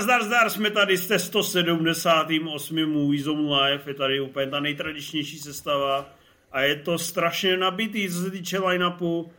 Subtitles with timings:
[0.00, 2.86] Zdar, zdar, jsme tady se 178.
[2.86, 6.14] Movie Zone Live, je tady úplně ta nejtradičnější sestava
[6.52, 9.30] a je to strašně nabitý, co se týče line-upu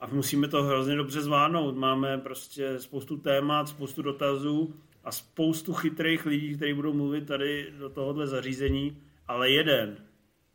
[0.00, 1.76] a musíme to hrozně dobře zvládnout.
[1.76, 7.88] Máme prostě spoustu témat, spoustu dotazů a spoustu chytrých lidí, kteří budou mluvit tady do
[7.88, 9.96] tohohle zařízení, ale jeden,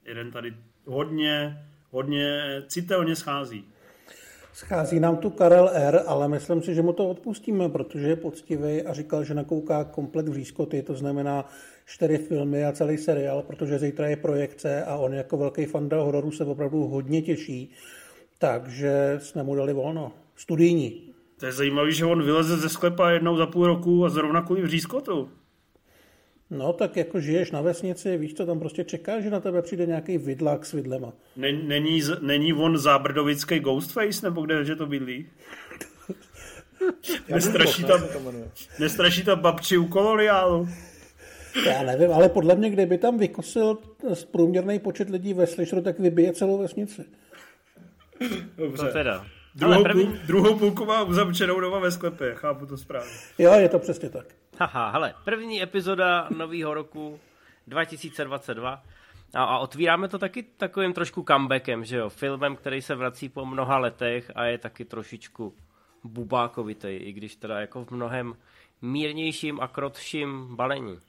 [0.05, 0.53] jeden tady
[0.85, 3.65] hodně, hodně citelně schází.
[4.53, 8.81] Schází nám tu Karel R., ale myslím si, že mu to odpustíme, protože je poctivý
[8.81, 11.45] a říkal, že nakouká komplet vřízkoty, to znamená
[11.85, 16.31] čtyři filmy a celý seriál, protože zítra je projekce a on jako velký fan hororu
[16.31, 17.71] se opravdu hodně těší,
[18.37, 20.11] takže jsme mu dali volno.
[20.35, 21.01] Studijní.
[21.39, 24.61] To je zajímavé, že on vyleze ze sklepa jednou za půl roku a zrovna kvůli
[24.61, 25.29] vřízkotu.
[26.51, 29.85] No, tak jako žiješ na vesnici, víš co, tam prostě čeká, že na tebe přijde
[29.85, 31.13] nějaký vidlák s vidlema.
[31.35, 35.27] Není, není on zábrdovický Ghostface, nebo kde že to bydlí?
[37.29, 38.03] nestraší, tam,
[38.79, 40.67] nestraší tam babči u koloniálu?
[41.65, 43.77] Já nevím, ale podle mě, kdyby tam vykosil
[44.31, 47.05] průměrný počet lidí ve Slyšru, tak vybije celou vesnici.
[48.57, 48.85] Dobře.
[48.85, 49.25] To teda.
[49.55, 50.05] Druhou, první...
[50.05, 53.11] půl, druhou půlku má uzavřenou doma ve sklepě, chápu to správně.
[53.37, 54.25] Jo, je to přesně tak.
[54.59, 57.19] Haha, hele, první epizoda nového roku
[57.67, 58.83] 2022
[59.33, 63.45] a, a otvíráme to taky takovým trošku comebackem, že jo, filmem, který se vrací po
[63.45, 65.55] mnoha letech a je taky trošičku
[66.03, 68.35] bubákovitý, i když teda jako v mnohem
[68.81, 70.99] mírnějším a krotším balení.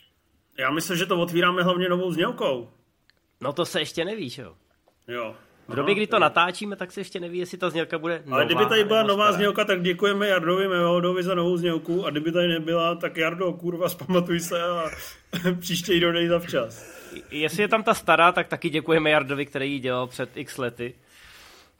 [0.59, 2.71] Já myslím, že to otvíráme hlavně novou znělkou.
[3.41, 4.55] No to se ještě nevíš, jo.
[5.09, 5.37] Jo,
[5.73, 8.37] v době, kdy to natáčíme, tak se ještě neví, jestli ta znělka bude nová.
[8.37, 9.37] Ale kdyby tady byla nová stará.
[9.37, 13.89] znělka, tak děkujeme Jardovi Mehodovi za novou znělku a kdyby tady nebyla, tak Jardo, kurva,
[13.89, 14.91] zpamatuj se a
[15.61, 17.03] příště ji dodej za včas.
[17.31, 20.95] Jestli je tam ta stará, tak taky děkujeme Jardovi, který ji dělal před x lety.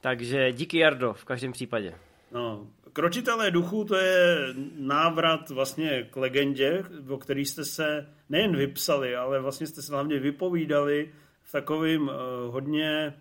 [0.01, 1.95] Takže díky Jardo v každém případě.
[2.33, 4.39] No, Kročitelé duchů to je
[4.79, 10.19] návrat vlastně k legendě, o který jste se nejen vypsali, ale vlastně jste se hlavně
[10.19, 11.13] vypovídali
[11.43, 12.15] v takovým uh,
[12.47, 13.15] hodně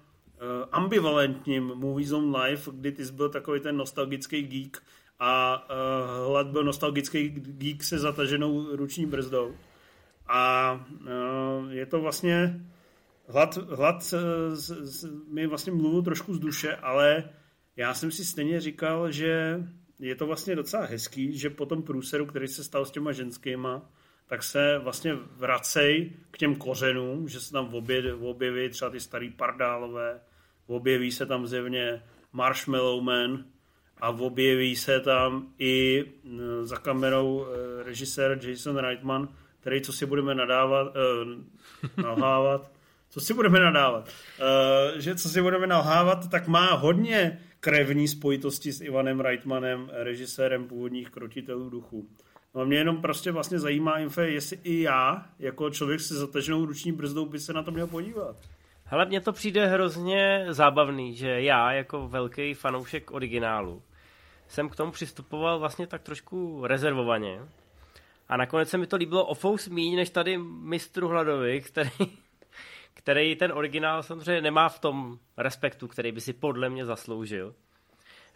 [0.71, 4.83] ambivalentním Movie Zone Live, kdy ty jsi byl takový ten nostalgický geek
[5.19, 9.55] a uh, Hlad byl nostalgický geek se zataženou ruční brzdou.
[10.27, 12.61] A uh, je to vlastně
[13.27, 14.13] Hlad, hlad
[15.27, 17.29] mi vlastně mluvil trošku z duše, ale
[17.75, 19.63] já jsem si stejně říkal, že
[19.99, 23.89] je to vlastně docela hezký, že po tom průseru, který se stal s těma ženskýma,
[24.27, 29.29] tak se vlastně vracej k těm kořenům, že se tam objeví, objeví třeba ty starý
[29.29, 30.21] pardálové,
[30.75, 33.45] objeví se tam zjevně Marshmallow Man
[34.01, 39.29] a objeví se tam i e, za kamerou e, režisér Jason Reitman,
[39.61, 42.71] který, co si budeme nadávat, eh, nalhávat,
[43.09, 44.09] co si budeme nadávat,
[44.39, 50.67] eh, že co si budeme nalhávat, tak má hodně krevní spojitosti s Ivanem Reitmanem, režisérem
[50.67, 52.07] původních krotitelů duchu.
[52.55, 56.65] No a mě jenom prostě vlastně zajímá, Infe, jestli i já, jako člověk se zataženou
[56.65, 58.35] ruční brzdou, by se na to měl podívat.
[58.91, 63.83] Hele, mně to přijde hrozně zábavný, že já jako velký fanoušek originálu
[64.47, 67.39] jsem k tomu přistupoval vlastně tak trošku rezervovaně.
[68.29, 71.89] A nakonec se mi to líbilo o fous míň, než tady mistru Hladovi, který,
[72.93, 77.55] který ten originál samozřejmě nemá v tom respektu, který by si podle mě zasloužil.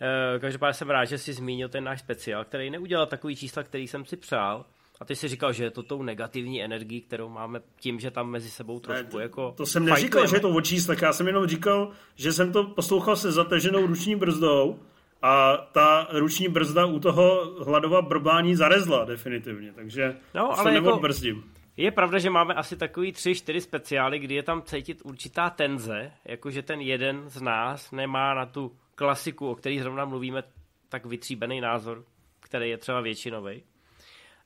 [0.02, 3.88] Eh, každopádně jsem rád, že jsi zmínil ten náš speciál, který neudělal takový čísla, který
[3.88, 4.66] jsem si přál.
[5.00, 8.30] A ty jsi říkal, že je to tou negativní energií, kterou máme tím, že tam
[8.30, 9.54] mezi sebou trošku ne, jako...
[9.58, 12.64] To jsem neříkal, že je to o číslech, já jsem jenom říkal, že jsem to
[12.64, 14.80] poslouchal se zateženou ruční brzdou
[15.22, 21.00] a ta ruční brzda u toho hladova brbání zarezla definitivně, takže no, ale to jako,
[21.00, 21.44] brzdím.
[21.78, 26.12] Je pravda, že máme asi takový tři, čtyři speciály, kdy je tam cítit určitá tenze,
[26.26, 30.44] jakože ten jeden z nás nemá na tu klasiku, o který zrovna mluvíme,
[30.90, 32.04] tak vytříbený názor,
[32.40, 33.64] který je třeba většinový.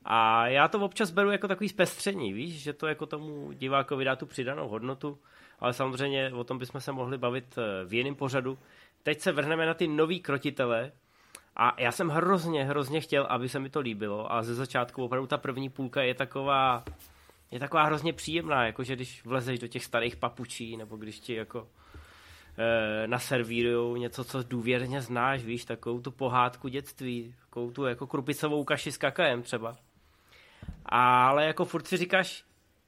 [0.04, 4.16] A já to občas beru jako takový zpestření, víš, že to jako tomu divákovi dá
[4.16, 5.18] tu přidanou hodnotu,
[5.58, 8.58] ale samozřejmě o tom bychom se mohli bavit eh, v jiném pořadu.
[9.02, 10.92] Teď se vrhneme na ty nový krotitele
[11.56, 15.26] a já jsem hrozně, hrozně chtěl, aby se mi to líbilo a ze začátku opravdu
[15.26, 16.84] ta první půlka je taková,
[17.50, 21.68] je taková hrozně příjemná, jakože když vlezeš do těch starých papučí, nebo když ti jako
[22.58, 28.64] e, naservírují něco, co důvěrně znáš, víš, takovou tu pohádku dětství, takovou tu jako krupicovou
[28.64, 29.76] kaši s kakaem třeba.
[30.86, 32.44] Ale jako furt si říkáš,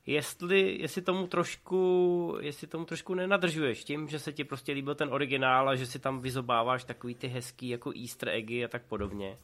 [0.07, 5.09] jestli, jestli tomu trošku, jestli tomu trošku nenadržuješ tím, že se ti prostě líbil ten
[5.13, 9.39] originál a že si tam vyzobáváš takový ty hezký jako easter eggy a tak podobně.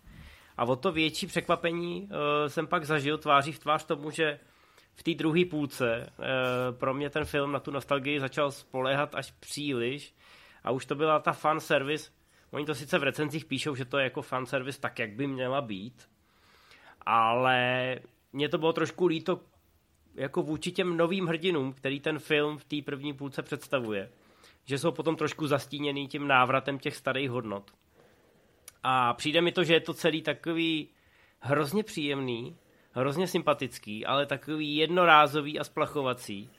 [0.56, 2.08] A o to větší překvapení uh,
[2.48, 4.40] jsem pak zažil tváří v tvář tomu, že
[4.94, 6.24] v té druhé půlce uh,
[6.78, 10.14] pro mě ten film na tu nostalgii začal spoléhat až příliš
[10.64, 12.10] a už to byla ta fan service.
[12.50, 15.26] Oni to sice v recenzích píšou, že to je jako fan service tak, jak by
[15.26, 16.08] měla být,
[17.06, 17.96] ale
[18.32, 19.40] mně to bylo trošku líto
[20.14, 24.10] jako vůči těm novým hrdinům, který ten film v té první půlce představuje.
[24.64, 27.70] Že jsou potom trošku zastíněný tím návratem těch starých hodnot.
[28.82, 30.88] A přijde mi to, že je to celý takový
[31.40, 32.56] hrozně příjemný,
[32.92, 36.50] hrozně sympatický, ale takový jednorázový a splachovací.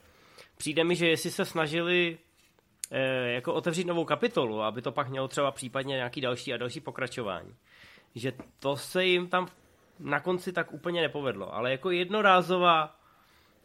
[0.56, 2.18] Přijde mi, že jestli se snažili
[2.90, 6.80] eh, jako otevřít novou kapitolu, aby to pak mělo třeba případně nějaký další a další
[6.80, 7.54] pokračování,
[8.14, 9.48] že to se jim tam
[10.00, 13.00] na konci tak úplně nepovedlo, ale jako jednorázová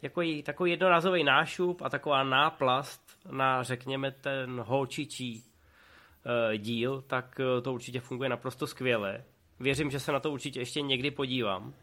[0.02, 3.00] jako takový jednorázový nášup a taková náplast
[3.30, 9.24] na, řekněme, ten holčičí uh, díl, tak uh, to určitě funguje naprosto skvěle.
[9.60, 11.74] Věřím, že se na to určitě ještě někdy podívám,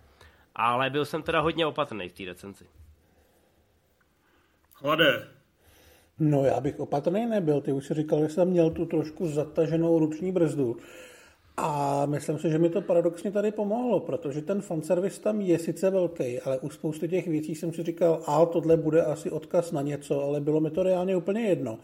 [0.56, 2.66] ale byl jsem teda hodně opatrný v té recenzi.
[4.76, 5.28] Hlade.
[6.20, 10.00] No já bych opatrný nebyl, ty už si říkal, že jsem měl tu trošku zataženou
[10.00, 10.78] ruční brzdu.
[11.58, 15.90] A myslím si, že mi to paradoxně tady pomohlo, protože ten fanservice tam je sice
[15.90, 19.82] velký, ale u spousty těch věcí jsem si říkal, a tohle bude asi odkaz na
[19.82, 21.80] něco, ale bylo mi to reálně úplně jedno.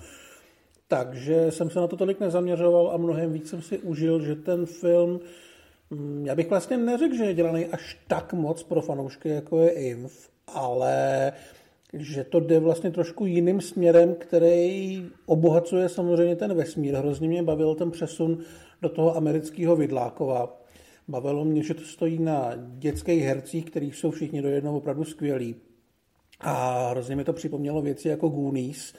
[0.87, 4.65] Takže jsem se na to tolik nezaměřoval a mnohem víc jsem si užil, že ten
[4.65, 5.19] film,
[5.89, 9.69] mm, já bych vlastně neřekl, že je dělaný až tak moc pro fanoušky, jako je
[9.69, 11.31] Inf, ale
[11.93, 16.95] že to jde vlastně trošku jiným směrem, který obohacuje samozřejmě ten vesmír.
[16.95, 18.37] Hrozně mě bavil ten přesun
[18.81, 20.61] do toho amerického vidlákova.
[21.07, 25.55] Bavilo mě, že to stojí na dětských hercích, kterých jsou všichni do jednoho opravdu skvělí.
[26.39, 28.93] A hrozně mi to připomnělo věci jako Goonies,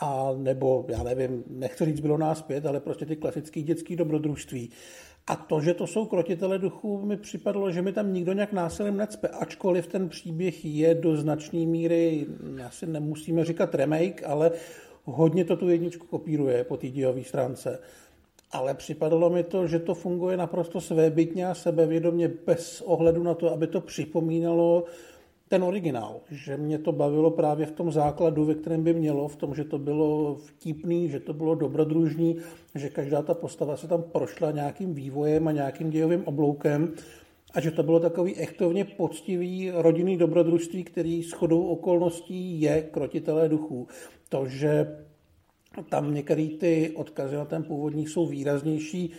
[0.00, 4.70] a nebo, já nevím, nechci říct, bylo nás pět, ale prostě ty klasické dětské dobrodružství.
[5.26, 8.96] A to, že to jsou krotitele duchů, mi připadlo, že mi tam nikdo nějak násilím
[8.96, 12.26] necpe, ačkoliv ten příběh je do značné míry,
[12.66, 14.50] asi nemusíme říkat remake, ale
[15.04, 17.78] hodně to tu jedničku kopíruje po té dílové stránce.
[18.52, 23.52] Ale připadalo mi to, že to funguje naprosto svébytně a sebevědomě bez ohledu na to,
[23.52, 24.84] aby to připomínalo
[25.48, 26.20] ten originál.
[26.30, 29.64] Že mě to bavilo právě v tom základu, ve kterém by mělo, v tom, že
[29.64, 32.36] to bylo vtipný, že to bylo dobrodružný,
[32.74, 36.92] že každá ta postava se tam prošla nějakým vývojem a nějakým dějovým obloukem
[37.54, 43.48] a že to bylo takový echtovně poctivý rodinný dobrodružství, který s chodou okolností je krotitelé
[43.48, 43.88] duchů.
[44.28, 44.96] To, že
[45.88, 49.10] tam některé ty odkazy na ten původní jsou výraznější,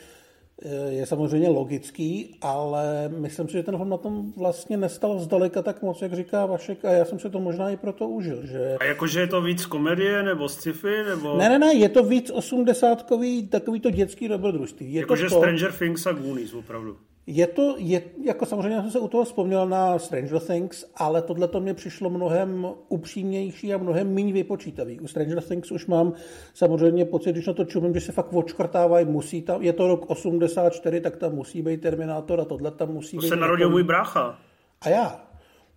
[0.62, 5.62] eh, je samozřejmě logický, ale myslím si, že ten film na tom vlastně nestal zdaleka
[5.62, 8.45] tak moc, jak říká Vašek, a já jsem si to možná i proto užil.
[8.45, 8.77] Že...
[8.80, 11.03] A jakože je to víc komedie nebo sci-fi?
[11.09, 11.38] Nebo...
[11.38, 14.94] Ne, ne, ne, je to víc osmdesátkový, takový to dětský dobrodružství.
[14.94, 15.38] Jakože to...
[15.38, 16.97] Stranger Things a Goonies, opravdu.
[17.27, 21.47] Je to, je, jako samozřejmě jsem se u toho vzpomněl na Stranger Things, ale tohle
[21.47, 25.00] to mě přišlo mnohem upřímnější a mnohem méně vypočítavý.
[25.00, 26.13] U Stranger Things už mám
[26.53, 30.09] samozřejmě pocit, když na to čumím, že se fakt očkrtávají, musí tam, je to rok
[30.09, 33.29] 84, tak tam musí být Terminátor a tohle tam musí to být.
[33.29, 34.39] To se narodil můj brácha.
[34.81, 35.21] A já.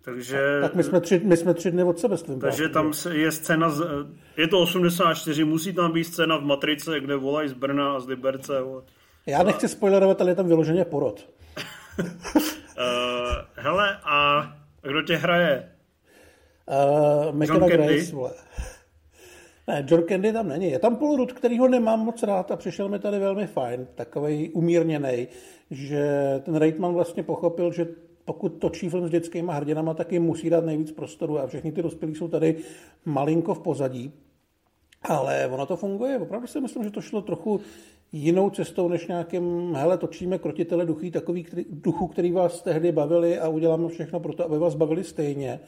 [0.01, 2.93] Takže, tak my jsme, tři, my jsme tři dny od sebe s tím Takže tam
[3.11, 3.83] je scéna, z,
[4.37, 8.07] je to 84, musí tam být scéna v Matrice, kde volají z Brna a z
[8.07, 8.53] Liberce.
[9.25, 11.34] Já nechci spoilerovat, ale je tam vyloženě porod
[11.99, 12.05] uh,
[13.55, 14.43] hele, a
[14.81, 15.71] kdo tě hraje?
[17.31, 18.31] Uh, John Grace, vole.
[19.67, 20.71] Ne, John Candy tam není.
[20.71, 23.87] Je tam Paul Rudd, který ho nemám moc rád a přišel mi tady velmi fajn,
[23.95, 25.27] takový umírněný,
[25.71, 26.05] že
[26.45, 27.87] ten Reitman vlastně pochopil, že
[28.25, 31.81] pokud točí film s dětskými hrdinama, tak jim musí dát nejvíc prostoru a všechny ty
[31.81, 32.55] dospělí jsou tady
[33.05, 34.13] malinko v pozadí.
[35.01, 36.19] Ale ono to funguje.
[36.19, 37.61] Opravdu si myslím, že to šlo trochu
[38.15, 43.39] jinou cestou, než nějakým, hele, točíme krotitele duchy, takový který, duchu, který vás tehdy bavili
[43.39, 45.59] a uděláme všechno pro to, aby vás bavili stejně.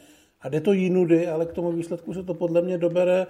[0.42, 3.28] A jde to jinudy, ale k tomu výsledku se to podle mě dobere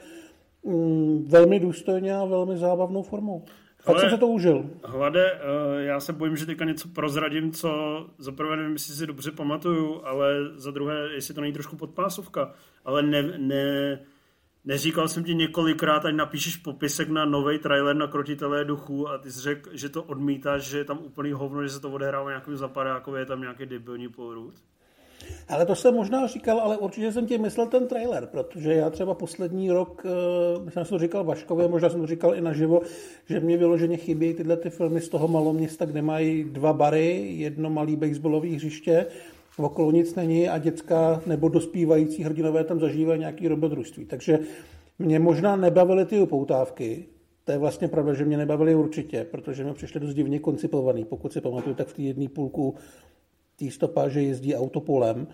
[0.63, 3.45] mm, velmi důstojně a velmi zábavnou formou.
[3.85, 4.69] Tak jsem se to užil.
[4.83, 5.39] Hlade, uh,
[5.79, 7.69] já se bojím, že teďka něco prozradím, co
[8.17, 12.53] za prvé nevím, jestli si dobře pamatuju, ale za druhé, jestli to není trošku podpásovka,
[12.85, 13.99] ale ne, ne,
[14.67, 19.31] Neříkal jsem ti několikrát, ať napíšeš popisek na nový trailer na Krotitelé duchů a ty
[19.31, 22.57] jsi řekl, že to odmítáš, že je tam úplný hovno, že se to odehrává nějakým
[22.57, 24.53] zapadákově, je tam nějaký debilní porůd.
[25.49, 29.13] Ale to jsem možná říkal, ale určitě jsem ti myslel ten trailer, protože já třeba
[29.13, 30.05] poslední rok,
[30.59, 32.81] uh, jsem to říkal Vaškově, možná jsem to říkal i naživo,
[33.25, 37.69] že mě vyloženě chybí tyhle ty filmy z toho maloměsta, kde mají dva bary, jedno
[37.69, 39.05] malý baseballové hřiště
[39.57, 44.05] okolo nic není a dětská nebo dospívající hrdinové tam zažívají nějaký robodružství.
[44.05, 44.39] Takže
[44.99, 47.05] mě možná nebavily ty upoutávky,
[47.43, 51.05] to je vlastně pravda, že mě nebavily určitě, protože mi přišly dost divně koncipovaný.
[51.05, 52.75] Pokud si pamatuju, tak v té jedné půlku
[53.55, 55.27] té stopáže jezdí autopolem,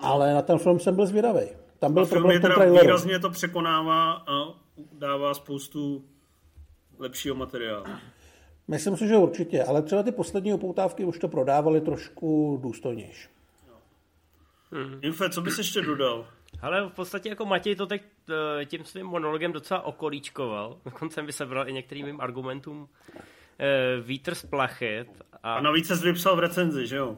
[0.00, 1.46] ale na ten film jsem byl zvědavý.
[1.78, 4.54] Tam byl a film je teda výrazně to překonává a
[4.92, 6.04] dává spoustu
[6.98, 7.84] lepšího materiálu.
[8.68, 13.33] Myslím si, že určitě, ale třeba ty poslední upoutávky už to prodávali trošku důstojnější.
[14.74, 14.98] Hmm.
[15.02, 16.26] Infe, co bys ještě dodal?
[16.62, 18.02] Ale v podstatě jako Matěj to teď
[18.60, 20.78] eh, tím svým monologem docela okolíčkoval.
[20.84, 22.88] Dokonce by se bral i některým mým argumentům
[23.58, 25.06] eh, vítr z plachet.
[25.42, 27.16] A, a navíc se vypsal v recenzi, že jo?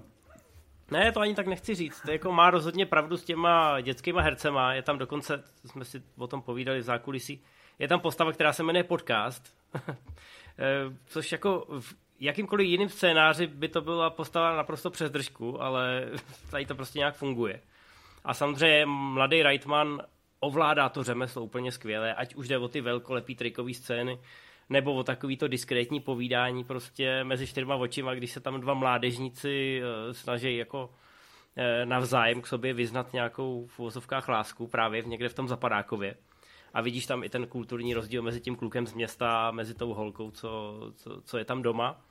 [0.90, 2.00] Ne, to ani tak nechci říct.
[2.00, 4.74] To jako má rozhodně pravdu s těma dětskýma hercema.
[4.74, 7.42] Je tam dokonce, jsme si o tom povídali v zákulisí,
[7.78, 9.54] je tam postava, která se jmenuje Podcast.
[10.58, 16.08] Eh, což jako v jakýmkoliv jiným scénáři by to byla postava naprosto přes držku, ale
[16.50, 17.60] tady to prostě nějak funguje.
[18.24, 20.02] A samozřejmě mladý Reitman
[20.40, 24.18] ovládá to řemeslo úplně skvěle, ať už jde o ty velkolepý trikový scény,
[24.68, 30.12] nebo o takovýto diskrétní povídání prostě mezi čtyřma očima, když se tam dva mládežníci uh,
[30.12, 35.34] snaží jako uh, navzájem k sobě vyznat nějakou v uvozovkách lásku právě v někde v
[35.34, 36.16] tom Zapadákově.
[36.74, 39.94] A vidíš tam i ten kulturní rozdíl mezi tím klukem z města a mezi tou
[39.94, 42.05] holkou, co, co, co je tam doma.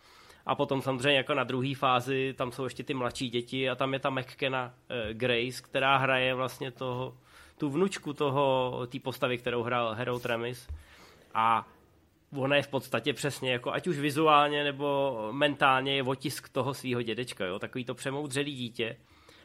[0.46, 3.94] A potom samozřejmě jako na druhé fázi tam jsou ještě ty mladší děti a tam
[3.94, 7.18] je ta McKenna uh, Grace, která hraje vlastně toho,
[7.58, 10.68] tu vnučku toho, té postavy, kterou hrál Harold Ramis.
[11.34, 11.68] A
[12.36, 17.02] ona je v podstatě přesně jako ať už vizuálně nebo mentálně je otisk toho svého
[17.02, 17.60] dědečka, jo?
[17.60, 18.98] takový to přemoudřelý dítě.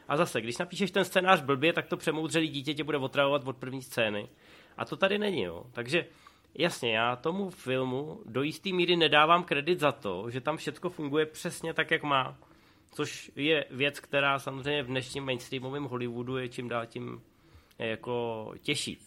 [0.07, 3.57] A zase, když napíšeš ten scénář blbě, tak to přemoudřelý dítě tě bude otravovat od
[3.57, 4.29] první scény.
[4.77, 5.65] A to tady není, jo.
[5.71, 6.05] Takže
[6.55, 11.25] jasně, já tomu filmu do jisté míry nedávám kredit za to, že tam všechno funguje
[11.25, 12.37] přesně tak, jak má.
[12.91, 17.21] Což je věc, která samozřejmě v dnešním mainstreamovém Hollywoodu je čím dál tím
[17.79, 18.97] jako těžší.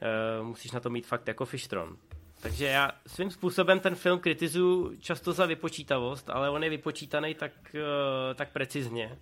[0.00, 1.96] E, musíš na to mít fakt jako fishtron.
[2.42, 7.52] Takže já svým způsobem ten film kritizuju často za vypočítavost, ale on je vypočítaný tak,
[7.74, 9.18] eh, tak precizně,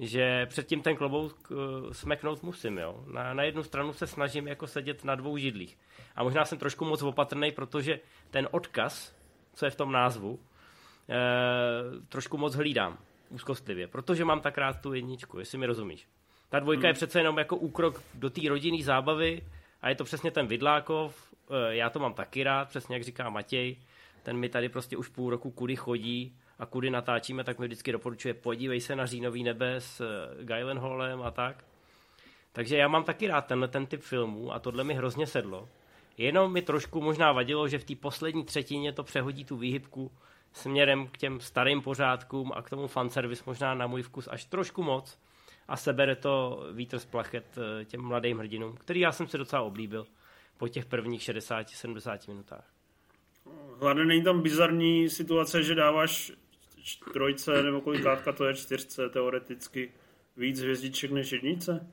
[0.00, 2.78] že předtím ten klobouk eh, smeknout musím.
[2.78, 3.04] Jo.
[3.12, 5.78] Na, na jednu stranu se snažím jako sedět na dvou židlích.
[6.16, 9.16] A možná jsem trošku moc opatrný, protože ten odkaz,
[9.54, 10.40] co je v tom názvu,
[11.08, 11.14] eh,
[12.08, 12.98] trošku moc hlídám
[13.30, 16.08] úzkostlivě, protože mám tak rád tu jedničku, jestli mi rozumíš.
[16.48, 16.88] Ta dvojka hmm.
[16.88, 19.42] je přece jenom jako úkrok do té rodinné zábavy
[19.82, 23.30] a je to přesně ten Vidlákov, Eh, já to mám taky rád, přesně jak říká
[23.30, 23.76] Matěj,
[24.22, 27.92] ten mi tady prostě už půl roku kudy chodí a kudy natáčíme, tak mi vždycky
[27.92, 31.64] doporučuje, podívej se na Řínový nebe s eh, Gyllenhaalem a tak.
[32.52, 35.68] Takže já mám taky rád tenhle ten typ filmů a tohle mi hrozně sedlo.
[36.18, 40.12] Jenom mi trošku možná vadilo, že v té poslední třetině to přehodí tu výhybku
[40.52, 44.82] směrem k těm starým pořádkům a k tomu fanservice možná na můj vkus až trošku
[44.82, 45.18] moc
[45.68, 49.62] a sebere to vítr z plachet eh, těm mladým hrdinům, který já jsem si docela
[49.62, 50.06] oblíbil
[50.56, 52.64] po těch prvních 60-70 minutách.
[53.80, 56.32] Hlavně není tam bizarní situace, že dáváš
[56.96, 59.92] trojce nebo kolikátka to je čtyřce teoreticky
[60.36, 61.86] víc hvězdiček než jednice?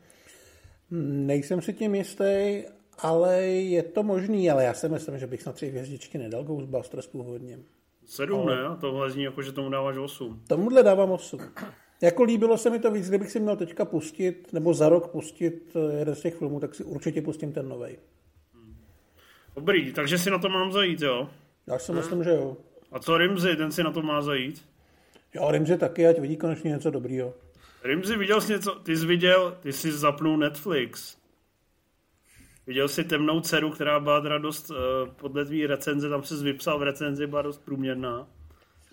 [0.91, 2.63] Nejsem si tím jistý,
[2.97, 7.07] ale je to možný, ale já si myslím, že bych na tři hvězdičky nedal Ghostbusters
[7.07, 7.59] původně.
[8.05, 8.55] Sedm ale...
[8.55, 10.43] ne, a tohle zní jako, že tomu dáváš osm.
[10.47, 11.39] Tomuhle dávám osm.
[12.01, 15.75] Jako líbilo se mi to víc, kdybych si měl teďka pustit, nebo za rok pustit
[15.75, 17.97] eh, jeden z těch filmů, tak si určitě pustím ten novej.
[19.55, 21.29] Dobrý, takže si na to mám zajít, jo?
[21.67, 22.57] Já si myslím, že jo.
[22.91, 24.65] A co Rimzy, ten si na to má zajít?
[25.37, 27.33] Jo, Rimzy taky, ať vidí konečně něco dobrýho.
[27.83, 31.17] Rimzy, viděl jsi něco, ty jsi viděl, ty jsi zapnul Netflix.
[32.67, 34.77] Viděl jsi temnou dceru, která byla teda dost, uh,
[35.15, 38.27] podle tvý recenze, tam se vypsal v recenzi, byla dost průměrná.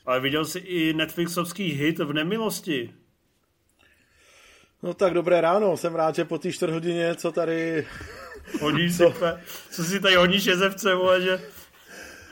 [0.07, 2.95] Ale viděl jsi i Netflixovský hit v nemilosti.
[4.83, 7.87] No tak dobré ráno, jsem rád, že po té čtvrt hodině, co tady
[8.61, 11.41] Hodíš si, pe, co si tady hodíš jezevce, vole, že...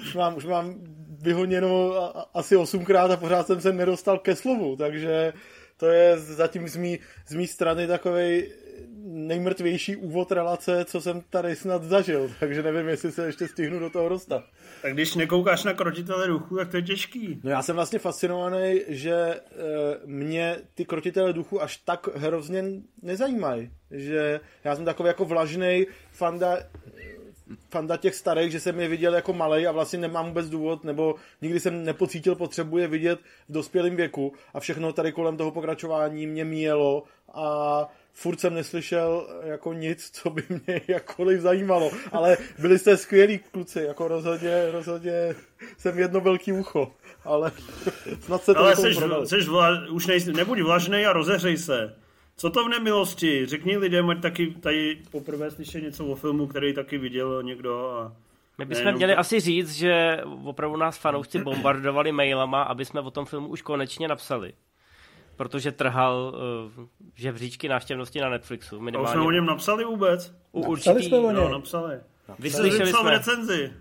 [0.01, 0.75] Už mám, už mám
[1.23, 1.93] vyhoněno
[2.35, 5.33] asi osmkrát a pořád jsem se nedostal ke slovu, takže
[5.77, 8.53] to je zatím z mý, z mý strany takovej
[9.05, 13.91] nejmrtvější úvod relace, co jsem tady snad zažil, takže nevím, jestli se ještě stihnu do
[13.91, 14.45] toho dostat.
[14.83, 17.41] Tak když nekoukáš na krotitele duchu, tak to je těžký.
[17.45, 19.41] No já jsem vlastně fascinovaný, že e,
[20.05, 22.65] mě ty krotitele duchu až tak hrozně
[23.03, 23.71] nezajímají.
[23.91, 26.59] Že já jsem takový jako vlažný fanda
[27.71, 31.15] fanda těch starých, že jsem je viděl jako malej a vlastně nemám vůbec důvod, nebo
[31.43, 34.33] nikdy jsem nepocítil potřebu je vidět v dospělém věku.
[34.55, 37.05] A všechno tady kolem toho pokračování mě míjelo
[37.35, 43.39] a furt jsem neslyšel jako nic, co by mě jakkoliv zajímalo, ale byli jste skvělí
[43.39, 45.35] kluci, jako rozhodně, rozhodně
[45.79, 46.93] jsem jedno velký ucho,
[47.25, 47.53] ale
[48.21, 52.02] snad se to Ale seš, seš vla, už nej, nebuď vlažnej a rozehřej se.
[52.43, 53.47] Co to v nemilosti?
[53.47, 58.13] Řekni lidem, ať taky tady poprvé slyší něco o filmu, který taky viděl někdo a
[58.59, 63.11] my bychom Nejenom měli asi říct, že opravdu nás fanoušci bombardovali mailama, aby jsme o
[63.11, 64.53] tom filmu už konečně napsali
[65.37, 66.35] protože trhal
[66.77, 66.85] uh,
[67.15, 68.81] žebříčky návštěvnosti na Netflixu.
[68.81, 69.09] Minimálně.
[69.09, 70.35] A už jsme o něm napsali vůbec?
[70.53, 71.35] U napsali určitý, jsme o něm.
[71.35, 72.01] No, napsali.
[72.39, 73.11] Vyslyšeli jsme.
[73.11, 73.73] recenzi.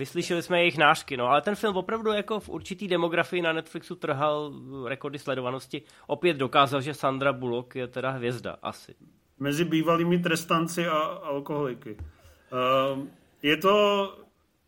[0.00, 3.94] Vyslyšeli jsme jejich nářky, no, ale ten film opravdu jako v určitý demografii na Netflixu
[3.94, 4.52] trhal
[4.88, 5.82] rekordy sledovanosti.
[6.06, 8.94] Opět dokázal, že Sandra Bullock je teda hvězda, asi.
[9.38, 11.96] Mezi bývalými trestanci a alkoholiky.
[11.96, 13.06] Uh,
[13.42, 13.74] je to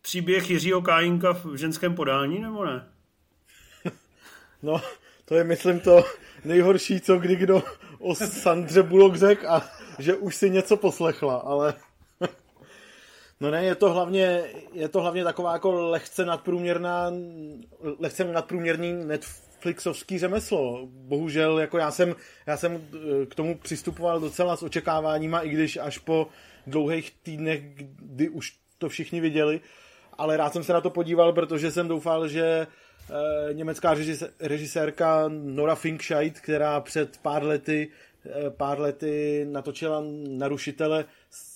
[0.01, 2.87] příběh Jiřího Kájinka v ženském podání, nebo ne?
[4.63, 4.81] No,
[5.25, 6.03] to je, myslím, to
[6.45, 7.63] nejhorší, co kdy kdo
[7.99, 11.73] o Sandře Bullock řekl a že už si něco poslechla, ale...
[13.39, 17.11] No ne, je to hlavně, je to hlavně taková jako lehce nadprůměrná,
[17.99, 20.87] lehce nadprůměrný Netflixovský řemeslo.
[20.87, 25.77] Bohužel, jako já jsem, já jsem eh, k tomu přistupoval docela s očekáváníma, i když
[25.77, 26.27] až po
[26.67, 29.61] dlouhých týdnech, kdy už to všichni viděli,
[30.17, 32.67] ale rád jsem se na to podíval, protože jsem doufal, že e,
[33.53, 33.95] německá
[34.39, 37.91] režisérka Nora Finkscheid, která před pár lety,
[38.25, 41.05] e, pár lety natočila Narušitele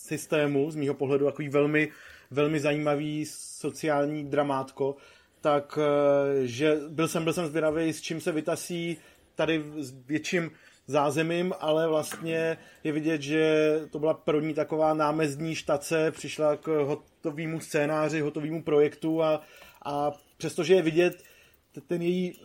[0.07, 1.91] systému, z mýho pohledu takový velmi,
[2.31, 4.95] velmi zajímavý sociální dramátko,
[5.41, 8.97] tak e, že byl jsem, byl jsem zvědavý, s čím se vytasí
[9.35, 10.51] tady s větším
[10.87, 17.59] zázemím, ale vlastně je vidět, že to byla první taková námezdní štace, přišla k hotovému
[17.59, 19.41] scénáři, hotovému projektu a,
[19.85, 21.23] a přestože je vidět
[21.87, 22.37] ten její e,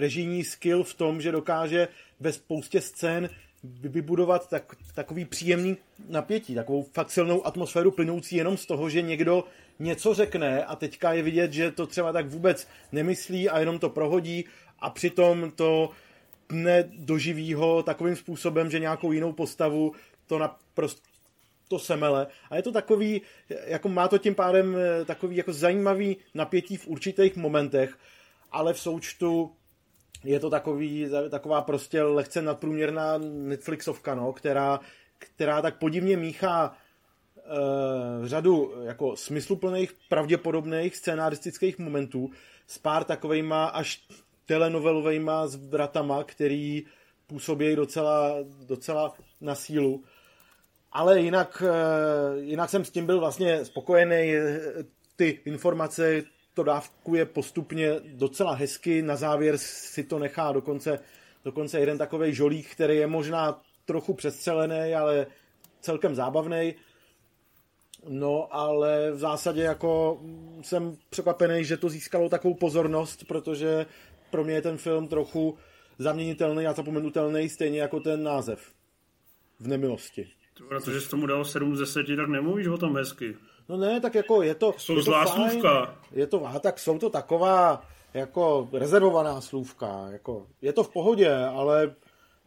[0.00, 1.88] režijní skill v tom, že dokáže
[2.20, 3.30] ve spoustě scén
[3.64, 5.76] vybudovat tak, takový příjemný
[6.08, 9.44] napětí, takovou fakt silnou atmosféru plynoucí jenom z toho, že někdo
[9.78, 13.88] něco řekne a teďka je vidět, že to třeba tak vůbec nemyslí a jenom to
[13.88, 14.44] prohodí
[14.78, 15.90] a přitom to
[16.46, 19.92] tne do živýho takovým způsobem, že nějakou jinou postavu
[20.26, 21.10] to naprosto
[21.70, 22.26] to semele.
[22.50, 23.22] A je to takový,
[23.66, 27.98] jako má to tím pádem eh, takový jako zajímavý napětí v určitých momentech,
[28.52, 29.52] ale v součtu
[30.24, 34.80] je to takový, taková prostě lehce nadprůměrná Netflixovka, no, která,
[35.18, 42.30] která tak podivně míchá uh, řadu jako smysluplných, pravděpodobných scénaristických momentů
[42.66, 44.06] s pár takovejma až
[44.46, 46.84] telenovelovejma vratama, který
[47.26, 48.34] působí docela,
[48.66, 50.04] docela na sílu.
[50.92, 54.32] Ale jinak, eh, jinak jsem s tím byl vlastně spokojený.
[55.16, 56.22] Ty informace
[56.54, 59.02] to dávkuje postupně docela hezky.
[59.02, 60.98] Na závěr si to nechá dokonce,
[61.44, 65.26] dokonce jeden takový žolík, který je možná trochu přestřelený, ale
[65.80, 66.74] celkem zábavný.
[68.08, 70.20] No, ale v zásadě jako
[70.62, 73.86] jsem překvapený, že to získalo takovou pozornost, protože
[74.30, 75.58] pro mě je ten film trochu
[75.98, 78.72] zaměnitelný a zapomenutelný, stejně jako ten název.
[79.60, 80.30] V nemilosti.
[80.68, 83.36] Protože jsi tomu dal 7 z 10, tak nemluvíš o tom hezky.
[83.70, 84.74] No ne, tak jako je to...
[84.76, 85.94] Jsou je zlá to fajn, slůvka.
[86.12, 87.82] Je to, a tak jsou to taková
[88.14, 90.06] jako rezervovaná slůvka.
[90.10, 91.94] Jako, je to v pohodě, ale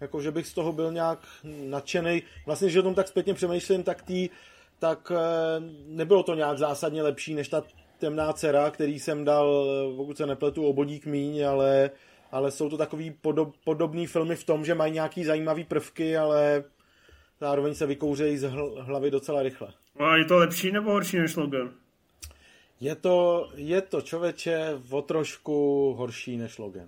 [0.01, 2.23] jako, že bych z toho byl nějak nadšený.
[2.45, 4.29] Vlastně, že o tom tak zpětně přemýšlím, tak tý,
[4.79, 7.63] tak eh, nebylo to nějak zásadně lepší, než ta
[7.99, 9.65] temná dcera, který jsem dal,
[9.97, 11.91] pokud se nepletu, obodík míň, ale,
[12.31, 16.63] ale jsou to takový podob, podobný filmy v tom, že mají nějaký zajímavý prvky, ale
[17.39, 19.67] zároveň se vykouřejí z hlavy docela rychle.
[19.99, 21.69] A je to lepší nebo horší než Logan?
[22.79, 26.87] Je to, je to člověče o trošku horší než Logan.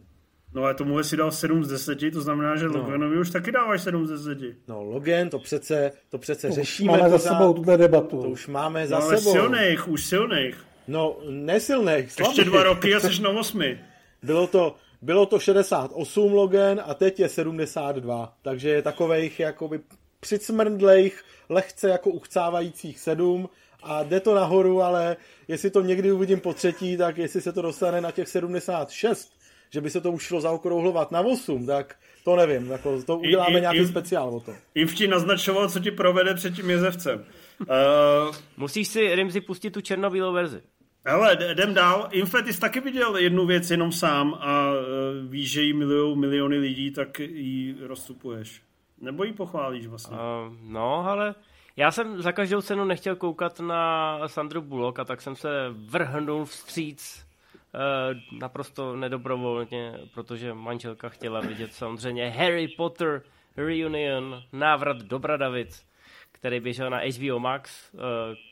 [0.53, 2.77] No ale tomu si dal 7 z 10, to znamená, že no.
[2.77, 4.37] Loganovi už taky dáváš 7 z 10.
[4.67, 6.93] No Logan, to přece, to přece to řešíme.
[6.93, 8.21] Už máme za sebou tuhle debatu.
[8.21, 9.31] To už máme za no, ale sebou.
[9.31, 10.65] silných, už silných.
[10.87, 12.37] No, nesilných, slabých.
[12.37, 13.79] Ještě dva roky a jsi na osmi.
[14.23, 18.33] Bylo to, bylo to 68 Logan a teď je 72.
[18.41, 19.79] Takže je takovejch jakoby
[20.19, 23.49] přicmrdlejch, lehce jako uchcávajících sedm
[23.83, 27.61] a jde to nahoru, ale jestli to někdy uvidím po třetí, tak jestli se to
[27.61, 29.31] dostane na těch 76,
[29.69, 33.57] že by se to už šlo zaokrouhlovat na 8, tak to nevím, jako to uděláme
[33.57, 34.53] I, nějaký i, speciál o to.
[34.75, 37.25] Jim ti naznačoval, co ti provede před tím jezevcem.
[37.59, 40.61] Uh, Musíš si, Rimzi, pustit tu černobílou verzi.
[41.07, 42.09] Hele, jdem dál.
[42.11, 46.91] Infetis taky viděl jednu věc jenom sám a uh, víš, že jí milují miliony lidí,
[46.91, 48.61] tak ji rozstupuješ.
[49.01, 50.17] Nebo ji pochválíš vlastně?
[50.17, 51.35] Uh, no, ale
[51.75, 56.45] já jsem za každou cenu nechtěl koukat na Sandru Bullock a tak jsem se vrhnul
[56.45, 57.27] vstříc
[57.73, 63.21] uh, naprosto nedobrovolně, protože manželka chtěla vidět samozřejmě Harry Potter
[63.57, 65.85] Reunion, návrat do Bradavic,
[66.31, 67.99] který běžel na HBO Max, uh,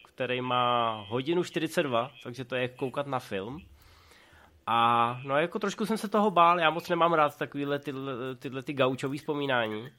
[0.07, 3.59] který má hodinu 42, takže to je koukat na film.
[4.67, 8.63] A no jako trošku jsem se toho bál, já moc nemám rád takovýhle tyhle, tyhle
[8.63, 9.89] ty gaučový vzpomínání.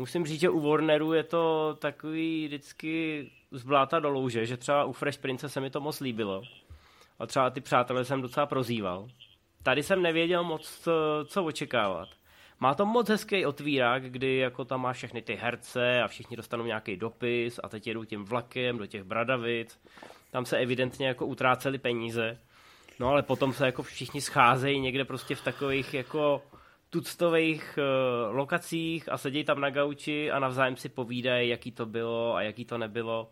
[0.00, 4.84] Musím říct, že u Warneru je to takový vždycky z bláta do louže, že třeba
[4.84, 6.42] u Fresh Prince se mi to moc líbilo.
[7.18, 9.08] A třeba ty přátelé jsem docela prozýval.
[9.62, 10.92] Tady jsem nevěděl moc, co,
[11.26, 12.08] co očekávat.
[12.60, 16.64] Má to moc hezký otvírák, kdy jako tam má všechny ty herce a všichni dostanou
[16.64, 19.80] nějaký dopis a teď jedou tím vlakem do těch Bradavic.
[20.30, 22.38] tam se evidentně jako utráceli peníze.
[23.00, 26.42] No ale potom se jako všichni scházejí někde prostě v takových jako
[26.90, 32.34] tuctových uh, lokacích a sedí tam na gauči a navzájem si povídají, jaký to bylo
[32.34, 33.30] a jaký to nebylo.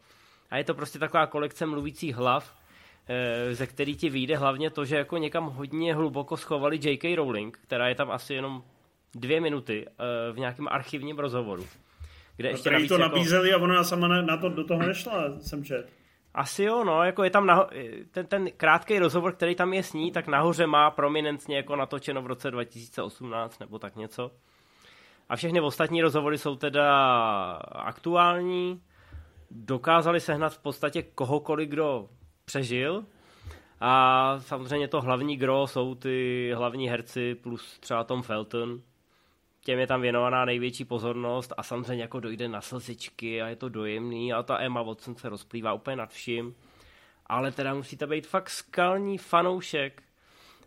[0.50, 4.84] A je to prostě taková kolekce mluvících hlav, uh, ze který ti vyjde hlavně to,
[4.84, 7.16] že jako někam hodně hluboko schovali J.K.
[7.16, 8.62] Rowling, která je tam asi jenom
[9.14, 11.66] dvě minuty uh, v nějakém archivním rozhovoru.
[12.36, 12.98] Kde ještě to jako...
[12.98, 15.97] nabízeli a ona sama na, na to do toho nešla, jsem čet.
[16.38, 17.68] Asi jo, no, jako je tam naho-
[18.10, 22.22] ten, ten krátký rozhovor, který tam je s ní, tak nahoře má prominentně jako natočeno
[22.22, 24.30] v roce 2018 nebo tak něco.
[25.28, 26.92] A všechny ostatní rozhovory jsou teda
[27.72, 28.82] aktuální.
[29.50, 32.08] Dokázali sehnat v podstatě kohokoliv, kdo
[32.44, 33.04] přežil.
[33.80, 38.80] A samozřejmě to hlavní gro jsou ty hlavní herci plus třeba Tom Felton,
[39.64, 43.68] těm je tam věnovaná největší pozornost a samozřejmě jako dojde na slzičky a je to
[43.68, 46.54] dojemný a ta Emma Watson se rozplývá úplně nad vším.
[47.26, 50.02] Ale teda musíte být fakt skalní fanoušek,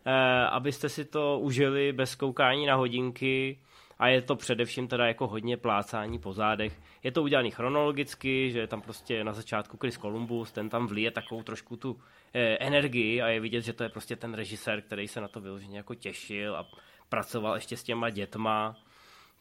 [0.06, 3.58] eh, abyste si to užili bez koukání na hodinky
[3.98, 6.80] a je to především teda jako hodně plácání po zádech.
[7.02, 11.10] Je to udělané chronologicky, že je tam prostě na začátku Chris Columbus, ten tam vlije
[11.10, 12.00] takovou trošku tu
[12.34, 15.40] eh, energii a je vidět, že to je prostě ten režisér, který se na to
[15.40, 16.68] vyloženě jako těšil a
[17.12, 18.76] pracoval ještě s těma dětma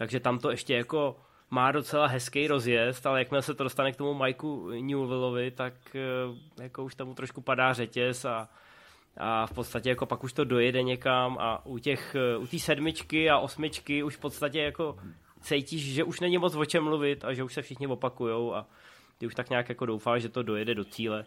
[0.01, 1.15] takže tam to ještě jako
[1.49, 6.63] má docela hezký rozjezd, ale jakmile se to dostane k tomu Mikeu Newellovi, tak eh,
[6.63, 8.49] jako už tam trošku padá řetěz a,
[9.17, 13.29] a v podstatě jako pak už to dojede někam a u těch, eh, u sedmičky
[13.29, 14.97] a osmičky už v podstatě jako
[15.41, 18.65] cítíš, že už není moc o čem mluvit a že už se všichni opakujou a
[19.17, 21.25] ty už tak nějak jako doufáš, že to dojede do cíle.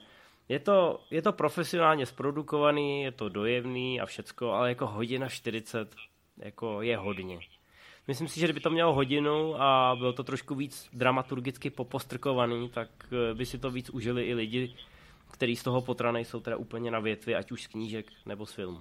[0.49, 5.95] Je to, je to profesionálně zprodukovaný, je to dojemný a všecko, ale jako hodina 40
[6.37, 7.38] jako je hodně.
[8.09, 12.88] Myslím si, že kdyby to mělo hodinu a bylo to trošku víc dramaturgicky popostrkovaný, tak
[13.12, 14.75] eh, by si to víc užili i lidi,
[15.33, 18.53] kteří z toho potranej jsou teda úplně na větvi, ať už z knížek nebo z
[18.53, 18.81] filmu.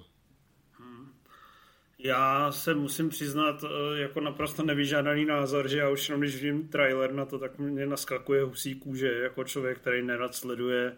[1.99, 6.67] Já se musím přiznat eh, jako naprosto nevyžádaný názor, že já už jenom když vidím
[6.67, 10.95] trailer na to, tak mě naskakuje husí kůže jako člověk, který nerad sleduje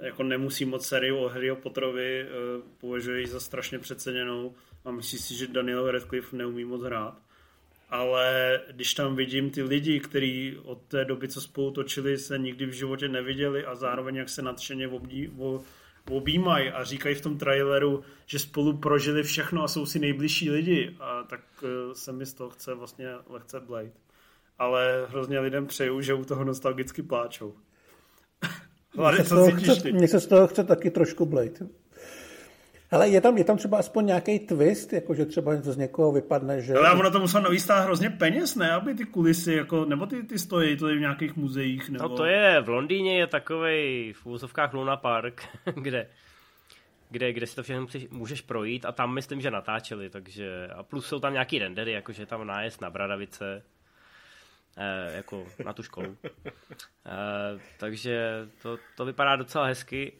[0.00, 2.26] jako nemusí moc sérii o Harry Potterovi, eh,
[2.80, 4.54] považuje ji za strašně přeceněnou
[4.86, 7.26] a myslí si, že Daniel Radcliffe neumí moc hrát
[7.90, 12.66] ale když tam vidím ty lidi, kteří od té doby, co spolu točili, se nikdy
[12.66, 15.30] v životě neviděli a zároveň jak se nadšeně obdí,
[16.10, 20.96] objímají a říkají v tom traileru, že spolu prožili všechno a jsou si nejbližší lidi,
[21.00, 23.92] a tak uh, se mi z toho chce vlastně lehce blade.
[24.58, 27.54] Ale hrozně lidem přeju, že u toho nostalgicky pláčou.
[28.96, 31.68] Hlavně, co chce, Mně se z toho chce taky trošku blade.
[32.96, 36.74] Ale je tam, je tam třeba aspoň nějaký twist, jakože třeba z někoho vypadne, že...
[36.74, 38.70] Ale ono to muselo navýstát hrozně peněz, ne?
[38.70, 42.08] Aby ty kulisy, jako, nebo ty, ty stojí to je v nějakých muzeích, nebo...
[42.08, 45.42] No to je, v Londýně je takový v úzovkách Luna Park,
[45.74, 46.06] kde,
[47.10, 50.68] kde, kde si to všechno můžeš projít a tam myslím, že natáčeli, takže...
[50.74, 53.62] A plus jsou tam nějaký rendery, jakože tam nájezd na Bradavice,
[54.76, 56.16] eh, jako na tu školu.
[57.08, 60.12] Eh, takže to, to vypadá docela hezky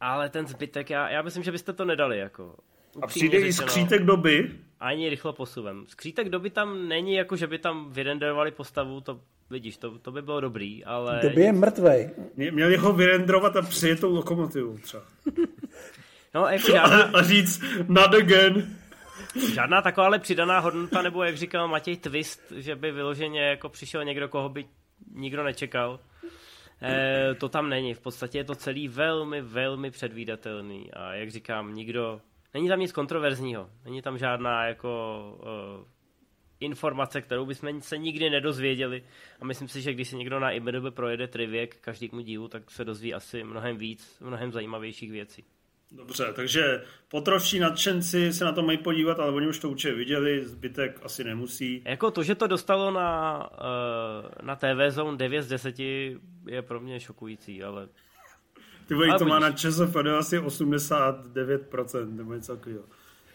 [0.00, 2.18] ale ten zbytek, já, já myslím, že byste to nedali.
[2.18, 2.56] Jako.
[3.02, 4.50] A přijde i skřítek doby?
[4.80, 5.84] Ani rychlo posuvem.
[5.86, 10.22] Skřítek doby tam není jako, že by tam vyrenderovali postavu, to vidíš, to, to by
[10.22, 11.20] bylo dobrý, ale...
[11.22, 12.10] Doby je mrtvej.
[12.36, 15.02] Měli ho vyrenderovat a přijet tou lokomotivu třeba.
[16.34, 17.02] no, jako žádná...
[17.02, 18.76] a, a říct, not again.
[19.54, 24.04] Žádná taková ale přidaná hodnota, nebo jak říkal Matěj, twist, že by vyloženě jako přišel
[24.04, 24.64] někdo, koho by
[25.14, 26.00] nikdo nečekal.
[26.82, 27.94] Eh, to tam není.
[27.94, 30.92] V podstatě je to celý velmi, velmi předvídatelný.
[30.92, 32.20] A jak říkám, nikdo...
[32.54, 33.70] Není tam nic kontroverzního.
[33.84, 35.20] Není tam žádná jako
[35.78, 35.86] uh,
[36.60, 39.04] informace, kterou bychom se nikdy nedozvěděli.
[39.40, 42.70] A myslím si, že když si někdo na IMDb projede trivie k každému dílu, tak
[42.70, 45.44] se dozví asi mnohem víc, mnohem zajímavějších věcí.
[45.92, 50.44] Dobře, takže potrovší nadšenci se na to mají podívat, ale oni už to určitě viděli,
[50.44, 51.82] zbytek asi nemusí.
[51.84, 56.80] Jako to, že to dostalo na, uh, na TV Zone 9 z 10 je pro
[56.80, 57.88] mě šokující, ale...
[58.86, 62.84] Ty vole, to má na ČSFD asi 89% nebo něco takového.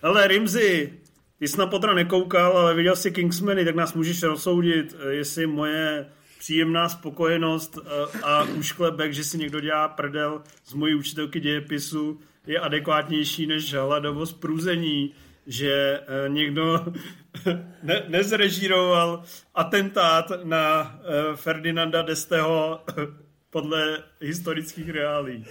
[0.02, 1.00] Ale Rimzi,
[1.40, 5.48] ty jsi na Potra nekoukal, ale viděl jsi Kingsmany, tak nás můžeš rozsoudit, eh, jestli
[5.48, 6.10] moje
[6.46, 12.60] příjemná spokojenost eh, a ušklebek, že si někdo dělá prdel z mojí učitelky dějepisu, je
[12.60, 15.14] adekvátnější než hladovost průzení,
[15.48, 16.86] že eh, někdo
[17.84, 19.24] ne- nezrežíroval
[19.56, 22.82] atentát na eh, Ferdinanda Desteho
[23.50, 25.46] podle historických reálí.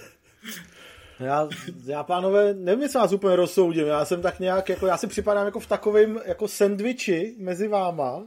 [1.19, 1.49] Já,
[1.85, 5.45] já pánové, nevím, jestli vás úplně rozsoudím, já jsem tak nějak, jako, já si připadám
[5.45, 8.23] jako v takovém jako sendviči mezi váma,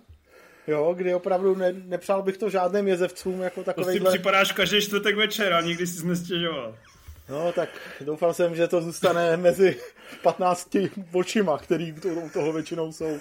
[0.68, 3.84] jo, kdy opravdu ne, nepřál bych to žádným jezevcům, jako takový.
[3.84, 6.74] Prostě připadáš každý čtvrtek večer a nikdy jsi nestěžoval.
[7.28, 7.68] No, tak
[8.00, 9.76] doufal jsem, že to zůstane mezi
[10.22, 10.76] 15
[11.12, 11.94] očima, který
[12.32, 13.18] toho většinou jsou.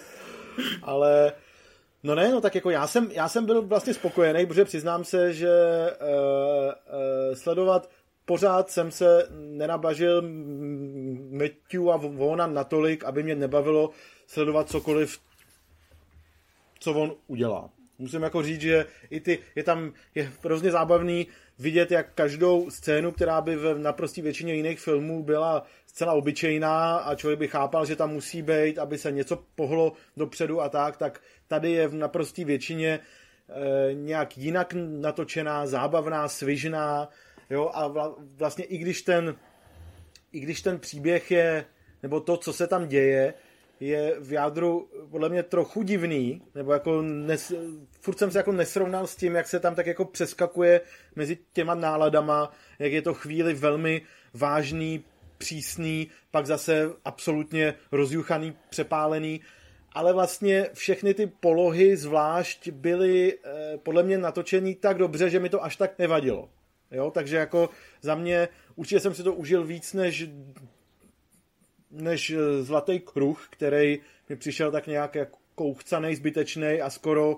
[0.84, 1.34] Ale
[2.04, 5.34] No ne, no tak jako já jsem, já jsem byl vlastně spokojený, protože přiznám se,
[5.34, 7.90] že uh, uh, sledovat
[8.26, 10.22] pořád jsem se nenabažil
[11.32, 13.90] Matthew a Vona natolik, aby mě nebavilo
[14.28, 15.20] sledovat cokoliv,
[16.80, 17.70] co on udělá.
[18.00, 21.28] Musím jako říct, že i ty, je tam je hrozně zábavný
[21.60, 27.16] vidět, jak každou scénu, která by v naprostý většině jiných filmů byla zcela obyčejná a
[27.16, 31.22] člověk by chápal, že tam musí být, aby se něco pohlo dopředu a tak, tak
[31.48, 37.10] tady je v naprostý většině e, nějak jinak natočená, zábavná, svižná,
[37.50, 39.36] jo, a vla, vlastně i když ten
[40.32, 41.66] i když ten příběh je,
[42.04, 43.34] nebo to, co se tam děje,
[43.80, 47.54] je v jádru podle mě trochu divný, nebo jako nes,
[48.02, 50.82] furt jsem se jako nesrovnal s tím, jak se tam tak jako přeskakuje
[51.16, 54.02] mezi těma náladama, jak je to chvíli velmi
[54.34, 55.04] vážný,
[55.38, 59.42] přísný, pak zase absolutně rozjuchaný, přepálený,
[59.94, 65.50] ale vlastně všechny ty polohy zvlášť byly eh, podle mě natočený tak dobře, že mi
[65.50, 66.50] to až tak nevadilo.
[66.92, 67.70] Jo, takže jako
[68.02, 70.30] za mě určitě jsem si to užil víc než
[71.92, 77.38] než eh, Zlatý kruh, který mi přišel tak nějak jako kouchcanej, zbytečný a skoro,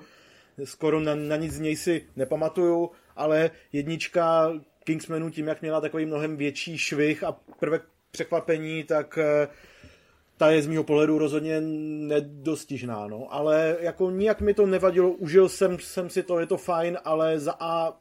[0.64, 6.06] skoro na, na nic z něj si nepamatuju, ale jednička Kingsmanu tím, jak měla takový
[6.06, 9.48] mnohem větší švih a prvek překvapení, tak eh,
[10.38, 13.34] ta je z mého pohledu rozhodně nedostižná, no.
[13.34, 17.40] Ale jako nijak mi to nevadilo, užil jsem, jsem si to, je to fajn, ale
[17.40, 17.98] za A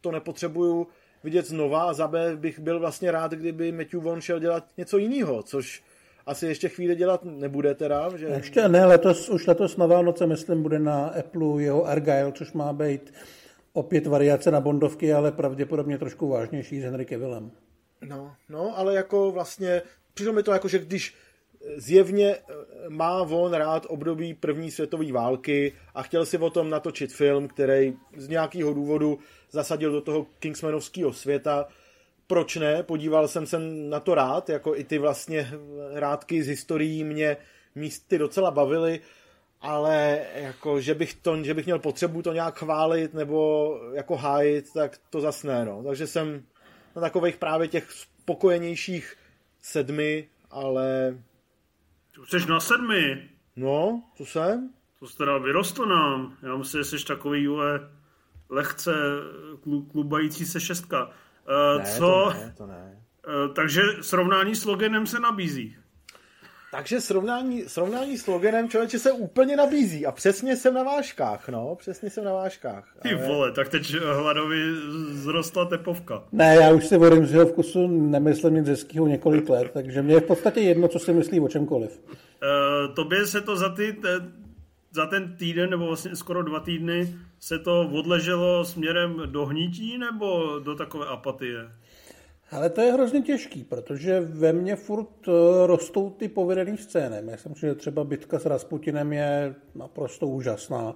[0.00, 0.86] to nepotřebuju
[1.24, 4.98] vidět znova a za B bych byl vlastně rád, kdyby Matthew Vaughn šel dělat něco
[4.98, 5.82] jiného, což
[6.26, 8.16] asi ještě chvíli dělat nebude teda.
[8.16, 8.26] Že...
[8.26, 12.72] Ještě ne, letos, už letos na Vánoce, myslím, bude na Apple jeho Argyle, což má
[12.72, 13.14] být
[13.72, 17.50] opět variace na Bondovky, ale pravděpodobně trošku vážnější s Henry Cavillem.
[18.00, 19.82] No, no, ale jako vlastně,
[20.14, 21.14] přišlo mi to jako, že když
[21.76, 22.40] zjevně eh,
[22.88, 27.94] má on rád období první světové války a chtěl si o tom natočit film, který
[28.16, 29.18] z nějakého důvodu
[29.50, 31.68] zasadil do toho Kingsmanovského světa.
[32.26, 32.82] Proč ne?
[32.82, 35.50] Podíval jsem se na to rád, jako i ty vlastně
[35.94, 37.36] rádky z historií mě
[37.74, 39.00] místy docela bavily,
[39.60, 44.72] ale jako, že bych, to, že bych měl potřebu to nějak chválit nebo jako hájit,
[44.72, 45.82] tak to zas ne, no.
[45.82, 46.42] Takže jsem
[46.96, 49.16] na takových právě těch spokojenějších
[49.60, 51.18] sedmi, ale...
[52.24, 53.28] Jsi na sedmi?
[53.56, 54.70] No, co jsem?
[54.98, 56.36] To jsi teda vyrostl nám.
[56.42, 57.90] Já myslím, že jsi takový, ule,
[58.48, 58.92] lehce
[59.92, 61.06] klubající se šestka.
[61.06, 62.32] Uh, ne, co?
[62.32, 63.04] To ne, to ne.
[63.28, 65.76] Uh, takže srovnání s Loganem se nabízí.
[66.70, 71.76] Takže srovnání, srovnání s Loganem člověče se úplně nabízí a přesně jsem na váškách, no,
[71.78, 72.96] přesně jsem na váškách.
[73.02, 73.26] Ty ale...
[73.26, 74.60] vole, tak teď hladovi
[75.10, 76.22] zrostla tepovka.
[76.32, 80.14] Ne, já už si o z jeho vkusu nemyslím nic hezkýho několik let, takže mě
[80.14, 82.00] je v podstatě jedno, co si myslí o čemkoliv.
[82.08, 84.08] Uh, tobě se to za ty, te,
[84.92, 90.58] za ten týden, nebo vlastně skoro dva týdny, se to odleželo směrem do hnítí nebo
[90.58, 91.70] do takové apatie?
[92.50, 97.22] Ale to je hrozně těžký, protože ve mně furt eh, rostou ty povedené scény.
[97.22, 100.94] Myslím, že třeba bitka s Rasputinem je naprosto úžasná.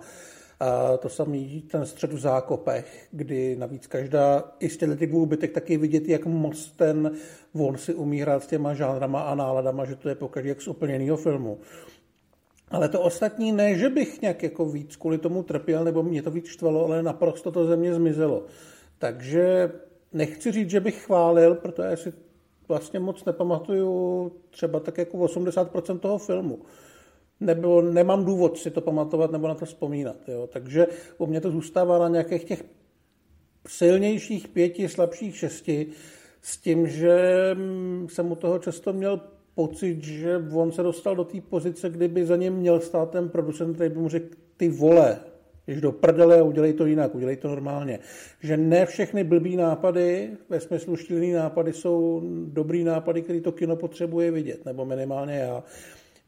[0.61, 5.53] A to samý ten střed v zákopech, kdy navíc každá, i z těch dvou bitek
[5.53, 7.11] taky vidět, jak moc ten
[7.55, 10.69] von si umí hrát s těma žánrama a náladama, že to je pokaždé jak z
[10.69, 11.59] úplně jiného filmu.
[12.71, 16.31] Ale to ostatní ne, že bych nějak jako víc kvůli tomu trpěl, nebo mě to
[16.31, 18.45] víc štvalo, ale naprosto to ze mě zmizelo.
[18.99, 19.73] Takže
[20.13, 22.13] nechci říct, že bych chválil, protože si
[22.69, 26.59] vlastně moc nepamatuju třeba tak jako 80% toho filmu.
[27.41, 30.17] Nebo nemám důvod si to pamatovat nebo na to vzpomínat.
[30.29, 30.49] Jo.
[30.53, 30.87] Takže
[31.19, 32.65] u mě to zůstává na nějakých těch
[33.69, 35.87] silnějších pěti, slabších šesti,
[36.43, 37.21] s tím, že
[38.07, 39.21] jsem u toho často měl
[39.55, 43.75] pocit, že on se dostal do té pozice, kdyby za něm měl stát ten producent,
[43.75, 45.21] který by mu řekl, ty vole,
[45.65, 47.99] když do prdele udělej to jinak, udělej to normálně.
[48.41, 53.77] Že ne všechny blbý nápady, ve smyslu štílený nápady, jsou dobrý nápady, který to kino
[53.77, 55.65] potřebuje vidět, nebo minimálně já.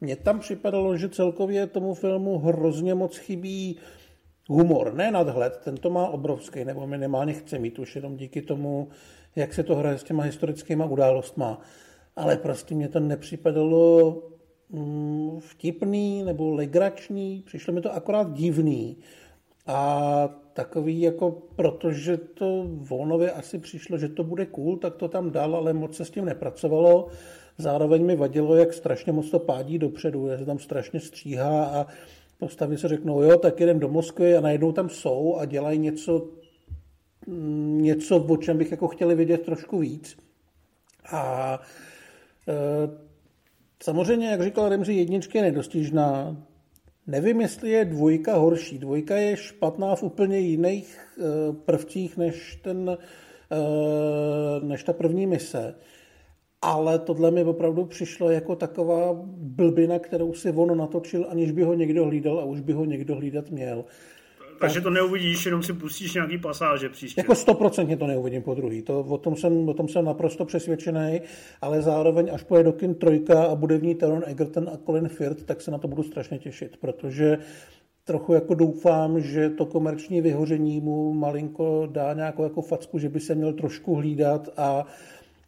[0.01, 3.79] Mně tam připadalo, že celkově tomu filmu hrozně moc chybí
[4.49, 8.89] humor, ne nadhled, ten to má obrovský, nebo minimálně chce mít už jenom díky tomu,
[9.37, 11.61] jak se to hraje s těma historickýma událostma
[12.17, 14.23] ale prostě mě to nepřipadalo
[14.71, 18.97] mm, vtipný nebo legrační, přišlo mi to akorát divný.
[19.67, 25.31] A takový jako, protože to Vonově asi přišlo, že to bude cool, tak to tam
[25.31, 27.09] dal, ale moc se s tím nepracovalo.
[27.59, 31.87] Zároveň mi vadilo, jak strašně moc to pádí dopředu, jak se tam strašně stříhá a
[32.39, 36.29] postavy se řeknou, jo, tak jdem do Moskvy a najednou tam jsou a dělají něco,
[37.27, 40.17] mm, něco, o čem bych jako chtěli vidět trošku víc.
[41.13, 41.61] A
[42.49, 42.55] e,
[43.83, 46.37] samozřejmě, jak říkal Remzi, jednička je nedostižná.
[47.07, 48.79] Nevím, jestli je dvojka horší.
[48.79, 52.97] Dvojka je špatná v úplně jiných e, prvcích než, ten, e,
[54.67, 55.75] než ta první mise.
[56.63, 61.75] Ale tohle mi opravdu přišlo jako taková blbina, kterou si on natočil, aniž by ho
[61.75, 63.85] někdo hlídal a už by ho někdo hlídat měl.
[64.61, 67.21] Takže to neuvidíš, jenom si pustíš nějaký pasáže příště.
[67.21, 71.21] Jako stoprocentně to neuvidím po druhý, to, o, tom jsem, o tom jsem naprosto přesvědčený,
[71.61, 75.09] ale zároveň až pojede do kin trojka a bude v ní Teron Egerton a Colin
[75.09, 77.39] Firth, tak se na to budu strašně těšit, protože
[78.05, 83.21] trochu jako doufám, že to komerční vyhoření mu malinko dá nějakou jako facku, že by
[83.21, 84.87] se měl trošku hlídat a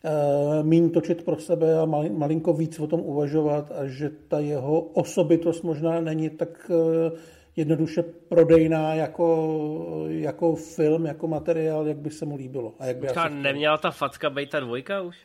[0.04, 4.80] e, mín točit pro sebe a malinko víc o tom uvažovat a že ta jeho
[4.80, 12.24] osobitost možná není tak e, jednoduše prodejná jako, jako film, jako materiál, jak by se
[12.24, 12.74] mu líbilo.
[12.78, 15.16] A jak by Počká, neměla ta facka být ta dvojka už?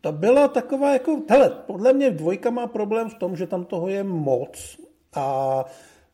[0.00, 3.88] To byla taková jako, hele, podle mě dvojka má problém v tom, že tam toho
[3.88, 4.80] je moc
[5.16, 5.64] a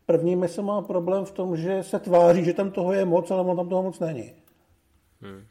[0.07, 3.43] první mise má problém v tom, že se tváří, že tam toho je moc, ale
[3.43, 4.33] on tam toho moc není.
[5.21, 5.47] Hmm.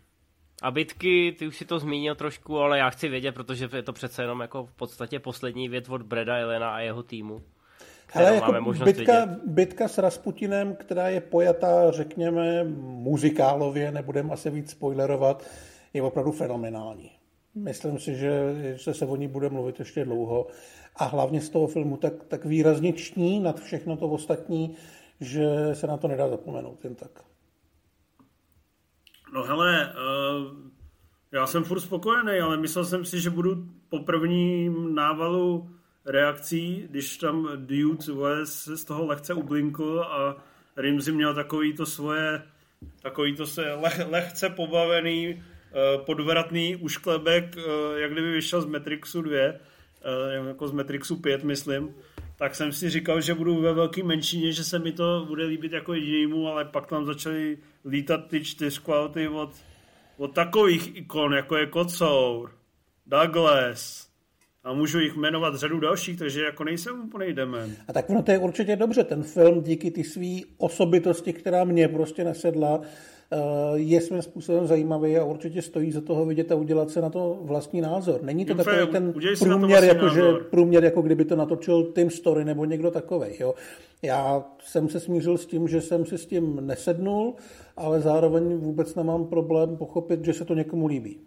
[0.62, 3.94] A bitky, ty už si to zmínil trošku, ale já chci vědět, protože je to
[3.94, 7.42] přece jenom jako v podstatě poslední věc od Breda Elena a jeho týmu.
[8.14, 15.48] Ale jako bitka, bitka s Rasputinem, která je pojatá, řekněme, muzikálově, nebudeme asi víc spoilerovat,
[15.94, 17.12] je opravdu fenomenální.
[17.56, 20.48] Myslím si, že se, se o ní bude mluvit ještě dlouho.
[20.96, 24.76] A hlavně z toho filmu tak, tak výrazně ční nad všechno to ostatní,
[25.20, 27.12] že se na to nedá zapomenout jen tak.
[29.34, 30.58] No hele, uh,
[31.32, 35.75] já jsem furt spokojený, ale myslel jsem si, že budu po prvním návalu
[36.06, 40.38] reakcí, když tam Dude se z toho lehce ublinkl a
[40.78, 42.42] Rimzi měl takový to svoje,
[43.02, 47.62] takový to se leh, lehce pobavený, eh, podvratný ušklebek, eh,
[48.00, 49.60] jak kdyby vyšel z Matrixu 2, eh,
[50.48, 51.96] jako z Matrixu 5, myslím,
[52.38, 55.72] tak jsem si říkal, že budu ve velký menšině, že se mi to bude líbit
[55.72, 59.52] jako jedinýmu, ale pak tam začaly lítat ty čtyřkvality od,
[60.18, 62.52] od takových ikon, jako je Kocour,
[63.06, 64.05] Douglas,
[64.66, 67.76] a můžu jich jmenovat řadu dalších, takže jako nejsem úplně demen.
[67.88, 69.04] A tak ono to je určitě dobře.
[69.04, 72.82] Ten film díky ty své osobitosti, která mě prostě nesedla,
[73.32, 73.38] eh,
[73.74, 77.40] je svým způsobem zajímavý a určitě stojí za toho vidět a udělat se na to
[77.42, 78.24] vlastní názor.
[78.24, 82.46] Není to Jim takový ten průměr, jako, že, průměr, jako kdyby to natočil Tim Story
[82.46, 83.28] nebo někdo takový.
[84.02, 87.36] Já jsem se smířil s tím, že jsem si s tím nesednul,
[87.78, 91.20] ale zároveň vůbec nemám problém pochopit, že se to někomu líbí.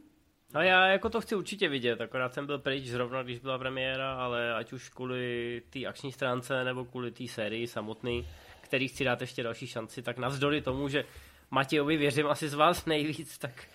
[0.55, 4.13] No já jako to chci určitě vidět, akorát jsem byl pryč zrovna, když byla premiéra,
[4.13, 8.29] ale ať už kvůli té akční stránce nebo kvůli té sérii samotný,
[8.61, 11.05] který chci dát ještě další šanci, tak navzdory tomu, že
[11.51, 13.69] Matějovi věřím asi z vás nejvíc, tak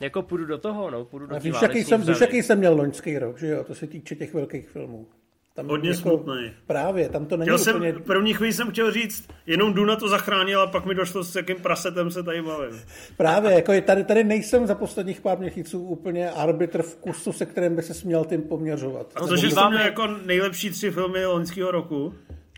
[0.00, 3.18] jako půjdu do toho, no, půjdu do víš, jaký jsem, víš, jaký jsem měl loňský
[3.18, 5.08] rok, že jo, to se týče těch velkých filmů.
[5.56, 6.50] Tam Hodně jako, smutný.
[6.66, 7.92] Právě, tam to není chtěl úplně...
[7.92, 11.36] Jsem, první chvíli jsem chtěl říct, jenom Duna to zachránil a pak mi došlo, s
[11.36, 12.80] jakým prasetem se tady bavím.
[13.16, 17.46] Právě, jako je, tady, tady nejsem za posledních pár měsíců úplně arbitr v kusu, se
[17.46, 19.12] kterým by se směl tím poměřovat.
[19.14, 22.14] A to, že jsi měl jako nejlepší tři filmy loňského roku?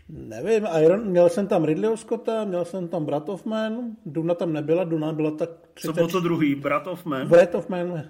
[0.09, 4.53] Nevím, Iron, měl jsem tam Ridleyho Scotta, měl jsem tam Brat of Man, Duna tam
[4.53, 5.87] nebyla, Duna byla tak 30...
[5.87, 6.55] Co bylo to druhý?
[6.55, 7.27] Brat of Man?
[7.27, 8.03] Brat of Man.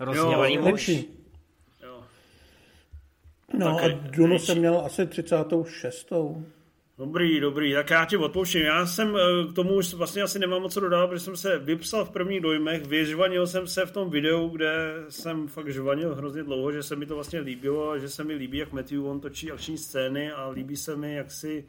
[0.00, 0.90] Rozněvaný muž.
[3.60, 6.12] No tak a Dunu jsem měl asi 36.
[6.98, 8.62] Dobrý, dobrý, tak já ti odpouštím.
[8.62, 11.58] Já jsem eh, k tomu už vlastně asi nemám moc co dodat, protože jsem se
[11.58, 16.42] vypsal v prvních dojmech, vyžvanil jsem se v tom videu, kde jsem fakt žvanil hrozně
[16.42, 19.20] dlouho, že se mi to vlastně líbilo a že se mi líbí, jak Matthew on
[19.20, 21.64] točí akční scény a líbí se mi, jak si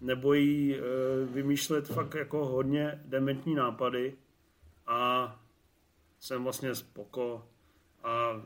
[0.00, 0.80] nebojí eh,
[1.24, 4.14] vymýšlet fakt jako hodně dementní nápady
[4.86, 5.32] a
[6.20, 7.42] jsem vlastně spoko
[8.04, 8.42] a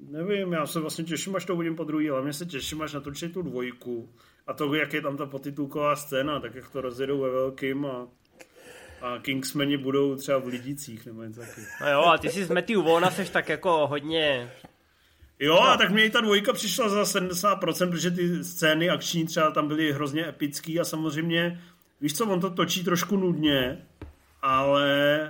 [0.00, 2.92] nevím, já se vlastně těším, až to uvidím po druhý, ale mě se těším, až
[2.92, 4.08] natočí tu dvojku.
[4.46, 8.08] A to, jak je tam ta potitulková scéna, tak jak to rozjedou ve velkým a,
[9.00, 11.60] a Kingsmeni budou třeba v Lidicích nebo něco taky.
[11.80, 14.52] No jo, a ty jsi z Matthew Vona seš tak jako hodně...
[15.38, 15.68] Jo, no.
[15.68, 19.68] a tak mě i ta dvojka přišla za 70%, protože ty scény akční třeba tam
[19.68, 21.60] byly hrozně epický a samozřejmě,
[22.00, 23.86] víš co, on to točí trošku nudně,
[24.42, 25.20] ale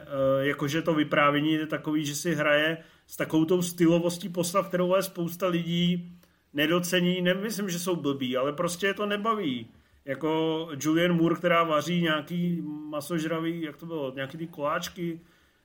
[0.40, 4.92] e, jakože to vyprávění je takový, že si hraje s takovou tou stylovostí postav, kterou
[4.92, 6.12] ale spousta lidí
[6.52, 9.66] nedocení, nemyslím, že jsou blbí, ale prostě je to nebaví.
[10.04, 15.20] Jako Julian Moore, která vaří nějaký masožravý, jak to bylo, nějaký ty koláčky,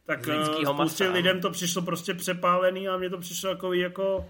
[0.05, 4.25] tak eh, spoustě lidem to přišlo prostě přepálený a mně to přišlo jako, jako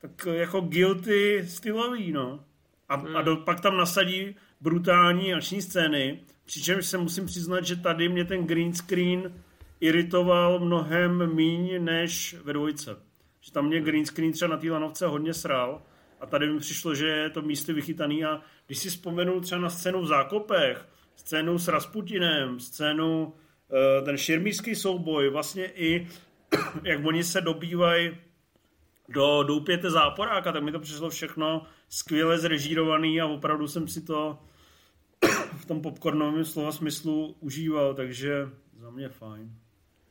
[0.00, 2.44] tak jako guilty stylový, no.
[2.88, 3.16] A, hmm.
[3.16, 8.24] a do, pak tam nasadí brutální akční scény, přičemž se musím přiznat, že tady mě
[8.24, 9.32] ten green screen
[9.80, 12.96] iritoval mnohem míň než ve dvojce.
[13.40, 15.82] že tam mě green screen třeba na té lanovce hodně sral
[16.20, 19.70] a tady mi přišlo, že je to místy vychytaný a když si vzpomenu třeba na
[19.70, 23.34] scénu v Zákopech, scénu s Rasputinem, scénu
[23.70, 26.08] eh, ten širmířský souboj, vlastně i
[26.82, 28.16] jak oni se dobývají
[29.08, 34.38] do doupěte záporáka, tak mi to přišlo všechno skvěle zrežírovaný a opravdu jsem si to
[35.56, 38.48] v tom popcornovém slova smyslu užíval, takže
[38.78, 39.67] za mě fajn.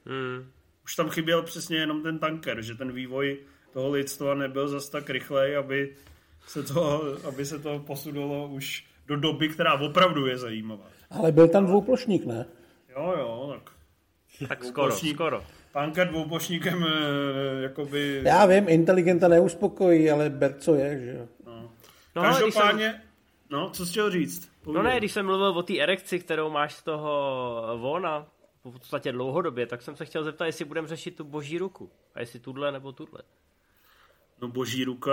[0.07, 0.51] Hmm.
[0.85, 3.37] Už tam chyběl přesně jenom ten tanker, že ten vývoj
[3.73, 5.95] toho lidstva nebyl zas tak rychlej, aby
[6.47, 10.85] se to, aby se to posunulo už do doby, která opravdu je zajímavá.
[11.09, 12.45] Ale byl tam dvouplošník, ne?
[12.89, 13.71] Jo, jo, tak.
[14.47, 15.43] Tak skoro, skoro.
[15.71, 18.21] Pánka dvouplošníkem e, jakoby...
[18.23, 21.27] Já vím, inteligenta neuspokojí, ale ber co je, že jo.
[21.45, 21.71] No.
[22.15, 23.01] No, Každopádně, jsem...
[23.49, 24.49] no, co jsi chtěl říct?
[24.63, 24.83] Povídej.
[24.83, 28.27] No ne, když jsem mluvil o té erekci, kterou máš z toho vona,
[28.72, 31.91] v podstatě dlouhodobě, tak jsem se chtěl zeptat, jestli budeme řešit tu boží ruku.
[32.15, 33.22] A jestli tuhle nebo tuhle.
[34.41, 35.11] No boží ruka...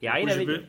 [0.00, 0.54] Já ji nevidím.
[0.56, 0.66] By...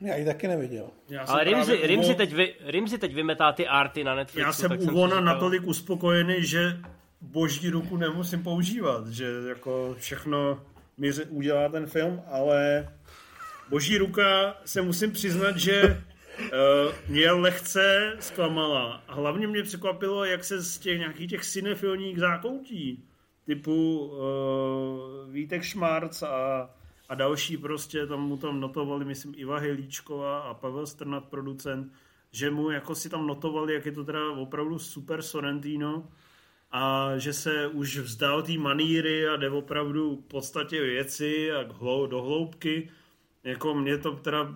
[0.00, 0.90] Já ji taky neviděl.
[1.08, 1.86] Já Ale Rimzi, právě...
[1.86, 4.46] Rimzi, teď vy, Rimzi teď vymetá ty arty na Netflixu.
[4.46, 6.80] Já jsem u Vona natolik uspokojený, že
[7.20, 10.64] boží ruku nemusím používat, že jako všechno
[10.96, 12.88] mi udělá ten film, ale
[13.68, 16.02] boží ruka se musím přiznat, že
[16.38, 19.02] uh, mě lehce zklamala.
[19.08, 23.04] A hlavně mě překvapilo, jak se z těch nějakých těch cinefilních zákoutí,
[23.44, 26.70] typu uh, Vítek Šmarc a,
[27.08, 31.92] a další prostě, tam mu tam notovali, myslím, Iva Hilíčková a Pavel Strnat, producent,
[32.32, 36.08] že mu jako si tam notovali, jak je to teda opravdu super Sorrentino,
[36.72, 41.62] a že se už vzdal té maníry a jde opravdu v podstatě věci a
[42.06, 42.90] do hloubky.
[43.44, 44.54] Jako mě to teda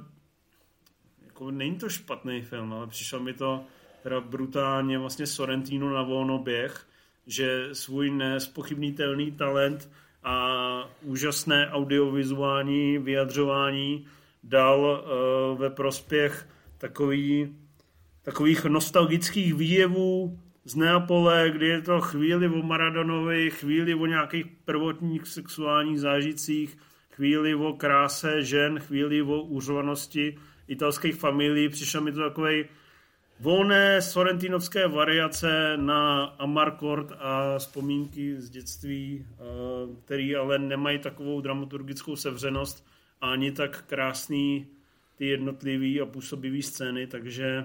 [1.35, 3.65] jako není to špatný film, ale přišel mi to
[4.03, 6.87] teda brutálně vlastně Sorrentino na volno běh,
[7.27, 9.91] že svůj nespochybnitelný talent
[10.25, 14.07] a úžasné audiovizuální vyjadřování
[14.43, 17.57] dal uh, ve prospěch takový,
[18.23, 25.27] takových nostalgických výjevů z Neapole, kdy je to chvíli o Maradonovi, chvíli o nějakých prvotních
[25.27, 26.79] sexuálních zážitcích,
[27.11, 30.39] chvíli o kráse žen, chvíli o úřovanosti
[30.69, 31.69] italských familií.
[31.69, 32.65] Přišel mi to takový
[33.41, 39.37] volné sorrentinovské variace na Amarcord a vzpomínky z dětství, eh,
[40.05, 42.87] který ale nemají takovou dramaturgickou sevřenost
[43.21, 44.67] ani tak krásný
[45.17, 47.65] ty jednotlivý a působivý scény, takže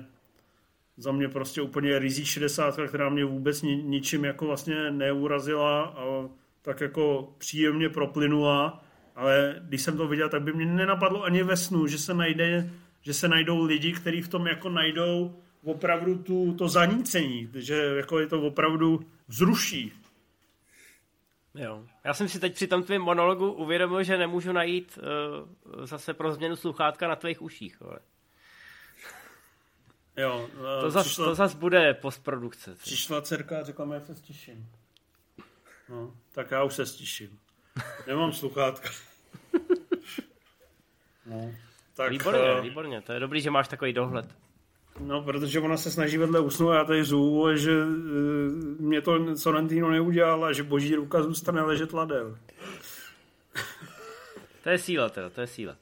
[0.97, 6.29] za mě prostě úplně rizí 60, která mě vůbec ni, ničím jako vlastně neurazila a
[6.61, 8.83] tak jako příjemně proplynula,
[9.15, 12.69] ale když jsem to viděl, tak by mě nenapadlo ani ve snu, že se najde,
[13.01, 18.19] že se najdou lidi, kteří v tom jako najdou opravdu tu, to zanícení, že jako
[18.19, 19.93] je to opravdu vzruší.
[21.55, 21.85] Jo.
[22.03, 24.99] Já jsem si teď při tom tvém monologu uvědomil, že nemůžu najít
[25.67, 27.81] uh, zase pro změnu sluchátka na tvých uších.
[27.81, 27.99] Ale.
[30.17, 32.75] Jo, uh, to, zas, přišla, to zas bude postprodukce.
[32.75, 34.69] Přišla dcerka a řekla mi, jak se stiším.
[35.89, 37.39] No, tak já už se stiším.
[38.07, 38.89] Nemám sluchátka.
[41.25, 41.55] No,
[41.99, 43.01] tak, výborně, uh, výborně.
[43.01, 44.25] To je dobrý, že máš takový dohled.
[44.99, 47.89] No, protože ona se snaží vedle usnout a já tady zůvu, že uh,
[48.79, 52.37] mě to Sorrentino neudělal a že boží ruka zůstane ležet ladem.
[54.63, 55.75] to je síla teda, to je síla.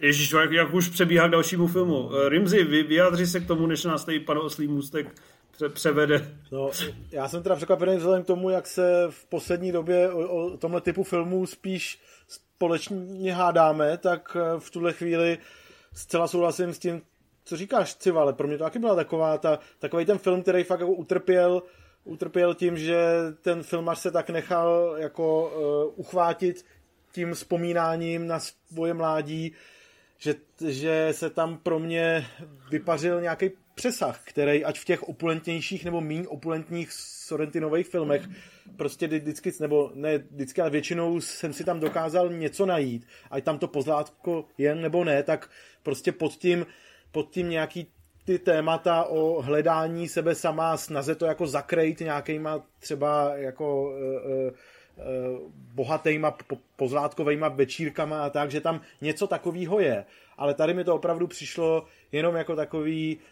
[0.00, 2.10] Ježíš, jak, jak už přebíhá k dalšímu filmu.
[2.14, 5.14] Eh, Rimzi, vy, vyjádři se k tomu, než nás tady pan Oslý můstek
[5.52, 6.34] pře- převede.
[6.52, 6.70] No,
[7.10, 10.80] já jsem teda překvapený vzhledem k tomu, jak se v poslední době o, o tomhle
[10.80, 12.00] typu filmů spíš
[12.62, 15.38] společně hádáme, tak eh, v tuhle chvíli
[15.94, 17.02] zcela souhlasím s tím,
[17.44, 18.32] co říkáš, Civale.
[18.32, 21.62] Pro mě to taky byla taková ta, takový ten film, který fakt jako utrpěl,
[22.04, 22.96] utrpěl tím, že
[23.40, 25.52] ten filmař se tak nechal jako
[25.86, 26.64] uh, uchvátit
[27.12, 29.52] tím vzpomínáním na svoje mládí,
[30.18, 30.34] že,
[30.68, 32.26] že se tam pro mě
[32.70, 38.22] vypařil nějaký přesah, který ať v těch opulentnějších nebo méně opulentních Sorrentinových filmech
[38.76, 43.06] prostě vždycky, nebo ne vždycky, ale většinou jsem si tam dokázal něco najít.
[43.30, 45.50] Ať tam to pozlátko je nebo ne, tak
[45.82, 46.66] prostě pod tím,
[47.12, 47.86] pod tím nějaký
[48.24, 54.52] ty témata o hledání sebe sama, snaze to jako zakrejt nějakýma třeba jako uh, uh,
[54.98, 55.38] Eh,
[55.74, 56.36] bohatýma
[56.76, 60.04] pozlátkovýma večírkama a tak, že tam něco takového je.
[60.36, 63.22] Ale tady mi to opravdu přišlo jenom jako takový tak,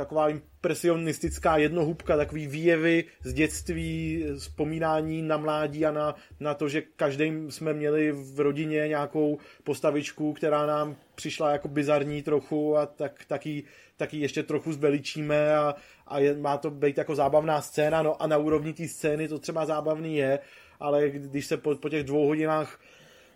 [0.00, 6.82] taková impresionistická jednohubka, takový výjevy z dětství, vzpomínání na mládí a na, na to, že
[6.96, 13.24] každý jsme měli v rodině nějakou postavičku, která nám přišla jako bizarní trochu a tak,
[13.24, 13.64] taky,
[13.96, 15.74] taky ještě trochu zveličíme a,
[16.06, 19.38] a je, má to být jako zábavná scéna, no a na úrovni té scény to
[19.38, 20.38] třeba zábavný je,
[20.80, 22.80] ale když se po, po těch dvou hodinách,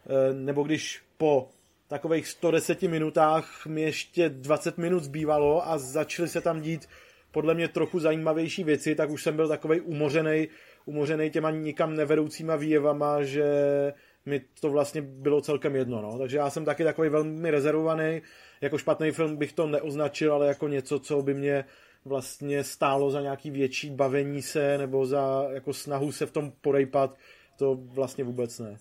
[0.07, 1.49] eh, nebo když po
[1.89, 6.89] takových 110 minutách mi ještě 20 minut zbývalo a začaly se tam dít
[7.31, 10.49] podle mě trochu zajímavější věci, tak už jsem byl takovej umořený,
[10.85, 13.45] umořený těma nikam nevedoucíma výjevama, že
[14.27, 16.03] mi to vlastně bylo celkem jedno.
[16.03, 16.19] No.
[16.19, 18.23] Takže já jsem taky takový velmi rezervovaný.
[18.61, 21.65] Jako špatný film bych to neoznačil, ale jako něco, co by mě
[22.05, 27.17] vlastně stálo za nějaký větší bavení se nebo za jako snahu se v tom porejpat,
[27.57, 28.77] to vlastně vůbec ne.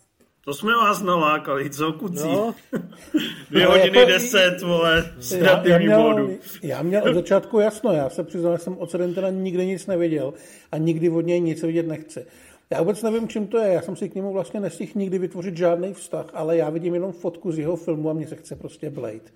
[0.45, 2.23] To jsme vás nalákali, co kucí?
[2.23, 2.55] No.
[3.49, 6.29] Dvě no, hodiny jako, deset, vole, já, já, měl,
[6.63, 10.33] já měl od začátku jasno, já se přiznal, že jsem od Sorrentena nikdy nic neviděl
[10.71, 12.25] a nikdy od něj nic vidět nechci.
[12.69, 13.73] Já vůbec nevím, čím to je.
[13.73, 17.11] Já jsem si k němu vlastně nestihl nikdy vytvořit žádný vztah, ale já vidím jenom
[17.11, 19.31] fotku z jeho filmu a mně se chce prostě Blade.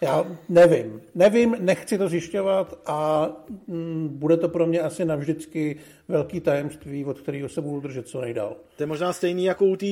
[0.00, 1.00] Já nevím.
[1.14, 3.30] Nevím, nechci to zjišťovat a
[3.66, 5.76] mm, bude to pro mě asi navždycky
[6.08, 8.56] velký tajemství, od kterého se budu držet co nejdál.
[8.76, 9.86] To je možná stejný jako u té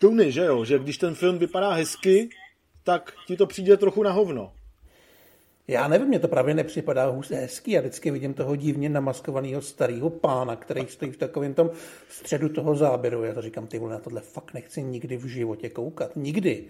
[0.00, 0.64] Tuny, že jo?
[0.64, 2.28] Že když ten film vypadá hezky,
[2.84, 4.52] tak ti to přijde trochu na hovno.
[5.68, 7.70] Já nevím, mě to právě nepřipadá hůř hezký.
[7.70, 11.70] Já vždycky vidím toho divně namaskovaného starého pána, který stojí v takovém tom
[12.08, 13.24] středu toho záběru.
[13.24, 16.16] Já to říkám, ty vole, na tohle fakt nechci nikdy v životě koukat.
[16.16, 16.64] Nikdy.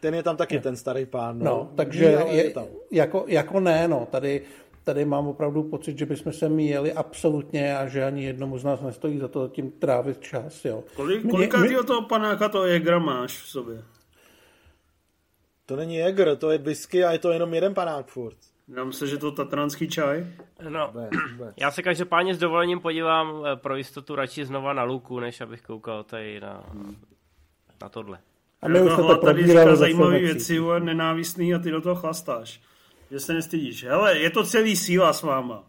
[0.00, 0.60] Ten je tam taky, je.
[0.60, 1.38] ten starý pán.
[1.38, 2.66] No, no takže je, je tam.
[2.90, 4.08] Jako, jako ne, no.
[4.10, 4.42] Tady,
[4.84, 8.80] tady mám opravdu pocit, že bychom se míjeli absolutně a že ani jednomu z nás
[8.80, 10.64] nestojí za to tím trávit čas.
[10.64, 10.84] Jo.
[10.96, 11.86] Kolik, kolikátýho mě...
[11.86, 13.82] toho panáka to je máš v sobě?
[15.66, 18.36] To není Jäger, to je whisky a je to jenom jeden panák furt.
[18.76, 20.26] Já myslím, že to tatranský čaj.
[20.68, 20.92] No,
[21.56, 25.62] já se každopádně s dovolením podívám eh, pro jistotu radši znova na Luku, než abych
[25.62, 26.64] koukal tady na,
[27.82, 28.18] na tohle.
[28.62, 32.60] A my už to tady říká zajímavé věci, je nenávistný a ty do toho chlastáš.
[33.12, 33.84] Že se nestydíš.
[33.84, 35.64] Hele, je to celý síla s váma.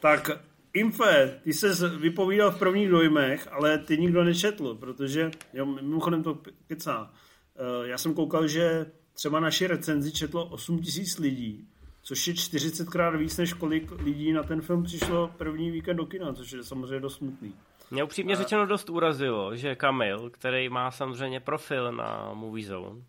[0.00, 0.30] Tak
[0.72, 6.38] Infe, ty se vypovídal v prvních dojmech, ale ty nikdo nečetl, protože, jo, mimochodem to
[6.66, 7.10] kecá.
[7.56, 11.68] Eh, já jsem koukal, že třeba naši recenzi četlo 8 tisíc lidí,
[12.02, 16.32] což je 40krát víc, než kolik lidí na ten film přišlo první víkend do kina,
[16.32, 17.54] což je samozřejmě dost smutný.
[17.90, 18.36] Mě upřímně a...
[18.36, 23.02] řečeno dost urazilo, že Kamil, který má samozřejmě profil na Movie Zone,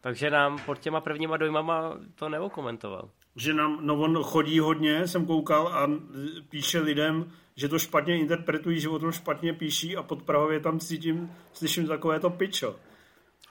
[0.00, 3.08] takže nám pod těma prvníma dojmama to neokomentoval.
[3.36, 5.90] Že nám, no on chodí hodně, jsem koukal a
[6.48, 10.78] píše lidem, že to špatně interpretují, že o tom špatně píší a pod Prahově tam
[10.78, 12.76] cítím, slyším takové to pičo.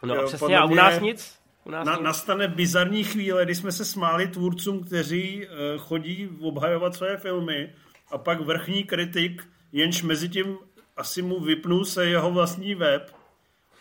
[0.03, 1.39] No jo, přesně, a u nás nic?
[1.63, 6.95] U nás na, nastane bizarní chvíle, kdy jsme se smáli tvůrcům, kteří uh, chodí obhajovat
[6.95, 7.73] své filmy
[8.11, 10.57] a pak vrchní kritik, jenž mezi tím
[10.97, 13.15] asi mu vypnul se jeho vlastní web,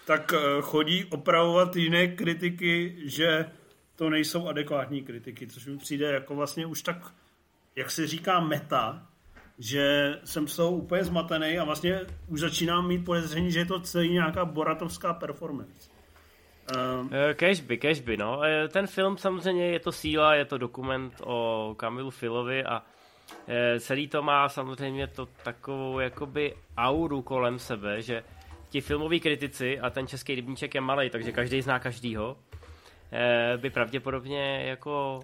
[0.07, 3.47] tak uh, chodí opravovat jiné kritiky, že
[4.01, 6.97] to nejsou adekvátní kritiky, což mi přijde jako vlastně už tak,
[7.77, 9.07] jak se říká meta,
[9.59, 13.81] že jsem z toho úplně zmatený a vlastně už začínám mít podezření, že je to
[13.81, 15.91] celý nějaká boratovská performance.
[16.77, 18.43] Um, cashby, cashby, no.
[18.43, 22.83] Eh, ten film samozřejmě je to síla, je to dokument o Kamilu Filovi a
[23.49, 28.25] eh, celý to má samozřejmě to takovou jakoby auru kolem sebe, že
[28.69, 32.37] ti filmoví kritici, a ten český rybníček je malý, takže každý zná každýho,
[33.57, 35.21] by pravděpodobně jako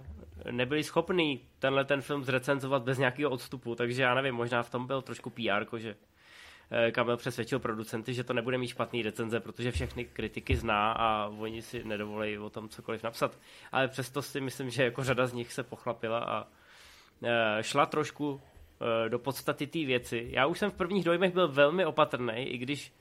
[0.51, 4.87] nebyli schopní tenhle ten film zrecenzovat bez nějakého odstupu, takže já nevím, možná v tom
[4.87, 5.95] byl trošku PR, že
[6.70, 11.26] Eh, Kamil přesvědčil producenty, že to nebude mít špatný recenze, protože všechny kritiky zná a
[11.26, 13.39] oni si nedovolí o tom cokoliv napsat.
[13.72, 16.47] Ale přesto si myslím, že jako řada z nich se pochlapila a
[17.24, 18.41] eh, šla trošku
[18.80, 20.28] eh, do podstaty té věci.
[20.30, 22.93] Já už jsem v prvních dojmech byl velmi opatrný, i když,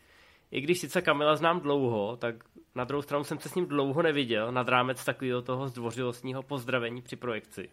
[0.51, 2.35] i když sice Kamila znám dlouho, tak
[2.75, 7.01] na druhou stranu jsem se s ním dlouho neviděl, nad rámec takového toho zdvořilostního pozdravení
[7.01, 7.69] při projekci.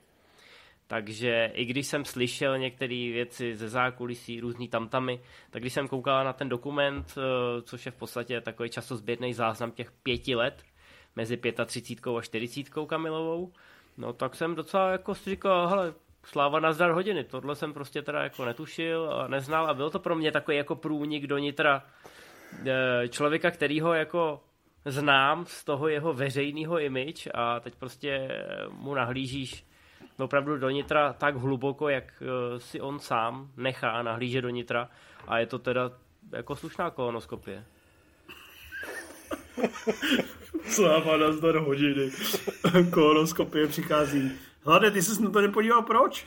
[0.87, 5.21] Takže i když jsem slyšel některé věci ze zákulisí, různý tamtamy,
[5.51, 9.71] tak když jsem koukal na ten dokument, eh, což je v podstatě takový časozběrný záznam
[9.71, 10.63] těch pěti let,
[11.17, 13.53] mezi 35 a 40 Kamilovou,
[13.97, 15.95] no tak jsem docela jako si říkal, hele,
[16.25, 19.99] sláva na zdar hodiny, tohle jsem prostě teda jako netušil a neznal a byl to
[19.99, 21.83] pro mě takový jako průnik do nitra
[23.09, 24.41] člověka, kterýho jako
[24.85, 28.29] znám z toho jeho veřejného image a teď prostě
[28.71, 29.67] mu nahlížíš
[30.19, 34.89] opravdu do nitra tak hluboko, jak eh, si on sám nechá nahlížet do nitra
[35.27, 35.91] a je to teda
[36.33, 37.65] jako slušná kolonoskopie.
[40.65, 42.11] Sláva na zdar hodiny.
[42.91, 44.33] kolonoskopie přichází.
[44.65, 46.27] Hlade, ty jsi na to nepodíval, proč?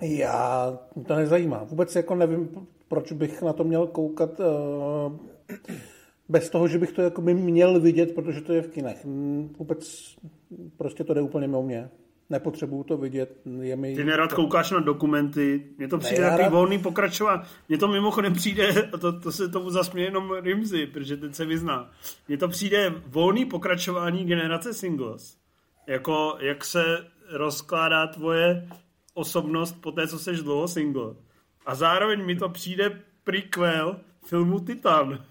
[0.00, 0.72] Já,
[1.06, 1.64] to nezajímá.
[1.64, 4.46] Vůbec jako nevím, proč bych na to měl koukat uh,
[6.28, 9.04] bez toho, že bych to jako by měl vidět, protože to je v kinech.
[9.58, 10.14] Vůbec
[10.76, 11.90] prostě to jde úplně mimo mě.
[12.30, 13.40] nepotřebuju to vidět.
[13.60, 13.96] Je mi...
[13.96, 16.52] Ty nerad koukáš na dokumenty, mně to přijde ne, takový rád...
[16.52, 17.42] volný pokračování.
[17.68, 21.44] Mně to mimochodem přijde, a to, to se tomu zasměje jenom Rimzy, protože ten se
[21.44, 21.90] vyzná.
[22.28, 25.36] Mně to přijde volný pokračování generace singles.
[25.86, 26.84] Jako, jak se
[27.30, 28.68] rozkládá tvoje
[29.14, 31.14] osobnost po té, co seš dlouho single.
[31.66, 35.24] A zároveň mi to přijde prequel filmu Titan.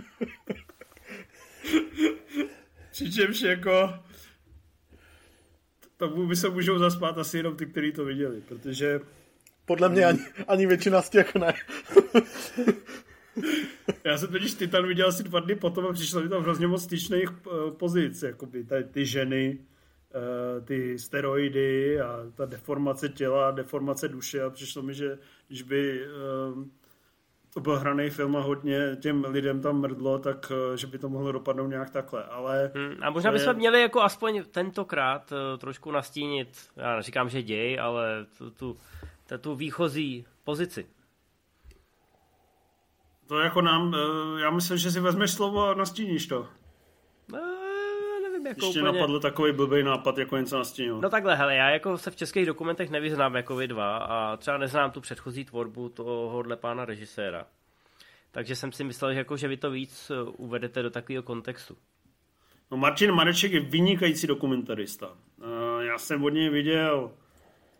[2.90, 3.94] Přičemž jako
[5.96, 9.00] tomu by se můžou zaspát asi jenom ty, kteří to viděli, protože...
[9.64, 10.18] Podle mě ani,
[10.48, 11.54] ani většina z těch ne.
[14.04, 16.84] Já jsem totiž Titan viděl asi dva dny potom a přišlo mi tam hrozně moc
[16.84, 19.58] styčných eh, pozic, jako by ty, ty ženy,
[20.14, 25.18] eh, ty steroidy a ta deformace těla, deformace duše a přišlo mi, že
[25.48, 26.08] když by eh,
[27.54, 31.08] to byl hraný film a hodně těm lidem tam mrdlo, tak eh, že by to
[31.08, 32.70] mohlo dopadnout nějak takhle, ale...
[32.74, 33.54] Hmm, a možná bychom je...
[33.54, 38.76] měli jako aspoň tentokrát uh, trošku nastínit, já neříkám, že děj, ale tu, tu,
[39.28, 40.86] tu, tu výchozí pozici.
[43.26, 46.48] To jako nám, uh, já myslím, že si vezmeš slovo a nastíníš to.
[48.42, 48.92] Nevím, jako Ještě úplně...
[48.92, 51.00] napadl takový blbý nápad, jako něco nastínil.
[51.00, 54.58] No takhle, hele, já jako se v českých dokumentech nevyznám jako vy dva a třeba
[54.58, 57.46] neznám tu předchozí tvorbu tohohle pána režiséra.
[58.30, 61.76] Takže jsem si myslel, že, jako, že vy to víc eh, uvedete do takového kontextu.
[62.70, 65.10] No Martin Mareček je vynikající dokumentarista.
[65.42, 67.10] Eh, já jsem od něj viděl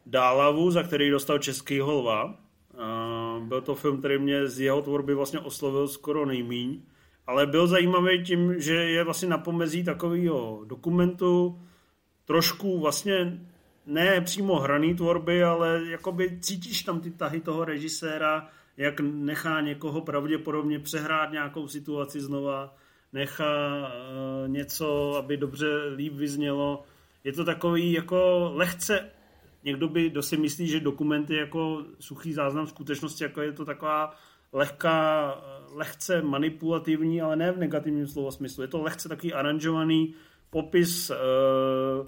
[0.06, 2.34] Dálavu, za který dostal český holva.
[2.74, 6.82] Eh, byl to film, který mě z jeho tvorby vlastně oslovil skoro nejmíň.
[7.26, 11.60] Ale byl zajímavý tím, že je vlastně na pomezí takového dokumentu,
[12.24, 13.40] trošku vlastně
[13.86, 20.00] ne přímo hraný tvorby, ale jakoby cítíš tam ty tahy toho režiséra, jak nechá někoho
[20.00, 22.74] pravděpodobně přehrát nějakou situaci znova,
[23.12, 25.66] nechá uh, něco, aby dobře
[25.96, 26.82] líp vyznělo.
[27.24, 29.10] Je to takový jako lehce,
[29.64, 34.14] někdo by, si myslí, že dokument je jako suchý záznam skutečnosti, jako je to taková
[34.52, 35.34] lehká,
[35.72, 38.62] lehce manipulativní, ale ne v negativním slova smyslu.
[38.62, 40.14] Je to lehce takový aranžovaný
[40.50, 42.06] popis, uh,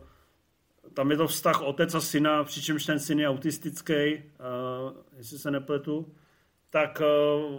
[0.94, 5.50] tam je to vztah otec a syna, přičemž ten syn je autistický, uh, jestli se
[5.50, 6.14] nepletu
[6.74, 7.06] tak eh,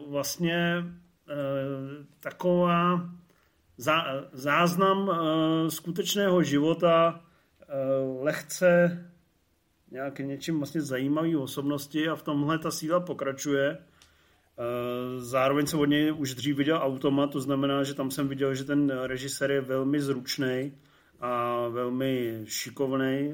[0.07, 0.83] vlastně
[1.29, 3.09] eh, taková
[4.31, 7.21] záznam eh, skutečného života
[8.21, 9.03] lehce
[9.91, 13.77] nějak něčím vlastně zajímavý osobnosti a v tomhle ta síla pokračuje.
[15.17, 18.63] Zároveň jsem od něj už dřív viděl automat, to znamená, že tam jsem viděl, že
[18.63, 20.73] ten režisér je velmi zručný
[21.19, 23.33] a velmi šikovný,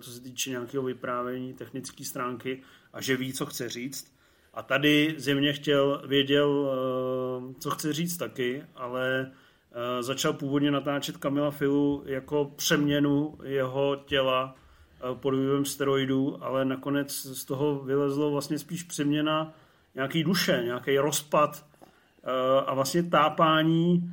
[0.00, 2.62] co se týče nějakého vyprávění, technické stránky
[2.92, 4.12] a že ví, co chce říct.
[4.54, 9.30] A tady země chtěl, věděl, eh, co chce říct taky, ale
[9.72, 16.64] eh, začal původně natáčet Kamila Filu jako přeměnu jeho těla eh, pod vlivem steroidů, ale
[16.64, 19.54] nakonec z toho vylezlo vlastně spíš přeměna
[19.94, 21.66] nějaký duše, nějaký rozpad
[22.66, 24.12] a vlastně tápání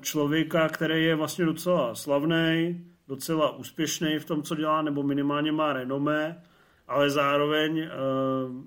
[0.00, 5.72] člověka, který je vlastně docela slavný, docela úspěšný v tom, co dělá, nebo minimálně má
[5.72, 6.42] renomé,
[6.88, 7.88] ale zároveň uh,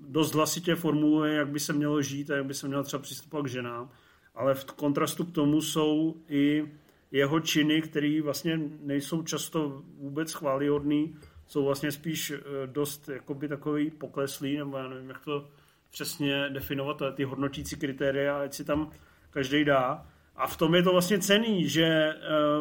[0.08, 3.46] dost hlasitě formuluje, jak by se mělo žít a jak by se mělo třeba přistupovat
[3.46, 3.90] k ženám.
[4.34, 6.72] Ale v kontrastu k tomu jsou i
[7.12, 12.32] jeho činy, které vlastně nejsou často vůbec chválihodný, jsou vlastně spíš
[12.66, 15.48] dost jakoby takový pokleslý, nebo já nevím, jak to
[15.90, 18.90] přesně definovat, ty hodnotící kritéria, ať si tam
[19.30, 20.06] každý dá.
[20.36, 22.14] A v tom je to vlastně cený, že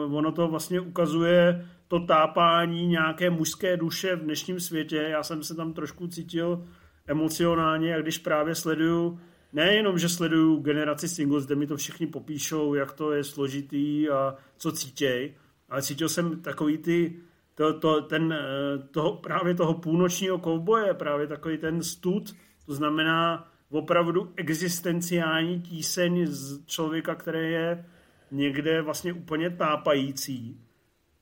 [0.05, 4.97] uh, ono to vlastně ukazuje to tápání nějaké mužské duše v dnešním světě.
[4.97, 6.65] Já jsem se tam trošku cítil
[7.07, 9.19] emocionálně, a když právě sleduju,
[9.53, 14.35] nejenom, že sleduju generaci singles, kde mi to všichni popíšou, jak to je složitý a
[14.57, 15.35] co cítěj,
[15.69, 17.15] ale cítil jsem takový ty,
[17.55, 23.51] to, to, ten, eh, toho, právě toho půlnočního kovboje, právě takový ten stud, to znamená
[23.69, 27.85] opravdu existenciální tíseň z člověka, který je
[28.31, 30.61] někde vlastně úplně tápající.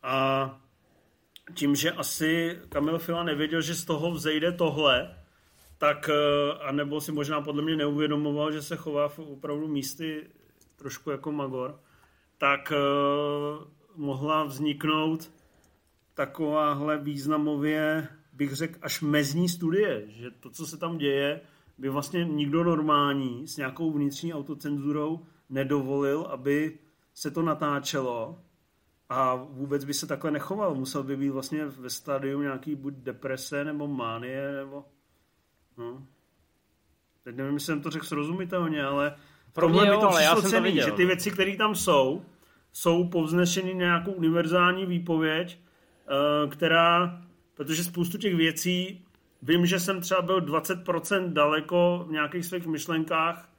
[0.03, 0.59] A
[1.53, 5.15] tím, že asi Kamil Fila nevěděl, že z toho vzejde tohle,
[5.77, 10.27] tak, eh, anebo si možná podle mě neuvědomoval, že se chová v opravdu místy
[10.75, 11.79] trošku jako Magor,
[12.37, 15.31] tak uh, mohla vzniknout
[16.13, 21.41] takováhle významově, bych řekl, až mezní studie, že to, co se tam děje,
[21.77, 26.79] by vlastně nikdo normální s nějakou vnitřní autocenzurou nedovolil, aby
[27.13, 28.39] se to natáčelo
[29.09, 30.75] a vůbec by se takhle nechoval.
[30.75, 34.85] Musel by být vlastně ve stádiu nějaký buď deprese nebo mánie, nebo...
[35.77, 36.07] No.
[37.23, 39.15] Teď nevím, jestli jsem to řekl srozumitelně, ale
[39.53, 40.85] pro mě jo, to ale já jsem cený, to viděl.
[40.85, 42.25] že ty věci, které tam jsou,
[42.71, 45.59] jsou povznešeny nějakou univerzální výpověď
[46.43, 47.21] uh, která,
[47.55, 49.05] protože spoustu těch věcí,
[49.41, 53.49] vím, že jsem třeba byl 20% daleko v nějakých svých myšlenkách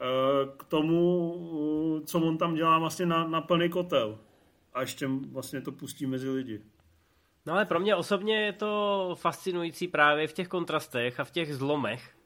[0.00, 4.18] uh, k tomu, uh, co on tam dělá vlastně na, na plný kotel.
[4.74, 6.60] A ještě vlastně to pustí mezi lidi.
[7.46, 11.56] No ale pro mě osobně je to fascinující právě v těch kontrastech a v těch
[11.56, 12.16] zlomech.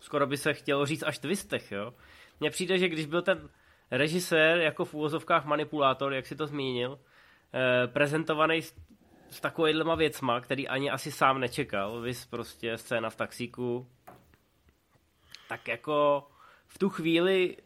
[0.00, 1.94] Skoro by se chtělo říct až twistech, jo.
[2.40, 3.48] Mně přijde, že když byl ten
[3.90, 6.98] režisér jako v úvozovkách manipulátor, jak si to zmínil,
[7.54, 8.60] eh, prezentovaný
[9.34, 13.86] s takovýhlema věcma, který ani asi sám nečekal, vys prostě scéna v taxíku,
[15.48, 16.28] tak jako
[16.66, 17.56] v tu chvíli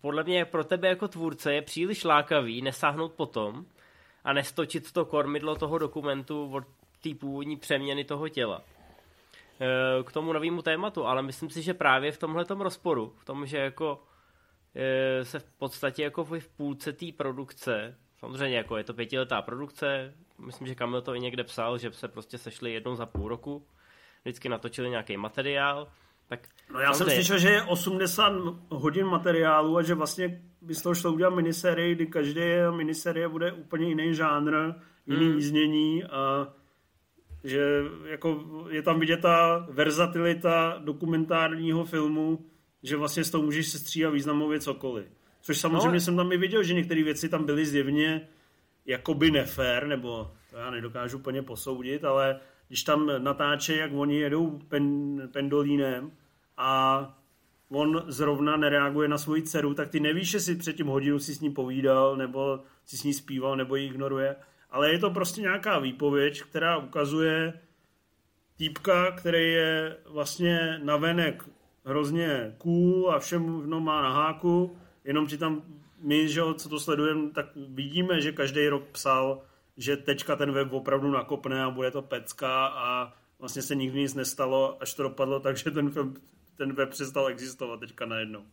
[0.00, 3.64] podle mě pro tebe jako tvůrce je příliš lákavý nesáhnout potom
[4.24, 6.64] a nestočit to kormidlo toho dokumentu od
[7.02, 8.62] té původní přeměny toho těla.
[9.60, 13.46] Eh, k tomu novému tématu, ale myslím si, že právě v tomhle rozporu, v tom,
[13.46, 14.02] že jako
[14.74, 20.14] eh, se v podstatě jako v půlce té produkce, samozřejmě jako je to pětiletá produkce,
[20.46, 23.66] myslím, že Kamil to i někde psal, že se prostě sešli jednou za půl roku,
[24.22, 25.88] vždycky natočili nějaký materiál,
[26.28, 28.32] tak no já jsem slyšel, že je 80
[28.68, 33.52] hodin materiálu a že vlastně by z toho šlo udělat miniserii, kdy každé miniserie bude
[33.52, 34.74] úplně jiný žánr,
[35.06, 35.36] jiný mm.
[35.36, 36.48] význění a
[37.44, 42.46] že jako je tam vidět ta verzatilita dokumentárního filmu,
[42.82, 45.06] že vlastně s tou můžeš sestříhat významově cokoliv.
[45.40, 46.00] Což samozřejmě no.
[46.00, 48.28] jsem tam i viděl, že některé věci tam byly zjevně
[48.90, 54.58] jakoby nefér, nebo to já nedokážu úplně posoudit, ale když tam natáče, jak oni jedou
[54.68, 56.10] pen, pendolínem
[56.56, 57.02] a
[57.68, 61.50] on zrovna nereaguje na svoji dceru, tak ty nevíš, jestli předtím hodinu si s ní
[61.50, 64.36] povídal, nebo si s ní zpíval, nebo ji ignoruje.
[64.70, 67.52] Ale je to prostě nějaká výpověď, která ukazuje
[68.56, 71.44] týpka, který je vlastně navenek
[71.84, 75.62] hrozně cool a všem má na háku, jenom ti tam
[76.02, 79.42] my, že co to sledujeme, tak vidíme, že každý rok psal,
[79.76, 84.14] že teďka ten web opravdu nakopne a bude to pecka a vlastně se nikdy nic
[84.14, 86.14] nestalo, až to dopadlo, takže ten film
[86.56, 88.44] ten web přestal existovat teďka najednou.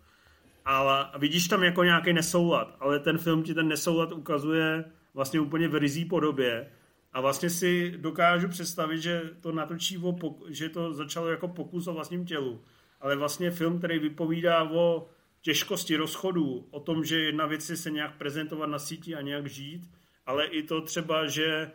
[0.65, 5.67] Ale vidíš tam jako nějaký nesoulad, ale ten film ti ten nesoulad ukazuje vlastně úplně
[5.67, 6.71] v rizí podobě
[7.13, 10.03] a vlastně si dokážu představit, že to natočí,
[10.49, 12.61] že to začalo jako pokus o vlastním tělu.
[13.01, 15.07] Ale vlastně film, který vypovídá o
[15.47, 19.47] těžkosti rozchodů, o tom, že jedna věc je se nějak prezentovat na síti a nějak
[19.49, 19.91] žít,
[20.25, 21.71] ale i to třeba, že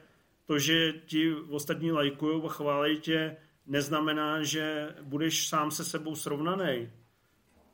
[0.46, 6.90] to, že ti ostatní lajkují a chválí tě, neznamená, že budeš sám se sebou srovnaný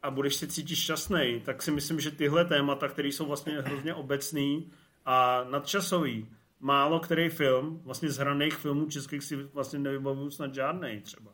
[0.03, 3.95] a budeš se cítit šťastný, tak si myslím, že tyhle témata, které jsou vlastně hrozně
[3.95, 4.71] obecný
[5.05, 6.29] a nadčasový,
[6.61, 11.33] málo který film, vlastně z hraných filmů českých si vlastně nevybavuju snad žádný třeba.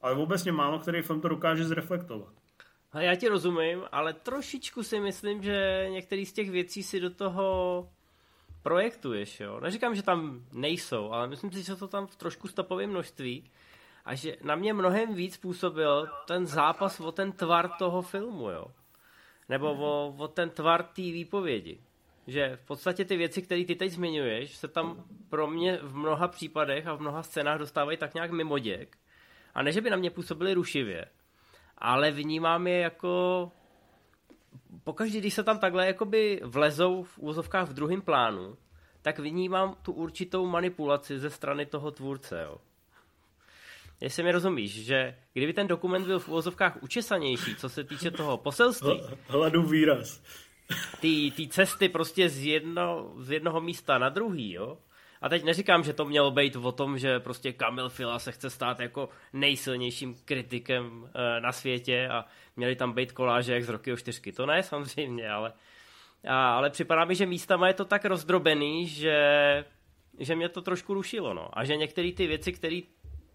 [0.00, 2.43] Ale obecně málo který film to dokáže zreflektovat.
[2.98, 7.88] Já ti rozumím, ale trošičku si myslím, že některý z těch věcí si do toho
[8.62, 9.60] projektuješ, jo.
[9.60, 13.50] Neříkám, že tam nejsou, ale myslím si, že to tam v trošku stopovém množství
[14.04, 18.66] a že na mě mnohem víc působil ten zápas o ten tvar toho filmu, jo.
[19.48, 21.80] Nebo o, o ten tvar té výpovědi.
[22.26, 26.28] Že v podstatě ty věci, které ty teď zmiňuješ, se tam pro mě v mnoha
[26.28, 28.96] případech a v mnoha scénách dostávají tak nějak mimoděk.
[29.54, 31.04] A ne, že by na mě působily rušivě,
[31.84, 33.52] ale vnímám je jako
[34.84, 38.56] pokaždé, když se tam takhle jakoby vlezou v úzovkách v druhém plánu,
[39.02, 42.58] tak vnímám tu určitou manipulaci ze strany toho tvůrce, jo
[44.00, 48.36] jestli mi rozumíš, že kdyby ten dokument byl v úvozovkách učesanější, co se týče toho
[48.36, 49.02] poselství.
[49.26, 50.22] Hladu výraz.
[51.00, 54.78] Ty, ty cesty prostě z, jedno, z jednoho místa na druhý, jo?
[55.24, 58.50] A teď neříkám, že to mělo být o tom, že prostě Kamil Fila se chce
[58.50, 62.24] stát jako nejsilnějším kritikem e, na světě a
[62.56, 64.32] měli tam být koláže jak z roky o čtyřky.
[64.32, 65.52] To ne, samozřejmě, ale,
[66.28, 69.18] a, ale připadá mi, že místama je to tak rozdrobený, že,
[70.18, 71.34] že mě to trošku rušilo.
[71.34, 71.58] No.
[71.58, 72.80] A že některé ty věci, které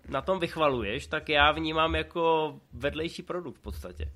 [0.08, 4.12] na tom vychvaluješ, tak já vnímám jako vedlejší produkt v podstatě.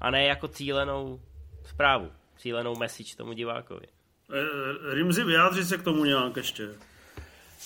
[0.00, 1.20] A ne jako cílenou
[1.64, 3.86] zprávu, cílenou message tomu divákovi.
[4.32, 6.68] Eh, Rimzi, vyjádřit se k tomu nějak ještě.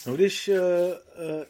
[0.07, 1.46] No když, eh, eh,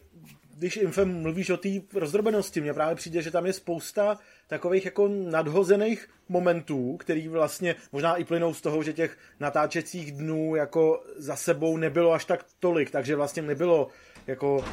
[0.55, 5.09] když Infem mluvíš o té rozdrobenosti, mně právě přijde, že tam je spousta takových jako
[5.09, 11.37] nadhozených momentů, který vlastně možná i plynou z toho, že těch natáčecích dnů jako za
[11.37, 13.89] sebou nebylo až tak tolik, takže vlastně nebylo
[14.27, 14.65] jako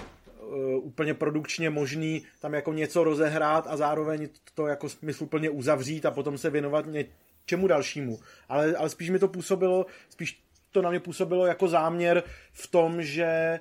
[0.45, 6.11] Eh, úplně produkčně možný tam jako něco rozehrát a zároveň to jako smysluplně uzavřít a
[6.11, 8.19] potom se věnovat něčemu dalšímu.
[8.49, 10.43] Ale, ale spíš mi to působilo, spíš
[10.75, 12.23] to na mě působilo jako záměr
[12.53, 13.59] v tom, že,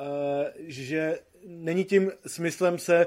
[0.00, 3.06] eh, že není tím smyslem se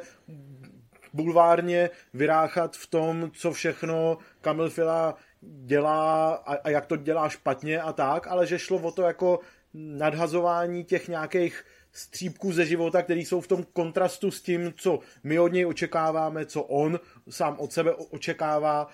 [1.13, 7.81] bulvárně vyráchat v tom, co všechno Kamil Fila dělá a, a jak to dělá špatně
[7.81, 9.39] a tak, ale že šlo o to jako
[9.73, 15.39] nadhazování těch nějakých střípků ze života, které jsou v tom kontrastu s tím, co my
[15.39, 16.99] od něj očekáváme, co on
[17.29, 18.87] sám od sebe očekává.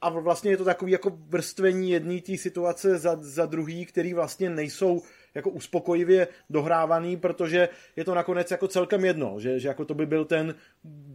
[0.00, 4.50] A vlastně je to takový jako vrstvení jedné té situace za, za druhý, který vlastně
[4.50, 5.02] nejsou
[5.34, 10.06] jako uspokojivě dohrávaný, protože je to nakonec jako celkem jedno, že, že jako to by
[10.06, 10.54] byl ten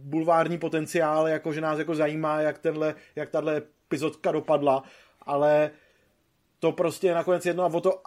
[0.04, 4.82] bulvární potenciál, jako že nás jako zajímá, jak, tenhle, jak tahle epizodka dopadla,
[5.22, 5.70] ale
[6.58, 8.00] to prostě je nakonec jedno a o to,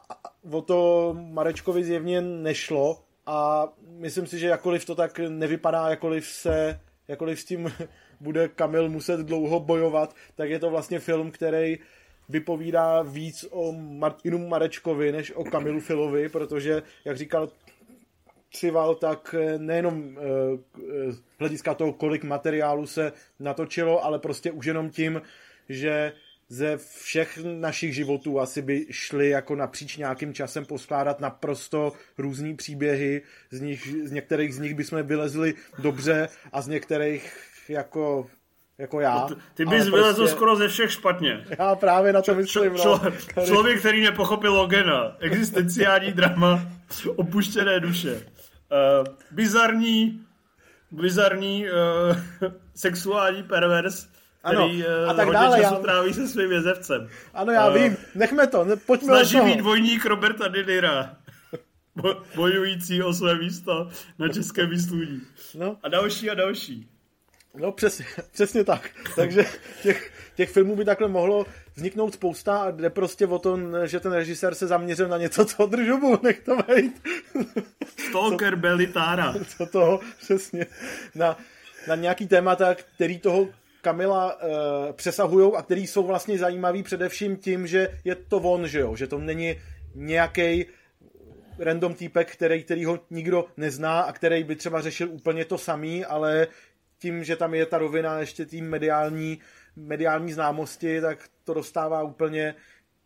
[0.52, 6.80] o to Marečkovi zjevně nešlo a myslím si, že jakkoliv to tak nevypadá, jakkoliv se
[7.08, 7.74] jakkoliv s tím
[8.20, 11.78] bude Kamil muset dlouho bojovat, tak je to vlastně film, který
[12.30, 17.50] vypovídá víc o Martinu Marečkovi, než o Kamilu Filovi, protože, jak říkal
[18.52, 24.90] Cival, tak nejenom eh, z hlediska toho, kolik materiálu se natočilo, ale prostě už jenom
[24.90, 25.22] tím,
[25.70, 26.14] že
[26.50, 33.22] ze všech našich životů asi by šli jako napříč nějakým časem poskládat naprosto různý příběhy,
[33.52, 37.34] z, nich, z některých z nich bychom vylezli dobře a z některých
[37.70, 38.28] jako
[38.78, 39.14] jako já.
[39.16, 39.92] No, ty bys prostě...
[39.92, 41.46] vylezl skoro ze všech špatně.
[41.60, 42.78] Já právě na to myslím.
[42.78, 43.02] Č- no.
[43.12, 45.16] č- člověk, který nepochopil Logena.
[45.20, 46.62] Existenciální drama
[47.16, 48.14] opuštěné duše.
[48.16, 50.26] Uh, bizarní,
[50.92, 54.08] bizarní uh, sexuální pervers,
[54.44, 55.80] ano, který uh, a tak hodně dále, času já...
[55.80, 57.10] tráví se svým jezevcem.
[57.34, 57.98] Ano, já uh, vím.
[58.16, 58.66] Nechme to.
[58.86, 61.16] Pojďme Snaží být dvojník Roberta Didira.
[62.36, 63.90] bojující o své místo
[64.20, 65.22] na českém výsluní.
[65.56, 65.78] No.
[65.84, 66.90] A další a další.
[67.56, 68.90] No přesně, přesně tak.
[69.16, 69.46] Takže
[69.82, 71.46] těch, těch filmů by takhle mohlo
[71.76, 75.66] vzniknout spousta a jde prostě o to, že ten režisér se zaměřil na něco, co
[75.66, 77.08] držu, nech to vejít.
[78.10, 79.36] Stalker co, Belitára.
[79.58, 80.66] Co toho, přesně.
[81.16, 81.38] Na,
[81.88, 83.48] na nějaký témata, který toho
[83.82, 84.50] Kamila uh,
[84.90, 88.96] eh, přesahují a který jsou vlastně zajímavý především tím, že je to on, že jo,
[88.96, 89.56] že to není
[89.96, 90.66] nějaký
[91.60, 96.06] random týpek, který, který ho nikdo nezná a který by třeba řešil úplně to samý,
[96.06, 96.48] ale
[97.00, 99.40] tím, že tam je ta rovina ještě tím mediální,
[99.76, 102.56] mediální známosti, tak to dostává úplně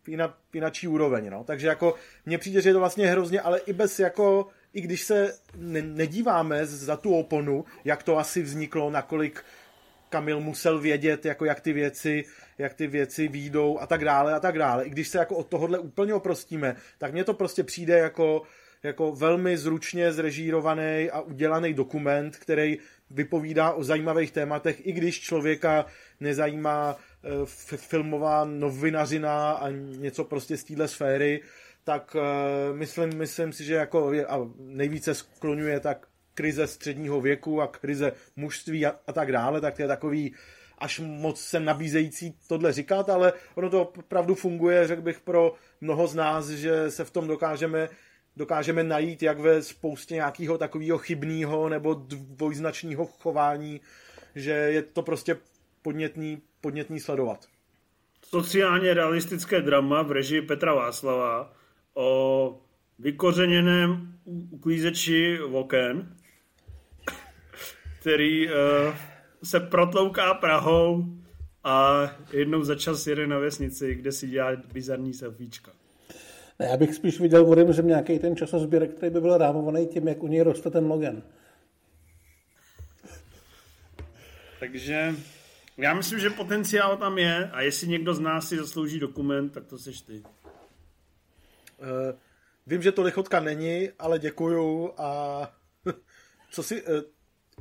[0.08, 1.30] jina, jinačí úroveň.
[1.30, 1.44] No.
[1.44, 5.04] Takže jako mně přijde, že je to vlastně hrozně, ale i bez jako, i když
[5.04, 9.44] se ne, nedíváme za tu oponu, jak to asi vzniklo, nakolik
[10.10, 12.24] Kamil musel vědět, jako jak ty věci,
[12.58, 14.86] jak ty věci výjdou a tak dále a tak dále.
[14.86, 18.42] I když se jako od tohohle úplně oprostíme, tak mně to prostě přijde jako,
[18.84, 22.78] jako velmi zručně zrežírovaný a udělaný dokument, který
[23.14, 25.86] vypovídá o zajímavých tématech, i když člověka
[26.20, 27.46] nezajímá e,
[27.78, 31.42] filmová novinařina a něco prostě z téhle sféry,
[31.84, 37.68] tak e, myslím, myslím si, že jako a nejvíce skloňuje tak krize středního věku a
[37.68, 40.36] krize mužství a, a tak dále, tak to je takový
[40.82, 46.08] až moc sem nabízející tohle říkat, ale ono to opravdu funguje, řekl bych, pro mnoho
[46.08, 47.90] z nás, že se v tom dokážeme
[48.38, 53.82] dokážeme najít jak ve spoustě nějakého takového chybného nebo dvojznačného chování,
[54.36, 55.38] že je to prostě
[55.82, 57.46] podnětný, podnětný sledovat.
[58.26, 61.54] Sociálně realistické drama v režii Petra Václava
[61.94, 62.62] o
[63.00, 64.20] vykořeněném
[64.52, 66.16] uklízeči oken,
[68.00, 68.54] který uh,
[69.44, 71.06] se protlouká Prahou
[71.64, 75.72] a jednou za čas jede na vesnici, kde si dělá bizarní selfiečka.
[76.60, 80.08] Ne, já bych spíš viděl v že nějaký ten časozběr, který by byl rámovaný tím,
[80.08, 81.24] jak u něj roste ten Logan.
[84.60, 85.16] Takže
[85.78, 89.66] já myslím, že potenciál tam je a jestli někdo z nás si zaslouží dokument, tak
[89.66, 90.24] to seš ty.
[90.24, 90.28] Uh,
[92.68, 95.42] vím, že to lichotka není, ale děkuju a
[96.52, 96.84] co si...
[96.84, 97.02] Uh,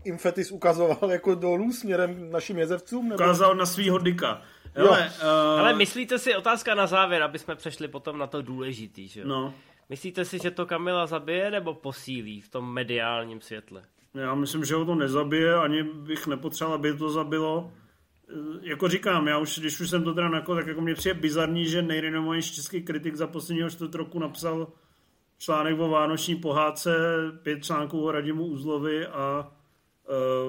[0.04, 3.08] Infetis ukazoval jako dolů směrem našim jezevcům?
[3.08, 3.14] Nebo...
[3.14, 4.42] Ukázal na svýho dyka.
[4.74, 5.60] Hele, uh...
[5.60, 9.54] Ale myslíte si, otázka na závěr, aby jsme přešli potom na to důležitý, že No.
[9.88, 13.82] Myslíte si, že to Kamila zabije nebo posílí v tom mediálním světle?
[14.14, 17.72] Já myslím, že ho to nezabije, ani bych nepotřeboval, aby to zabilo.
[18.28, 21.14] Eh, jako říkám, já už, když už jsem to teda nakol, tak jako mě přijde
[21.14, 24.68] bizarní, že nejrenomovanější český kritik za posledního čtvrt roku napsal
[25.38, 26.96] článek o Vánoční pohádce,
[27.42, 29.52] pět článků o Radimu Uzlovi a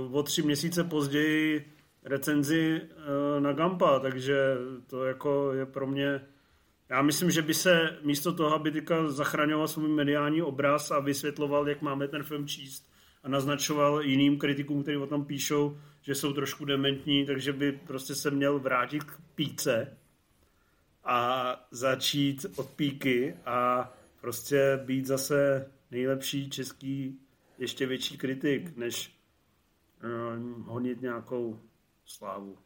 [0.10, 1.74] uh, o tři měsíce později
[2.06, 4.56] recenzi uh, na Gampa, takže
[4.88, 6.22] to jako je pro mě...
[6.90, 11.70] Já myslím, že by se místo toho, aby teďka zachraňoval svůj mediální obraz a vysvětloval,
[11.70, 12.92] jak máme ten film číst
[13.24, 18.16] a naznačoval jiným kritikům, kteří o tom píšou, že jsou trošku dementní, takže by prostě
[18.16, 19.98] se měl vrátit k píce
[21.04, 23.92] a začít od píky a
[24.22, 27.20] prostě být zase nejlepší český
[27.58, 29.16] ještě větší kritik, než
[30.04, 31.60] uh, honit nějakou
[32.12, 32.58] slávu.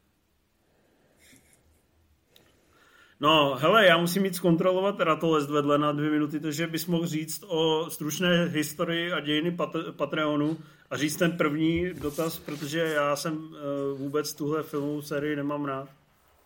[3.20, 7.44] No, hele, já musím mít zkontrolovat ratolest vedle na dvě minuty, takže bys mohl říct
[7.48, 10.58] o stručné historii a dějiny Pat- Patreonu
[10.90, 13.54] a říct ten první dotaz, protože já jsem uh,
[13.98, 15.90] vůbec tuhle filmovou sérii nemám rád.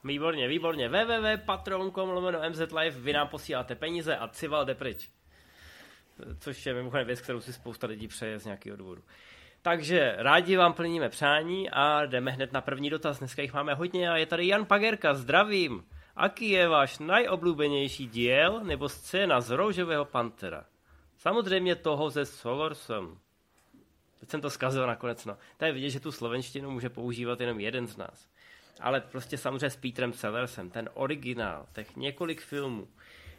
[0.04, 0.90] Výborně, výborně.
[0.90, 5.10] www.patreon.com lomeno mzlive, vy nám posíláte peníze a cival jde pryč.
[6.40, 9.02] Což je mimochodem věc, kterou si spousta lidí přeje z nějakého důvodu.
[9.70, 13.20] Takže rádi vám plníme přání a jdeme hned na první dotaz.
[13.20, 15.86] Dneska jich máme hodně a je tady Jan Pagerka, zdravím.
[16.16, 20.66] Aký je váš najoblíbenější díl nebo scéna z Roužového pantera?
[21.18, 23.18] Samozřejmě toho ze Solorsem.
[24.20, 25.38] Teď jsem to zkazil nakonec, no.
[25.58, 28.30] Tady vidět, že tu slovenštinu může používat jenom jeden z nás.
[28.80, 32.88] Ale prostě samozřejmě s Petrem Sellersem, ten originál, těch několik filmů.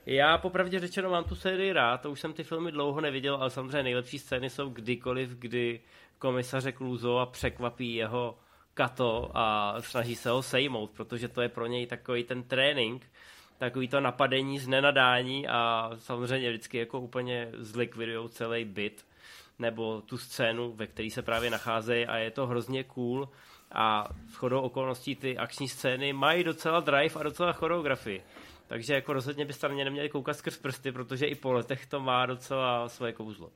[0.07, 3.51] Já popravdě řečeno mám tu sérii rád, to už jsem ty filmy dlouho neviděl, ale
[3.51, 5.81] samozřejmě nejlepší scény jsou kdykoliv, kdy
[6.21, 6.73] komisaře
[7.21, 8.39] a překvapí jeho
[8.75, 13.07] Kato a snaží se ho sejmout, protože to je pro něj takový ten trénink,
[13.59, 19.07] takový to napadení z nenadání a samozřejmě vždycky jako úplně zlikvidujou celý byt
[19.59, 23.29] nebo tu scénu, ve které se právě nacházejí a je to hrozně cool
[23.73, 28.23] a s chodou okolností ty akční scény mají docela drive a docela choreografii.
[28.67, 32.01] Takže jako rozhodně byste na mě neměli koukat skrz prsty, protože i po letech to
[32.01, 33.51] má docela svoje kouzlo.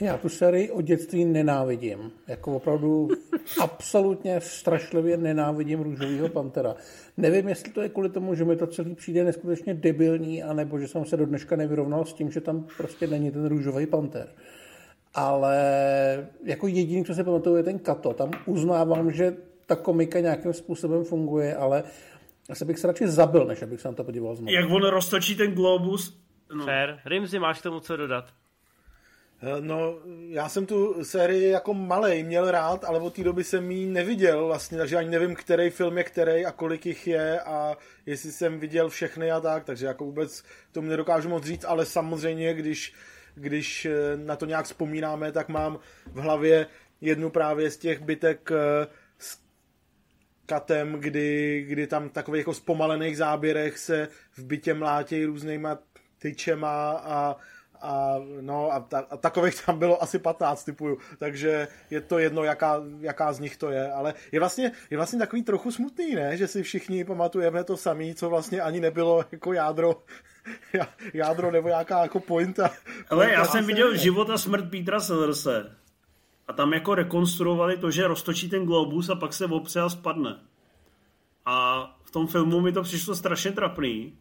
[0.00, 2.12] Já tu sérii od dětství nenávidím.
[2.26, 3.08] Jako opravdu
[3.60, 6.74] absolutně strašlivě nenávidím Růžovýho pantera.
[7.16, 10.88] Nevím, jestli to je kvůli tomu, že mi to celý přijde neskutečně debilní, anebo že
[10.88, 14.28] jsem se do dneška nevyrovnal s tím, že tam prostě není ten Růžový panter.
[15.14, 15.58] Ale
[16.44, 18.14] jako jediný, co se pamatuju, je ten Kato.
[18.14, 19.36] Tam uznávám, že
[19.66, 21.82] ta komika nějakým způsobem funguje, ale
[22.50, 24.52] asi bych se radši zabil, než abych se na to podíval znovu.
[24.52, 26.20] Jak on roztočí ten globus.
[26.54, 26.64] No.
[26.64, 26.98] Fair.
[27.04, 28.24] Rimzi, máš k tomu co dodat?
[29.42, 33.70] Eh, no, já jsem tu sérii jako malej měl rád, ale od té doby jsem
[33.70, 37.76] ji neviděl vlastně, takže ani nevím, který film je který a kolik jich je a
[38.06, 42.54] jestli jsem viděl všechny a tak, takže jako vůbec tomu nedokážu moc říct, ale samozřejmě,
[42.54, 42.94] když,
[43.34, 46.66] když eh, na to nějak vzpomínáme, tak mám v hlavě
[47.00, 48.86] jednu právě z těch bytek eh,
[49.18, 49.38] s
[50.46, 55.78] katem, kdy, kdy tam takových jako zpomalených záběrech se v bytě mlátějí různýma
[56.18, 57.36] tyčema a
[57.82, 62.44] a, no, a, ta, a takových tam bylo asi 15 typuju, takže je to jedno,
[62.44, 66.36] jaká, jaká z nich to je, ale je vlastně, je vlastně takový trochu smutný, ne,
[66.36, 70.02] že si všichni pamatujeme to samé, co vlastně ani nebylo jako jádro,
[71.14, 72.70] jádro nebo nějaká jako pointa.
[73.10, 75.76] Ale já jsem viděl život a smrt Petra Sellerse
[76.48, 80.40] a tam jako rekonstruovali to, že roztočí ten globus a pak se opře a spadne.
[81.46, 84.18] A v tom filmu mi to přišlo strašně trapný,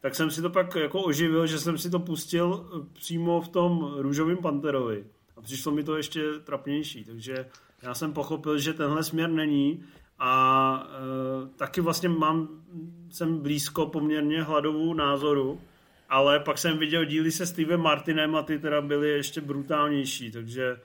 [0.00, 3.48] tak jsem si to pak jako oživil, že jsem si to pustil eh, přímo v
[3.48, 5.04] tom růžovém panterovi.
[5.36, 7.46] A přišlo mi to ještě trapnější, takže
[7.82, 9.84] já jsem pochopil, že tenhle směr není
[10.18, 12.48] a e, taky vlastně mám,
[13.10, 15.60] jsem blízko poměrně hladovou názoru,
[16.08, 20.80] ale pak jsem viděl díly se Stevem Martinem a ty teda byly ještě brutálnější, takže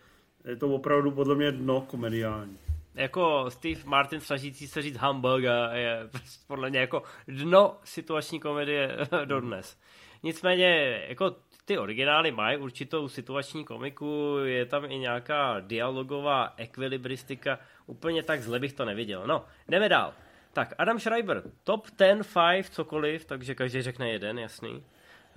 [0.45, 2.57] je to opravdu podle mě dno komediální
[2.95, 6.09] jako Steve Martin snažící se říct hamburger je
[6.47, 9.79] podle mě jako dno situační komedie dodnes.
[10.23, 11.35] Nicméně, jako
[11.65, 18.59] ty originály mají určitou situační komiku, je tam i nějaká dialogová ekvilibristika, úplně tak zle
[18.59, 19.27] bych to neviděl.
[19.27, 20.13] No, jdeme dál.
[20.53, 24.83] Tak, Adam Schreiber, top 10, 5, cokoliv, takže každý řekne jeden, jasný.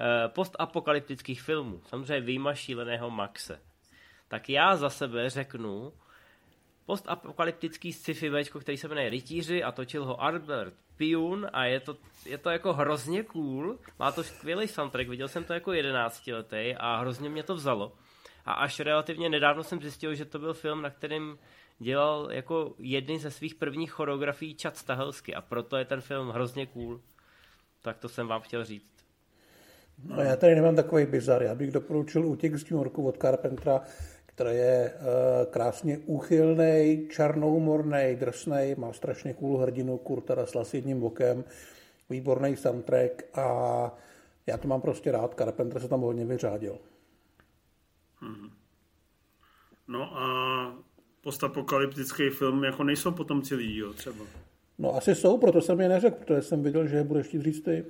[0.00, 3.60] Eh, postapokalyptických filmů, samozřejmě výjima šíleného Maxe.
[4.28, 5.92] Tak já za sebe řeknu
[6.88, 11.96] postapokalyptický sci-fi večko, který se jmenuje Rytíři a točil ho Albert Piun a je to,
[12.26, 13.78] je to jako hrozně cool.
[13.98, 17.92] Má to skvělý soundtrack, viděl jsem to jako 11 letý a hrozně mě to vzalo.
[18.44, 21.38] A až relativně nedávno jsem zjistil, že to byl film, na kterým
[21.78, 26.66] dělal jako jedny ze svých prvních choreografií Chad Stahelsky a proto je ten film hrozně
[26.66, 27.00] cool.
[27.82, 28.92] Tak to jsem vám chtěl říct.
[30.04, 31.42] No já tady nemám takový bizar.
[31.42, 33.80] Já bych doporučil Útěk z New Yorku od Carpentera,
[34.38, 41.00] který je uh, krásně úchylný, čarnoumorný, drsný, má strašně cool hrdinu Kurta Rasla s jedním
[41.00, 41.44] bokem,
[42.10, 43.46] výborný soundtrack a
[44.46, 46.78] já to mám prostě rád, Carpenter se tam hodně vyřádil.
[48.20, 48.50] Hmm.
[49.88, 50.28] No a
[51.20, 54.24] postapokalyptický film jako nejsou potomci lidí, jo, třeba.
[54.78, 57.60] No asi jsou, proto jsem je neřekl, protože jsem viděl, že je budeš chtít říct
[57.60, 57.84] ty.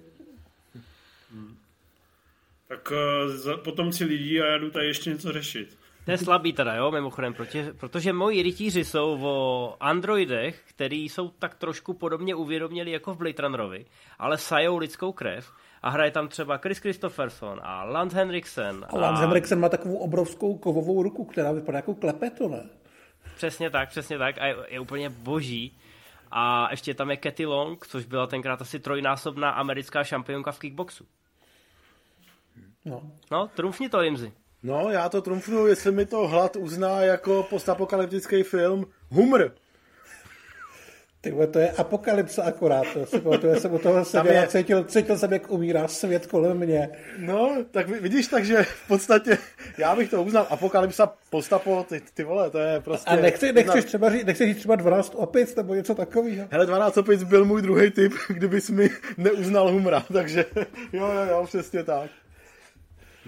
[1.33, 1.57] Hmm.
[2.69, 2.93] Tak
[3.47, 5.79] uh, potomci lidí a já jdu tady ještě něco řešit.
[6.09, 11.29] To je slabý teda, jo, mimochodem, protože, protože moji rytíři jsou o androidech, který jsou
[11.29, 13.87] tak trošku podobně uvědoměli jako v Blade Runnerovi,
[14.19, 15.53] ale sajou lidskou krev
[15.83, 18.87] a hraje tam třeba Chris Christopherson a Lance Henriksen.
[18.89, 19.27] A Lance a...
[19.27, 22.69] Henriksen má takovou obrovskou kovovou ruku, která vypadá jako klepeto, ne?
[23.37, 25.79] Přesně tak, přesně tak a je, je úplně boží.
[26.31, 31.07] A ještě tam je Cathy Long, což byla tenkrát asi trojnásobná americká šampionka v kickboxu.
[32.85, 34.33] No, no trumfni to, Jimzy.
[34.63, 39.51] No, já to trumfnu, jestli mi to hlad uzná jako postapokalyptický film Humr.
[41.21, 42.87] Ty to je apokalypsa akorát.
[42.95, 44.45] To si pamatuju, jsem u toho seděl je...
[44.45, 46.89] a cítil, cítil jsem, jak umírá svět kolem mě.
[47.19, 49.39] No, tak vidíš, takže v podstatě
[49.79, 50.47] já bych to uznal.
[50.51, 53.11] Apokalypsa, postapo, ty, ty vole, to je prostě...
[53.11, 56.47] A nechci, nechceš třeba říct, nechceš říct třeba 12 opic nebo něco takového?
[56.51, 60.45] Hele, 12 opic byl můj druhý typ, kdybys mi neuznal humra, takže
[60.93, 62.11] jo, jo, jo, přesně tak.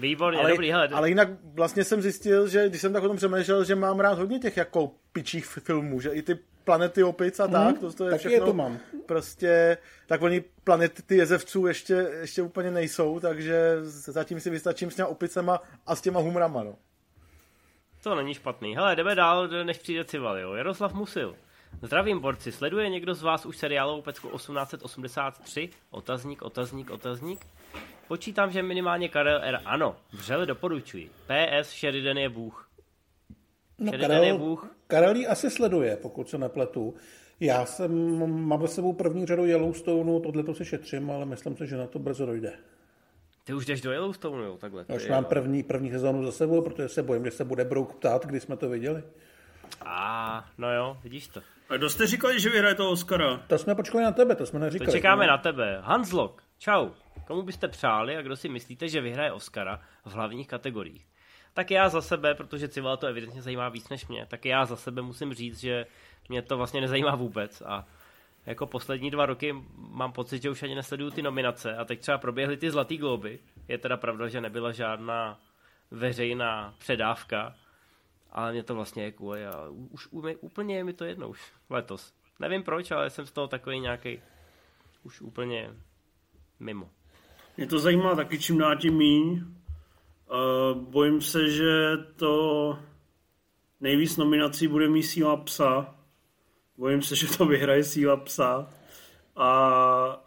[0.01, 0.87] Výborně, ale, dobrý, hele.
[0.87, 4.19] Ale jinak vlastně jsem zjistil, že když jsem tak o tom přemýšlel, že mám rád
[4.19, 8.05] hodně těch jako pičích filmů, že i ty planety opic a tak, mm, to, to
[8.07, 8.79] je všechno, je to mám.
[9.05, 9.77] prostě,
[10.07, 15.07] tak oni planety ty jezevců ještě, ještě úplně nejsou, takže zatím si vystačím s těma
[15.07, 16.75] opicema a s těma humrama, no.
[18.03, 18.75] To není špatný.
[18.75, 20.53] Hele, jdeme dál, než přijde Cival, jo.
[20.53, 21.35] Jaroslav Musil.
[21.81, 22.51] Zdravím, borci.
[22.51, 25.69] Sleduje někdo z vás už seriálovou pecku 1883?
[25.89, 27.45] Otazník, otazník, otazník?
[28.11, 29.59] Počítám, že minimálně Karel R.
[29.65, 31.09] Ano, vřele doporučuji.
[31.09, 32.69] PS Sheridan je bůh.
[33.79, 34.75] No, Karel, je bůh.
[34.87, 36.93] Karel ji asi sleduje, pokud se nepletu.
[37.39, 41.67] Já jsem, mám za sebou první řadu Yellowstoneu, tohle to si šetřím, ale myslím si,
[41.67, 42.53] že na to brzo dojde.
[43.43, 44.85] Ty už jdeš do Yellowstoneu, jo, takhle.
[44.89, 47.95] Já už mám první, první sezónu za sebou, protože se bojím, že se bude Brouk
[47.95, 49.03] ptát, kdy jsme to viděli.
[49.85, 51.41] A, no jo, vidíš to.
[51.69, 53.43] A kdo jste říkali, že vyhraje toho Oscara?
[53.47, 54.85] To jsme počkali na tebe, to jsme neříkali.
[54.85, 55.27] To čekáme ne?
[55.27, 55.79] na tebe.
[55.81, 56.89] Hanslock, čau.
[57.27, 61.07] Komu byste přáli a kdo si myslíte, že vyhraje Oscara v hlavních kategoriích?
[61.53, 64.75] Tak já za sebe, protože Cival to evidentně zajímá víc než mě, tak já za
[64.75, 65.85] sebe musím říct, že
[66.29, 67.85] mě to vlastně nezajímá vůbec a
[68.45, 72.17] jako poslední dva roky mám pocit, že už ani nesleduju ty nominace a teď třeba
[72.17, 73.39] proběhly ty Zlatý globy.
[73.67, 75.39] Je teda pravda, že nebyla žádná
[75.91, 77.55] veřejná předávka,
[78.31, 80.07] ale mě to vlastně je kvůli a už
[80.41, 82.13] úplně je mi to jedno už letos.
[82.39, 84.21] Nevím proč, ale jsem z toho takový nějaký
[85.03, 85.69] už úplně
[86.61, 86.89] mimo.
[87.57, 89.43] Mě to zajímá taky čím dál tím míň.
[90.31, 92.77] Uh, bojím se, že to
[93.79, 95.95] nejvíc nominací bude mít síla psa.
[96.77, 98.69] Bojím se, že to vyhraje síla psa.
[99.35, 99.51] A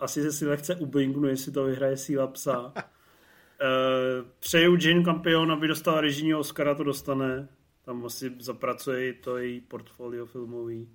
[0.01, 2.61] asi se si lehce ublinknu, jestli to vyhraje síla psa.
[2.61, 7.49] Uh, přeju Jane Campion, aby dostala režijní Oscara, to dostane.
[7.85, 10.89] Tam asi zapracuje to její portfolio filmový.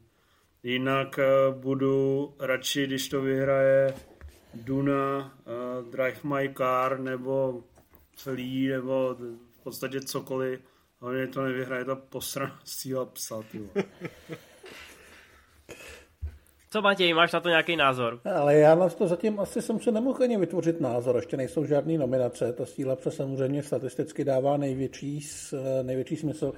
[0.63, 3.93] Jinak uh, budu radši, když to vyhraje
[4.53, 5.09] Duna,
[6.10, 7.64] Drive My Car nebo
[8.16, 9.16] celý, nebo
[9.49, 10.60] v podstatě cokoliv.
[11.01, 13.43] Ale to nevyhraje ta posraná síla psa,
[16.70, 18.20] Co Matěj, máš na to nějaký názor?
[18.36, 21.97] Ale já na to zatím asi jsem se nemohl ani vytvořit názor, ještě nejsou žádné
[21.97, 25.28] nominace, ta síla psa samozřejmě statisticky dává největší,
[25.84, 26.53] největší smysl,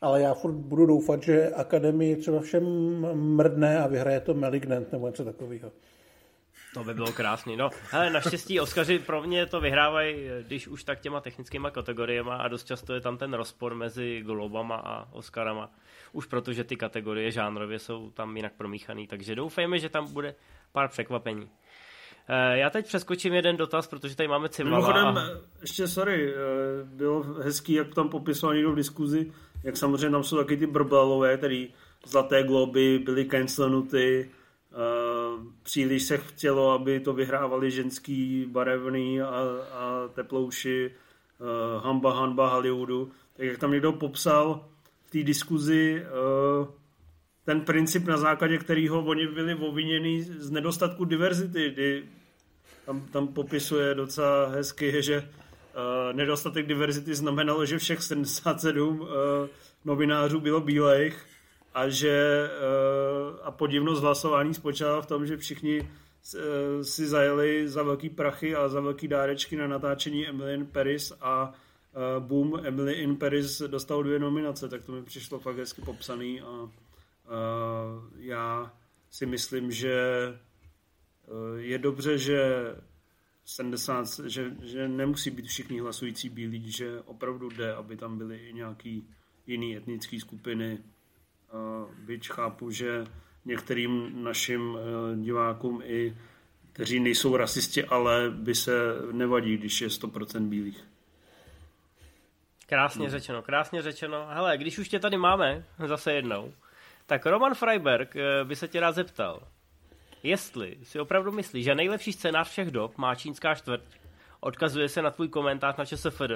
[0.00, 2.64] ale já furt budu doufat, že Akademii třeba všem
[3.14, 5.72] mrdne a vyhraje to Malignant nebo něco takového.
[6.74, 7.56] To by bylo krásný.
[7.56, 10.16] No, hele, naštěstí Oscaři pro mě to vyhrávají,
[10.46, 14.76] když už tak těma technickýma kategoriemi a dost často je tam ten rozpor mezi Globama
[14.76, 15.70] a Oscarama.
[16.12, 20.34] Už protože ty kategorie žánrově jsou tam jinak promíchaný, takže doufejme, že tam bude
[20.72, 21.50] pár překvapení.
[22.28, 24.76] Eh, já teď přeskočím jeden dotaz, protože tady máme Civala.
[24.76, 25.30] Mimochodem, a...
[25.60, 26.36] ještě sorry, eh,
[26.84, 29.32] bylo hezký, jak tam popisoval někdo v diskuzi,
[29.64, 31.68] jak samozřejmě tam jsou taky ty brbalové, který
[32.06, 34.39] zlaté globy byly canceluty, Uh,
[35.62, 39.26] příliš se chtělo, aby to vyhrávali ženský barevný a,
[39.72, 40.90] a teplouši
[41.38, 43.10] uh, hamba hanba Hollywoodu.
[43.36, 44.68] Tak jak tam někdo popsal
[45.06, 46.02] v té diskuzi
[46.60, 46.68] uh,
[47.44, 52.04] ten princip, na základě kterého oni byli oviněni z nedostatku diverzity, kdy
[52.86, 59.08] tam, tam popisuje docela hezky, že uh, nedostatek diverzity znamenalo, že všech 77 uh,
[59.84, 61.29] novinářů bylo bílejch
[61.74, 65.88] a že uh, a podivnost hlasování spočala v tom, že všichni uh,
[66.82, 71.52] si zajeli za velký prachy a za velký dárečky na natáčení Emily in Paris a
[72.18, 76.40] uh, boom, Emily in Paris dostal dvě nominace, tak to mi přišlo fakt hezky popsaný
[76.40, 76.70] a uh,
[78.18, 78.72] já
[79.10, 79.94] si myslím, že
[81.56, 82.74] je dobře, že
[83.44, 88.52] 70, že, že nemusí být všichni hlasující bílí, že opravdu jde, aby tam byly i
[88.52, 89.08] nějaký
[89.46, 90.78] jiný etnické skupiny,
[91.98, 93.04] byť chápu, že
[93.44, 96.16] některým našim eh, divákům i
[96.72, 98.72] kteří nejsou rasisti, ale by se
[99.12, 100.84] nevadí, když je 100% bílých.
[102.66, 103.10] Krásně no.
[103.10, 104.26] řečeno, krásně řečeno.
[104.30, 106.52] Hele, když už tě tady máme zase jednou,
[107.06, 109.42] tak Roman Freiberg eh, by se tě rád zeptal,
[110.22, 113.82] jestli si opravdu myslíš, že nejlepší scénář všech dob má čínská čtvrť,
[114.40, 116.32] odkazuje se na tvůj komentář na ČSFD,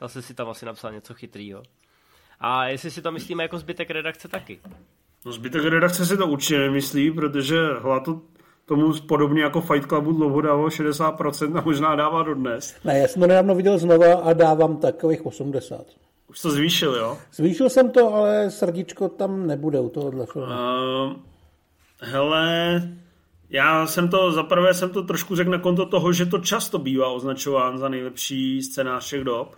[0.00, 1.62] zase si tam asi napsal něco chytrýho.
[2.40, 4.58] A jestli si to myslíme jako zbytek redakce taky.
[5.26, 7.56] No zbytek redakce si to určitě nemyslí, protože
[8.04, 8.20] to
[8.66, 12.76] tomu podobně jako Fight Clubu dlouho dával 60% a možná dává dodnes.
[12.84, 15.86] Ne, já jsem to nedávno viděl znova a dávám takových 80.
[16.30, 17.18] Už to zvýšil, jo?
[17.32, 20.52] Zvýšil jsem to, ale srdíčko tam nebude u tohohle filmu.
[20.52, 21.12] Uh,
[22.00, 22.82] hele,
[23.50, 27.08] já jsem to, zaprvé jsem to trošku řekl na konto toho, že to často bývá
[27.08, 29.56] označován za nejlepší scénář všech dob,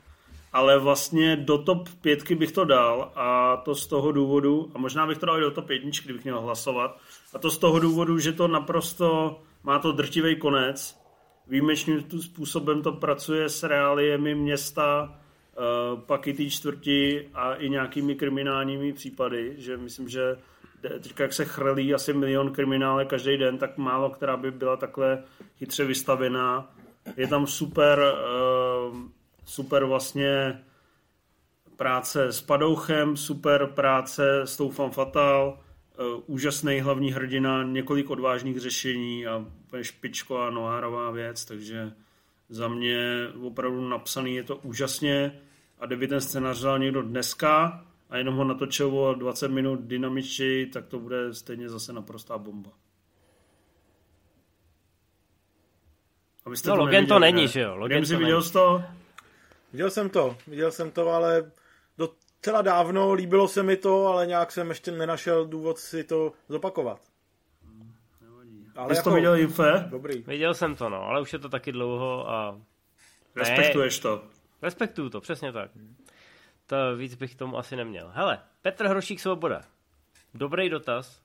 [0.53, 5.07] ale vlastně do top pětky bych to dal a to z toho důvodu, a možná
[5.07, 6.99] bych to dal i do top jedničky, kdybych měl hlasovat,
[7.35, 10.99] a to z toho důvodu, že to naprosto má to drtivý konec,
[11.49, 18.15] výjimečným způsobem to pracuje s reáliemi města, uh, pak i té čtvrti a i nějakými
[18.15, 20.37] kriminálními případy, že myslím, že
[20.81, 25.23] teďka jak se chrlí asi milion kriminále každý den, tak málo která by byla takhle
[25.59, 26.71] chytře vystavená.
[27.17, 28.58] Je tam super, uh,
[29.49, 30.61] super vlastně
[31.77, 35.59] práce s Padouchem, super práce s tou Fan Fatal,
[35.99, 39.45] uh, úžasný hlavní hrdina, několik odvážných řešení a
[39.83, 41.93] špičková noárová věc, takže
[42.49, 45.41] za mě opravdu napsaný je to úžasně
[45.79, 50.67] a kdyby ten scénář dal někdo dneska a jenom ho natočil o 20 minut dynamičtěji,
[50.67, 52.71] tak to bude stejně zase naprostá bomba.
[56.45, 57.49] Abyste no, to Logan to není, ne?
[57.49, 57.77] že jo?
[57.77, 58.83] Logan to viděl to?
[59.73, 61.51] Viděl jsem to, viděl jsem to, ale
[61.99, 67.01] docela dávno, líbilo se mi to, ale nějak jsem ještě nenašel důvod si to zopakovat.
[68.77, 69.11] Ale Jsi jako...
[69.11, 69.87] to viděl Infe?
[69.91, 70.23] Dobrý.
[70.23, 72.61] Viděl jsem to, no, ale už je to taky dlouho a...
[73.37, 74.23] Respektuješ to?
[74.63, 75.71] Respektuju to, přesně tak.
[76.67, 78.11] To víc bych tomu asi neměl.
[78.15, 79.63] Hele, Petr Hrošík Svoboda.
[80.35, 81.23] Dobrý dotaz.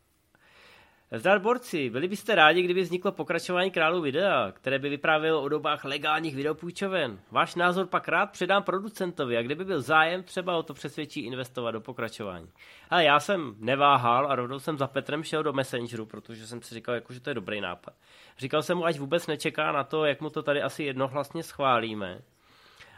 [1.15, 5.85] Zdar borci, byli byste rádi, kdyby vzniklo pokračování králu videa, které by vyprávělo o dobách
[5.85, 7.19] legálních videopůjčoven.
[7.31, 11.71] Váš názor pak rád předám producentovi a kdyby byl zájem, třeba o to přesvědčí investovat
[11.71, 12.49] do pokračování.
[12.89, 16.75] A já jsem neváhal a rovnou jsem za Petrem šel do Messengeru, protože jsem si
[16.75, 17.93] říkal, jako, že to je dobrý nápad.
[18.37, 22.21] Říkal jsem mu, ať vůbec nečeká na to, jak mu to tady asi jednohlasně schválíme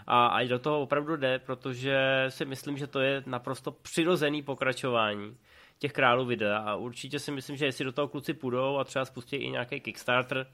[0.07, 5.37] a ať do toho opravdu jde, protože si myslím, že to je naprosto přirozený pokračování
[5.85, 9.05] těch králů videa a určitě si myslím, že jestli do toho kluci půjdou a třeba
[9.05, 10.47] spustí i nějaký Kickstarter,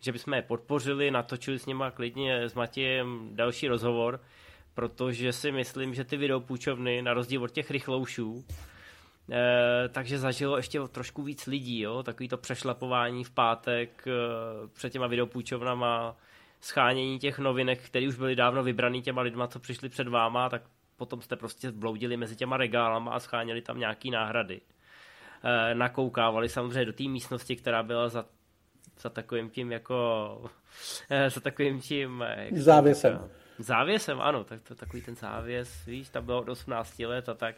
[0.00, 4.20] že bychom je podpořili, natočili s nima klidně s Matějem další rozhovor,
[4.74, 8.44] protože si myslím, že ty videopůjčovny, na rozdíl od těch rychloušů,
[9.30, 12.02] eh, takže zažilo ještě trošku víc lidí, jo?
[12.02, 14.12] takový to přešlapování v pátek eh,
[14.72, 16.16] před těma videopůjčovnama,
[16.60, 20.62] schánění těch novinek, které už byly dávno vybraný těma lidma, co přišli před váma, tak
[21.02, 24.60] potom jste prostě bloudili mezi těma regálama a scháněli tam nějaký náhrady.
[25.42, 28.24] E, nakoukávali samozřejmě do té místnosti, která byla za,
[29.00, 29.96] za takovým tím jako
[31.10, 33.18] e, za takovým tím e, jak závěsem.
[33.18, 37.34] Tak, závěsem, ano, tak to takový ten závěs, víš, tam bylo od 18 let a
[37.34, 37.56] tak.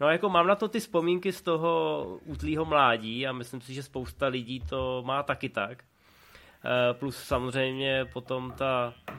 [0.00, 3.82] No jako mám na to ty vzpomínky z toho útlýho mládí a myslím si, že
[3.82, 5.84] spousta lidí to má taky tak.
[6.64, 9.14] Eh, plus samozřejmě potom ta, eh,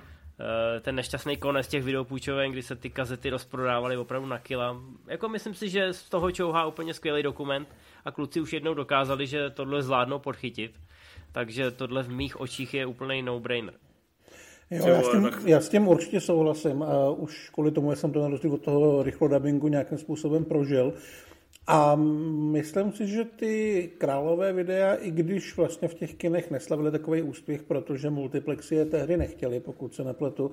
[0.81, 4.81] ten nešťastný konec těch videopůjčoven, kdy se ty kazety rozprodávaly opravdu na kila.
[5.07, 7.67] Jako myslím si, že z toho čouhá úplně skvělý dokument
[8.05, 10.71] a kluci už jednou dokázali, že tohle zvládnou podchytit.
[11.31, 13.73] Takže tohle v mých očích je úplný no-brainer.
[14.71, 18.21] Jo, já, s tím, já s tím určitě souhlasím a už kvůli tomu jsem to
[18.21, 20.93] na rozdíl od toho rychlodabingu nějakým způsobem prožil.
[21.67, 21.95] A
[22.51, 27.63] myslím si, že ty králové videa, i když vlastně v těch kinech neslavili takový úspěch,
[27.63, 30.51] protože multiplexy je tehdy nechtěli, pokud se nepletu,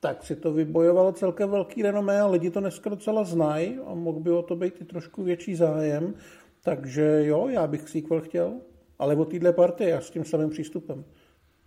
[0.00, 4.20] tak si to vybojovalo celkem velký renomé a lidi to dneska docela znají a mohl
[4.20, 6.14] by o to být i trošku větší zájem.
[6.62, 8.52] Takže jo, já bych sequel chtěl,
[8.98, 11.04] ale o téhle party a s tím samým přístupem.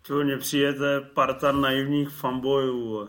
[0.08, 3.08] To mně přijete parta naivních fanboyů.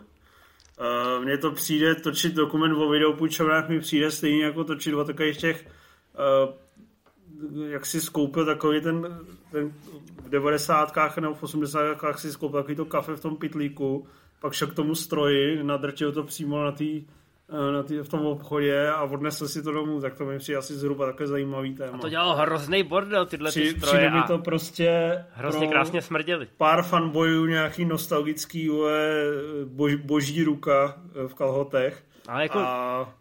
[0.81, 5.37] Uh, mně to přijde, točit dokument o videopůjčovnách mi přijde stejně jako točit o takových
[5.37, 5.67] těch
[6.47, 6.55] uh,
[7.69, 9.21] jak si skoupil takový ten,
[9.51, 9.73] ten
[10.25, 10.93] v 90.
[11.21, 11.99] nebo v 80.
[12.17, 14.07] si skoupil takový to kafe v tom pitlíku,
[14.41, 17.05] pak šel k tomu stroji, nadrtil to přímo na eh,
[17.73, 20.75] na tý, v tom obchodě a odnesl si to domů, tak to mi přijde asi
[20.75, 21.93] zhruba takové zajímavý téma.
[21.93, 23.93] A to dělal hrozný bordel, tyhle Při, ty stroje.
[23.93, 26.49] Přijde mi to prostě hrozně krásně smrděli.
[26.57, 28.71] Pár fanbojů, nějaký nostalgický
[29.65, 32.05] bož, boží ruka eh, v kalhotech.
[32.29, 32.59] Ale jako...
[32.59, 33.15] A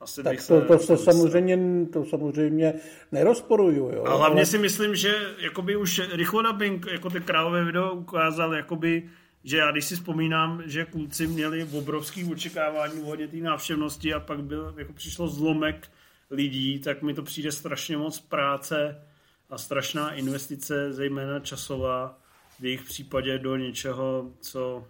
[0.00, 1.58] asi tak to, to, se samozřejmě,
[1.92, 2.74] to samozřejmě
[3.12, 3.90] nerozporuju.
[3.94, 4.46] Jo, a hlavně ale...
[4.46, 9.02] si myslím, že jakoby už rychlodabing, jako ty králové video ukázal, jakoby,
[9.44, 14.42] že já když si vzpomínám, že kluci měli obrovský očekávání hodně té návštěvnosti a pak
[14.42, 15.88] byl, jako přišlo zlomek
[16.30, 19.02] lidí, tak mi to přijde strašně moc práce
[19.50, 22.18] a strašná investice, zejména časová,
[22.60, 24.84] v jejich případě do něčeho, co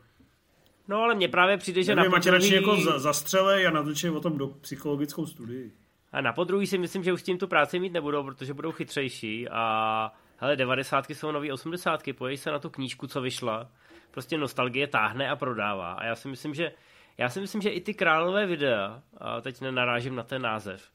[0.88, 2.52] No ale mně právě přijde, že Nevím, na poprvý...
[2.52, 5.72] jako za, zastřele a natočí o tom do psychologickou studii.
[6.12, 8.72] A na podruhý si myslím, že už s tím tu práci mít nebudou, protože budou
[8.72, 13.70] chytřejší a hele, devadesátky jsou nový osmdesátky, pojď se na tu knížku, co vyšla,
[14.12, 15.93] prostě nostalgie táhne a prodává.
[15.93, 16.72] A já si myslím, že
[17.18, 20.90] já si myslím, že i ty králové videa, a teď nenarážím na ten název,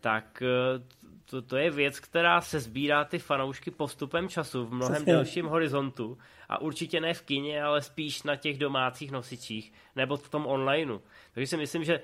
[0.00, 0.82] tak eh,
[1.30, 5.12] to, to je věc, která se sbírá ty fanoušky postupem času v mnohem Přesně.
[5.12, 6.18] delším horizontu
[6.48, 10.98] a určitě ne v kině, ale spíš na těch domácích nosičích nebo v tom onlineu.
[11.34, 12.00] Takže si myslím, že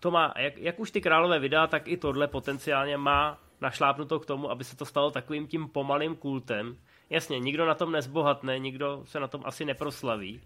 [0.00, 4.26] to má, jak, jak už ty králové videa, tak i tohle potenciálně má našlápnuto k
[4.26, 6.76] tomu, aby se to stalo takovým tím pomalým kultem.
[7.10, 10.40] Jasně, nikdo na tom nezbohatne, nikdo se na tom asi neproslaví,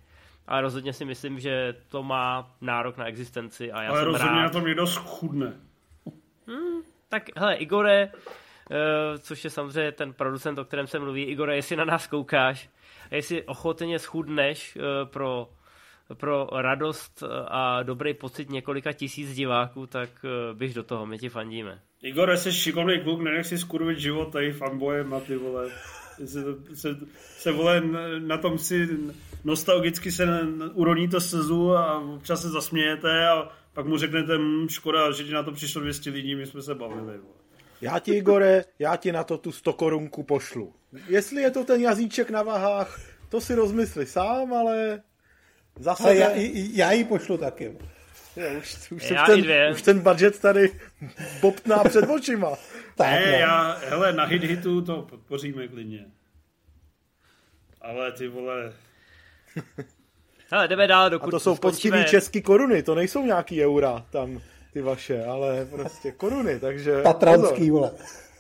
[0.47, 3.73] ale rozhodně si myslím, že to má nárok na existenci.
[3.73, 4.43] A já ale jsem rozhodně rád.
[4.43, 5.61] na tom někdo schudne.
[6.47, 11.57] Hmm, tak hele, Igore, uh, což je samozřejmě ten producent, o kterém se mluví, Igore,
[11.57, 12.71] jestli na nás koukáš,
[13.11, 15.49] jestli ochotně schudneš uh, pro
[16.15, 21.29] pro radost a dobrý pocit několika tisíc diváků, tak uh, běž do toho, my ti
[21.29, 21.81] fandíme.
[22.03, 25.71] Igor, jsi šikovný kluk, nenech si skurvit život tady fanbojem a ty vole.
[26.27, 26.97] Se, se,
[27.39, 27.83] se vole,
[28.19, 28.89] na tom si
[29.45, 30.27] nostalgicky se
[30.75, 35.43] uroníte slzu a občas se zasmějete a pak mu řeknete, hm, škoda, že ti na
[35.43, 37.21] to přišlo 200 lidí, my jsme se bavili.
[37.81, 40.73] Já ti, Igore, já ti na to tu 100 korunku pošlu.
[41.09, 45.03] Jestli je to ten jazyček na vahách, to si rozmysli sám, ale
[45.79, 46.03] zase...
[46.03, 46.31] Ale já,
[46.73, 47.77] já ji pošlu taky.
[48.37, 50.73] Je, už, už, já ten, už ten budget tady
[51.41, 52.57] poptná před očima.
[52.97, 56.07] tak, ne, ne, já, hele, na hit hitu to podpoříme klidně.
[57.81, 58.73] Ale ty vole...
[60.51, 64.41] Hele, jdeme dál, dokud A to jsou poctivé české koruny, to nejsou nějaký eura tam,
[64.73, 67.03] ty vaše, ale prostě koruny, takže...
[67.03, 67.91] Patranský, vole.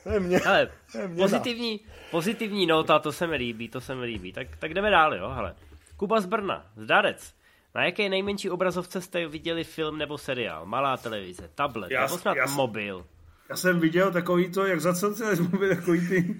[0.06, 0.68] Ne, mě, hele,
[1.06, 1.80] mě pozitivní,
[2.10, 4.32] pozitivní nota, to se mi líbí, to se mi líbí.
[4.32, 5.54] Tak, tak jdeme dál, jo, hele.
[5.96, 7.34] Kuba z Brna, zdarec.
[7.74, 10.66] Na jaké nejmenší obrazovce jste viděli film nebo seriál?
[10.66, 13.06] Malá televize, tablet, já, nebo snad já, mobil?
[13.48, 16.36] Já jsem viděl takový to, jak za z mobil, takový ty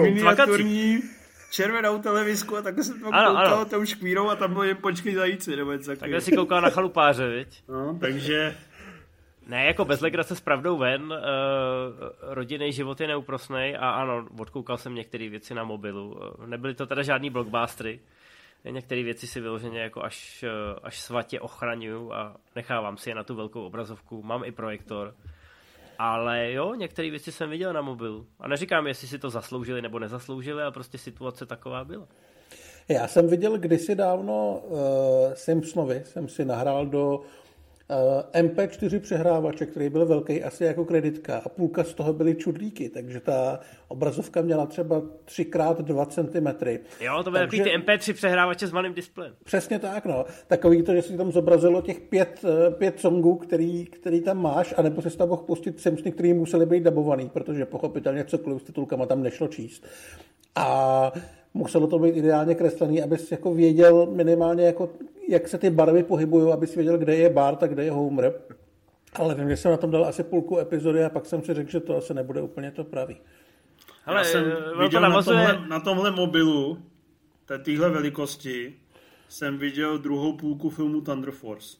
[0.00, 1.02] miniaturní
[1.50, 3.64] červenou televizku a takhle jsem tam ano, koukal ano.
[3.64, 7.28] tou škvírou a tam byl jen počkej zajíci, nebo něco Takhle si koukal na chalupáře,
[7.28, 7.62] viď?
[7.68, 8.56] No, takže...
[9.46, 11.18] Ne, jako bez legrace s pravdou ven, uh,
[12.22, 16.20] rodinný život je neúprosný a ano, odkoukal jsem některé věci na mobilu.
[16.46, 18.00] Nebyly to teda žádný blockbustery,
[18.70, 23.24] některé věci si vyloženě jako až, eh, až svatě ochraňuju a nechávám si je na
[23.24, 24.22] tu velkou obrazovku.
[24.22, 25.14] Mám i projektor.
[25.98, 28.26] Ale jo, některé věci jsem viděl na mobilu.
[28.40, 32.08] A neříkám, jestli si to zasloužili nebo nezasloužili, ale prostě situace taková byla.
[32.88, 34.78] Já jsem viděl kdysi dávno uh,
[35.34, 37.20] Simpsonovi, jsem si nahrál do
[38.32, 43.20] MP4 přehrávače, který byl velký asi jako kreditka a půlka z toho byly čudlíky, takže
[43.20, 46.68] ta obrazovka měla třeba 3x2 cm.
[47.04, 47.62] Jo, to byly takže...
[47.62, 49.34] ty MP3 přehrávače s malým displejem.
[49.44, 50.24] Přesně tak, no.
[50.46, 54.74] Takový to, že si tam zobrazilo těch pět, eh, pět songů, který, který tam máš,
[54.76, 59.06] anebo si tam mohl pustit Simpsony, který museli být dabovaný, protože pochopitelně cokoliv s titulkama
[59.06, 59.86] tam nešlo číst.
[60.56, 61.12] A
[61.54, 64.90] muselo to být ideálně kreslený, abys jako věděl minimálně, jako,
[65.28, 68.34] jak se ty barvy pohybují, abys věděl, kde je Bart a kde je Homer.
[69.14, 71.70] Ale vím, že jsem na tom dal asi půlku epizody a pak jsem si řekl,
[71.70, 73.16] že to asi nebude úplně to pravý.
[74.06, 76.78] Ale Já jsem eh, viděl to na, tomhle, na tomhle mobilu,
[77.62, 78.74] téhle velikosti,
[79.28, 81.76] jsem viděl druhou půlku filmu Thunder Force.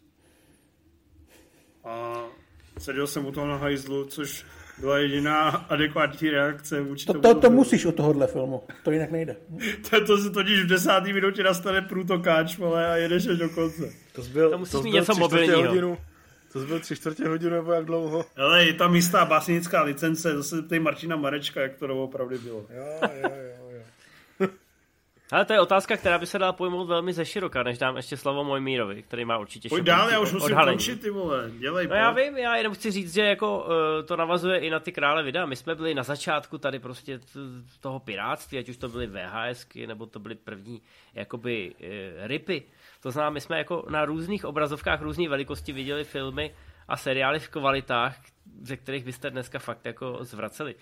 [1.84, 2.22] A
[2.78, 4.46] seděl jsem u toho na hajzlu, což
[4.78, 9.36] byla jediná adekvátní reakce vůči to, to, to musíš u tohohle filmu, to jinak nejde.
[9.90, 13.92] to, to se totiž v desáté minutě nastane průtokáč, vole, a jedeš až do konce.
[14.12, 15.66] To, byl, to musíš to mít něco mobilního.
[15.66, 15.98] Hodinu,
[16.52, 18.24] to byl tři čtvrtě hodinu nebo jak dlouho?
[18.36, 22.66] Ale je tam jistá básnická licence, zase tady Martina Marečka, jak to opravdu bylo.
[22.70, 23.53] Jo, jo, jo.
[25.32, 28.16] Ale to je otázka, která by se dala pojmout velmi ze široka, než dám ještě
[28.16, 30.76] slovo Mojmírovi, který má určitě Pojď dál, já už musím odhalení.
[30.76, 31.88] končit, ty vole, dělej.
[31.88, 34.92] No já vím, já jenom chci říct, že jako uh, to navazuje i na ty
[34.92, 35.46] krále videa.
[35.46, 37.20] My jsme byli na začátku tady prostě
[37.80, 40.82] toho pirátství, ať už to byly VHSky, nebo to byly první
[41.14, 42.62] jakoby uh, ripy.
[43.00, 46.54] To znamená, my jsme jako na různých obrazovkách různé velikosti viděli filmy
[46.88, 48.16] a seriály v kvalitách,
[48.62, 50.74] ze kterých byste dneska fakt jako zvraceli.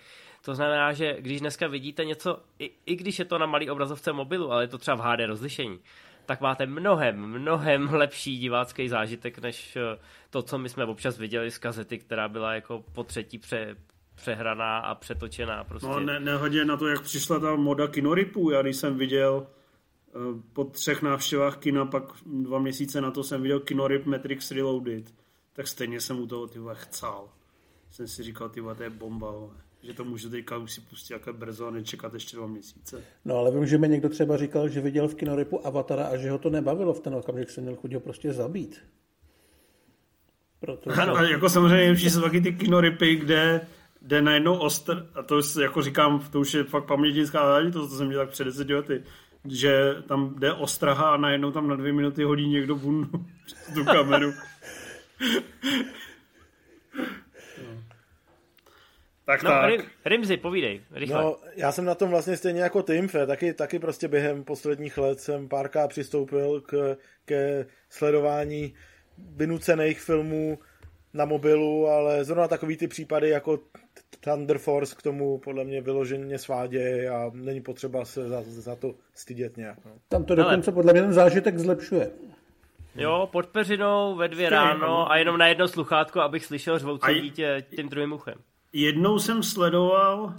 [0.45, 4.13] To znamená, že když dneska vidíte něco, i, i když je to na malý obrazovce
[4.13, 5.79] mobilu, ale je to třeba v HD rozlišení,
[6.25, 9.99] tak máte mnohem, mnohem lepší divácký zážitek, než eh,
[10.29, 13.75] to, co my jsme občas viděli z kazety, která byla jako po třetí pře,
[14.15, 15.63] přehraná a přetočená.
[15.63, 15.87] Prostě.
[15.87, 18.49] No ne, nehodě na to, jak přišla ta moda kinoripů.
[18.49, 20.11] Já když jsem viděl eh,
[20.53, 25.13] po třech návštěvách kina, pak dva měsíce na to jsem viděl kinorip Matrix Reloaded,
[25.53, 27.29] tak stejně jsem u toho ty chcel.
[27.89, 29.29] Jsem si říkal, ty to je bomba.
[29.29, 29.49] Ale
[29.83, 33.03] že to může teďka už si pustit jaké brzo a nečekat ještě dva měsíce.
[33.25, 36.31] No ale vím, že mi někdo třeba říkal, že viděl v kinorypu Avatara a že
[36.31, 38.83] ho to nebavilo v ten okamžik, jsem měl chuť ho prostě zabít.
[40.59, 41.01] Protože...
[41.01, 41.15] Ano.
[41.15, 43.67] A jako samozřejmě všichni jsou taky ty kinoripy, kde
[44.01, 48.07] jde najednou ostr, a to jako říkám, to už je fakt pamětnická záležitost, to jsem
[48.07, 49.03] měl tak před deseti lety,
[49.45, 53.09] že tam jde ostraha a najednou tam na dvě minuty hodí někdo bundu
[53.45, 54.31] přes tu kameru.
[59.25, 59.69] Tak no, tak.
[59.69, 61.21] Rim, Rimzi, povídej, rychle.
[61.21, 64.97] No, já jsem na tom vlastně stejně jako ty, Fe, taky, taky prostě během posledních
[64.97, 68.73] let jsem párkrát přistoupil k, ke sledování
[69.17, 70.59] vynucených filmů
[71.13, 73.59] na mobilu, ale zrovna takový ty případy jako
[74.19, 78.95] Thunder Force k tomu podle mě vyloženě svádějí a není potřeba se za, za to
[79.13, 79.85] stydět nějak.
[79.85, 79.91] No.
[80.09, 80.75] Tam to dokonce Ale...
[80.75, 82.11] podle mě ten zážitek zlepšuje.
[82.95, 87.65] Jo, pod peřinou ve dvě ráno a jenom na jedno sluchátko, abych slyšel řvoucí dítě
[87.75, 88.35] tím druhým uchem.
[88.73, 90.33] Jednou jsem sledoval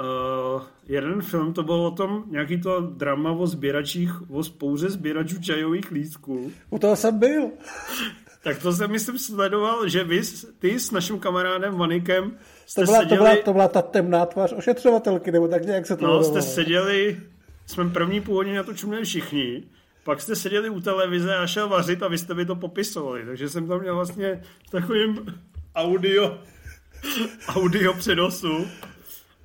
[0.00, 5.40] uh, jeden film, to bylo o tom nějaký to drama o sběračích, o spouře sběračů
[5.40, 6.52] čajových lístků.
[6.70, 7.50] U toho jsem byl.
[8.42, 10.22] Tak to jsem, myslím, sledoval, že vy,
[10.58, 13.18] ty s naším kamarádem Manikem jste to byla, seděli...
[13.18, 16.42] To byla, to byla ta temná tvář ošetřovatelky, nebo tak nějak se to No, jste
[16.42, 17.20] seděli,
[17.66, 19.62] jsme první původně na to čuměli všichni,
[20.04, 23.48] pak jste seděli u televize a šel vařit a vy jste mi to popisovali, takže
[23.48, 25.40] jsem tam měl vlastně takovým
[25.74, 26.38] audio,
[27.48, 28.66] audio přenosu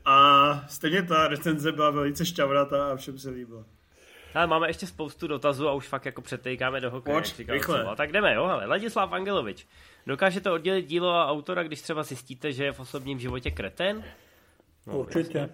[0.06, 3.64] a stejně ta recenze byla velice šťavnatá a všem se líbila.
[4.34, 7.14] Ale máme ještě spoustu dotazů a už fakt jako přetejkáme do hokeje.
[7.14, 7.96] Pojď, rychle.
[7.96, 9.68] Tak jdeme, jo, ale Ladislav Angelovič.
[10.08, 14.04] Dokážete oddělit dílo a autora, když třeba zjistíte, že je v osobním životě kreten?
[14.88, 15.38] No, Určitě.
[15.38, 15.50] Jasně.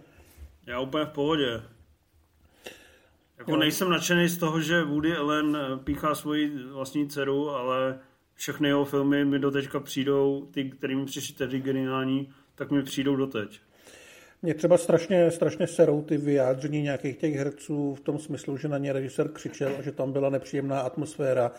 [0.65, 1.61] Já úplně v pohodě.
[3.38, 3.57] Jako jo.
[3.57, 7.99] nejsem nadšený z toho, že Woody Allen píchá svoji vlastní dceru, ale
[8.38, 13.16] všechny jeho filmy mi do teďka přijdou, ty, kterými přišli tedy geniální, tak mi přijdou
[13.16, 13.60] doteď.
[14.42, 18.78] Mě třeba strašně, strašně serou ty vyjádření nějakých těch herců v tom smyslu, že na
[18.78, 21.52] ně režisér křičel a že tam byla nepříjemná atmosféra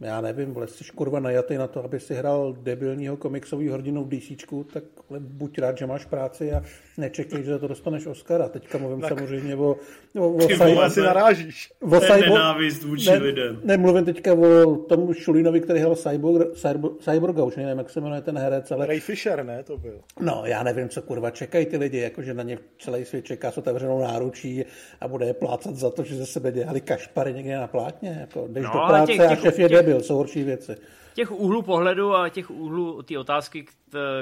[0.00, 4.08] já nevím, vole, jsi kurva najatý na to, aby si hrál debilního komiksového hrdinu v
[4.08, 4.84] DC, tak
[5.18, 6.62] buď rád, že máš práci a
[6.98, 8.48] nečekej, že za to dostaneš Oscara.
[8.48, 9.08] Teďka mluvím tak.
[9.08, 9.76] samozřejmě o,
[10.18, 11.72] o, o Ty vole, si narážíš.
[11.80, 13.60] O to je nenávist vůči ne, lidem.
[13.64, 18.00] Ne, mluvím teďka o tom Šulínovi, který hrál Cyborg, Cyborg, Cyborga, už nevím, jak se
[18.00, 18.86] jmenuje ten herec, ale...
[18.86, 20.00] Ray Fisher, ne, to byl.
[20.20, 23.58] No, já nevím, co kurva čekají ty lidi, jakože na ně celý svět čeká s
[23.58, 24.64] otevřenou náručí
[25.00, 28.16] a bude je plácat za to, že ze sebe dělali kašpary někde na plátně.
[28.20, 30.76] Jako, jdeš no, do práce těch, těch, a šef je těch, debil, jsou horší věci.
[31.14, 33.66] Těch úhlů pohledu a těch úhlů ty otázky,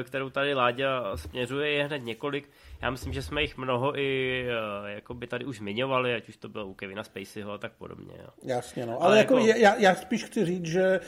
[0.05, 2.51] kterou tady Láďa směřuje, je hned několik.
[2.83, 6.37] Já myslím, že jsme jich mnoho i eh, jako by tady už zmiňovali, ať už
[6.37, 8.15] to bylo u Kevina Spaceyho a tak podobně.
[8.19, 8.29] Jo.
[8.43, 8.93] Jasně, no.
[8.93, 9.59] Ale, Ale jako, jako...
[9.59, 11.01] Já, já, spíš chci říct, že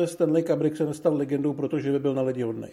[0.00, 2.70] uh, Stanley Kubrick se nestal legendou, protože by byl na lidi hodnej.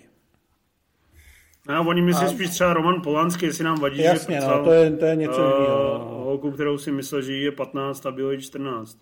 [1.68, 2.30] A oni myslí a...
[2.30, 5.42] spíš třeba Roman Polanský, jestli nám vadí, Jasně, že no, to je, to je něco
[5.42, 5.98] uh, jiného.
[5.98, 6.06] No.
[6.24, 8.98] Holku, kterou si myslel, že je 15 a bylo 14.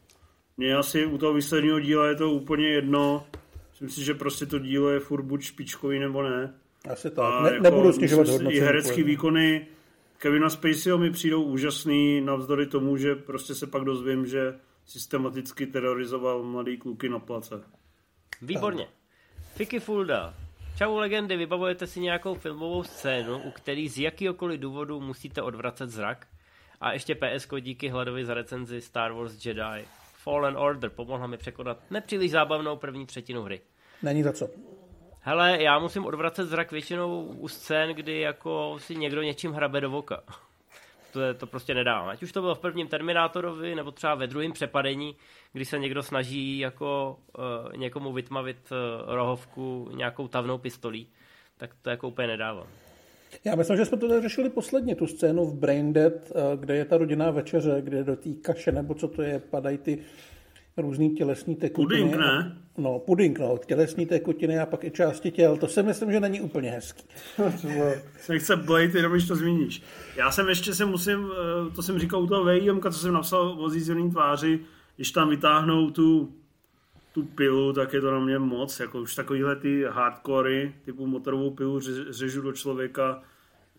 [0.57, 3.27] Mně asi u toho výsledného díla je to úplně jedno.
[3.69, 6.53] Myslím si, že prostě to dílo je furt buď špičkový nebo ne.
[6.91, 7.43] Asi tak.
[7.43, 8.57] Ne, jako, nebudu stěžovat hodnocení.
[8.57, 9.67] I herecký výkony
[10.17, 16.43] Kevina Spaceyho mi přijdou úžasný, navzdory tomu, že prostě se pak dozvím, že systematicky terorizoval
[16.43, 17.61] mladý kluky na place.
[18.41, 18.88] Výborně.
[19.55, 20.34] Fiky Fulda.
[20.77, 26.27] Čau legendy, vybavujete si nějakou filmovou scénu, u který z jakýkoliv důvodu musíte odvracet zrak?
[26.81, 29.85] A ještě PSK díky Hladovi za recenzi Star Wars Jedi.
[30.27, 33.61] Fallen Order pomohla mi překonat nepříliš zábavnou první třetinu hry.
[34.03, 34.49] Není za co.
[35.19, 39.89] Hele, já musím odvracet zrak většinou u scén, kdy jako si někdo něčím hrabe do
[39.89, 40.23] voka.
[41.13, 41.99] To, je, to prostě nedá.
[41.99, 45.15] Ať už to bylo v prvním Terminátorovi, nebo třeba ve druhém přepadení,
[45.53, 51.07] kdy se někdo snaží jako uh, někomu vytmavit uh, rohovku nějakou tavnou pistolí,
[51.57, 52.67] tak to jako úplně nedávám.
[53.45, 56.97] Já myslím, že jsme to řešili posledně, tu scénu v Braindead, eh, kde je ta
[56.97, 59.99] rodinná večeře, kde do té kaše, nebo co to je, padají ty
[60.77, 62.01] různý tělesní tekutiny.
[62.01, 62.57] Puding, ne?
[62.77, 65.57] No, puding, no, tělesní tekutiny a pak i části těl.
[65.57, 67.03] To si myslím, že není úplně hezký.
[68.21, 69.81] se chce blejt, jenom když to zmíníš.
[70.17, 73.55] Já jsem ještě se musím, eh, to jsem říkal u toho VIM, co jsem napsal
[73.59, 74.59] o zízený tváři,
[74.95, 76.33] když tam vytáhnou tu,
[77.18, 81.52] tu pilu, tak je to na mě moc, jako už takovýhle ty hardcory, typu motorovou
[81.52, 81.80] pilu
[82.10, 83.22] řežu do člověka,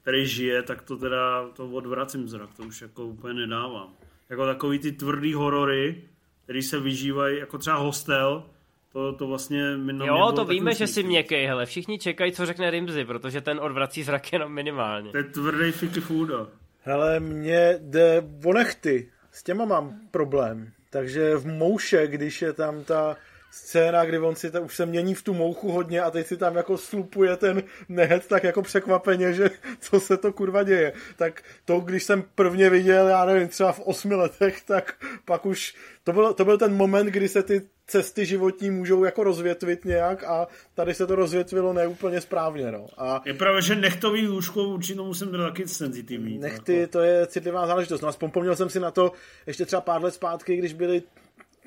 [0.03, 3.89] který žije, tak to teda, to odvracím zrak, to už jako úplně nedávám.
[4.31, 6.03] Jako takový ty tvrdý horory,
[6.45, 8.45] který se vyžívají, jako třeba hostel,
[8.93, 12.47] to, to vlastně mi na Jo, to víme, že si měkkej, hele, všichni čekají, co
[12.47, 15.11] řekne Rimzy, protože ten odvrací zrak jenom minimálně.
[15.11, 16.47] To je tvrdý fiky fooda.
[16.83, 20.73] Hele, mě jde o nechty, s těma mám problém.
[20.91, 23.17] Takže v mouše, když je tam ta
[23.51, 26.37] scéna, kdy on si tam, už se mění v tu mouchu hodně a teď si
[26.37, 29.51] tam jako slupuje ten nehet tak jako překvapeně, že
[29.81, 30.93] co se to kurva děje.
[31.17, 35.75] Tak to, když jsem prvně viděl, já nevím, třeba v osmi letech, tak pak už
[36.05, 40.25] to byl, to byl ten moment, kdy se ty cesty životní můžou jako rozvětvit nějak
[40.25, 42.73] a tady se to rozvětvilo neúplně správně.
[42.73, 42.87] No.
[42.99, 46.39] A je pravda, že nechtový lůžko určitě musím být taky senzitivní.
[46.39, 46.93] Nechty, jako.
[46.93, 48.01] to je citlivá záležitost.
[48.01, 49.13] No a jsem si na to
[49.47, 51.03] ještě třeba pár let zpátky, když byly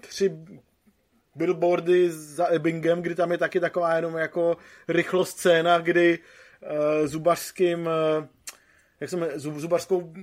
[0.02, 0.32] tři
[1.36, 7.86] billboardy za Ebbingem, kdy tam je taky taková jenom jako rychlost scéna, kdy uh, zubařským
[7.86, 8.26] uh,
[9.02, 10.14] jak jsme, zubařskou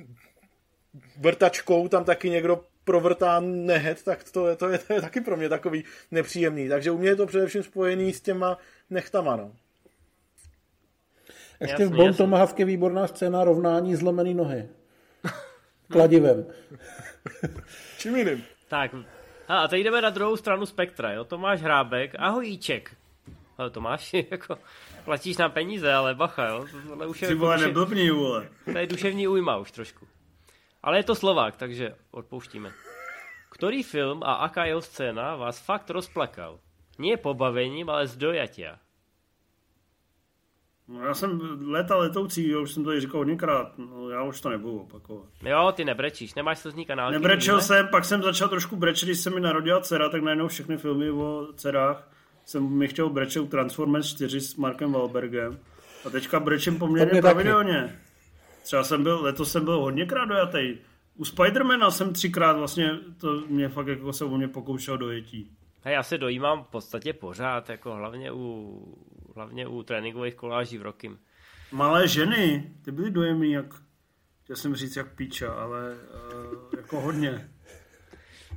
[1.21, 5.37] vrtačkou tam taky někdo provrtá nehet, tak to je, to, je, to je taky pro
[5.37, 6.69] mě takový nepříjemný.
[6.69, 8.59] Takže u mě je to především spojený s těma
[8.91, 9.53] nechtama, no.
[11.61, 14.69] Ještě jasný, v Bon Tomahawk je výborná scéna rovnání zlomený nohy.
[15.89, 16.47] Kladivem.
[17.99, 18.45] Čím jiným?
[18.69, 18.95] Tak,
[19.49, 21.25] a teď jdeme na druhou stranu spektra, jo.
[21.25, 22.97] Tomáš Hrábek, ahojíček.
[23.59, 24.59] Ale Tomáš, jako,
[25.05, 26.67] platíš na peníze, ale bacha, jo.
[26.89, 28.49] Tohle už je, Ty vole, neblbni, vole.
[28.73, 30.09] To je duševní újma už trošku.
[30.83, 32.71] Ale je to Slovák, takže odpouštíme.
[33.49, 36.61] Ktorý film a aká jeho scéna vás fakt rozplakal?
[36.99, 38.79] Nie pobavením, ale z dojatia.
[40.89, 44.49] No já jsem leta letoucí, už jsem to i říkal hodněkrát, no já už to
[44.49, 45.27] nebudu opakovat.
[45.43, 47.11] Jo, ty nebrečíš, nemáš to z ní kanál.
[47.13, 47.63] Nebrečel ne?
[47.63, 51.11] jsem, pak jsem začal trošku brečet, když se mi narodila dcera, tak najednou všechny filmy
[51.11, 52.09] o dcerách
[52.45, 55.59] jsem mi chtěl brečet Transformers 4 s Markem Wahlbergem.
[56.05, 58.01] A teďka brečím poměrně pravidelně.
[58.63, 60.77] Třeba jsem byl, letos jsem byl hodněkrát dojatý.
[61.17, 65.51] U Spidermana jsem třikrát vlastně, to mě fakt jako se o mě pokoušel dojetí.
[65.83, 68.83] Hej, já se dojímám v podstatě pořád, jako hlavně u,
[69.39, 71.19] hlavně u tréninkových koláží v Rokim.
[71.73, 73.67] Malé ženy, ty byly dojemný, jak,
[74.45, 77.51] chtěl jsem říct jak píča, ale uh, jako hodně.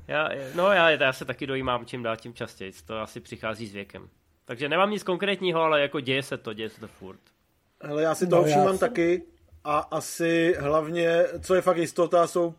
[0.08, 3.74] Já, no já, já se taky dojímám čím dál tím častěji, to asi přichází s
[3.74, 4.10] věkem.
[4.46, 7.20] Takže nemám nic konkrétního, ale jako děje se to, děje se to furt.
[7.82, 8.78] Ale já si toho no, všímám jsem...
[8.78, 9.24] taky
[9.64, 12.56] a asi hlavně, co je fakt jistota, jsou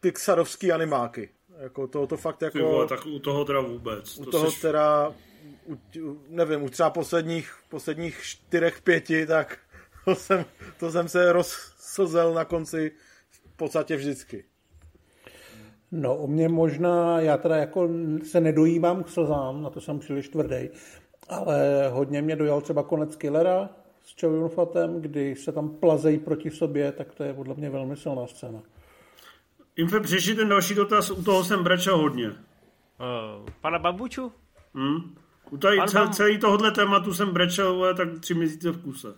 [0.00, 1.30] pixarovský animáky.
[1.58, 2.58] Jako to, to fakt jako...
[2.58, 4.18] Vole, tak u toho teda vůbec.
[4.18, 4.60] U to toho seš...
[4.60, 5.12] teda,
[6.28, 9.58] nevím, u třeba posledních, posledních čtyřech, pěti, tak
[10.04, 10.44] to jsem,
[10.78, 12.92] to jsem se rozslzel na konci
[13.30, 14.44] v podstatě vždycky.
[15.92, 17.88] No, u mě možná, já teda jako
[18.24, 20.68] se nedojímám k slzám, na to jsem příliš tvrdý,
[21.28, 23.68] ale hodně mě dojal třeba konec Killera
[24.04, 27.96] s Chow Fatem, kdy se tam plazejí proti sobě, tak to je podle mě velmi
[27.96, 28.62] silná scéna.
[29.76, 32.28] Infe, přišli ten další dotaz, u toho jsem brečel hodně.
[32.28, 32.34] Uh,
[33.60, 34.32] pana Babuču?
[34.74, 35.14] Hmm.
[35.50, 39.08] U tady Pan cel, celý tohohle tématu jsem brečel tak tři měsíce v kuse.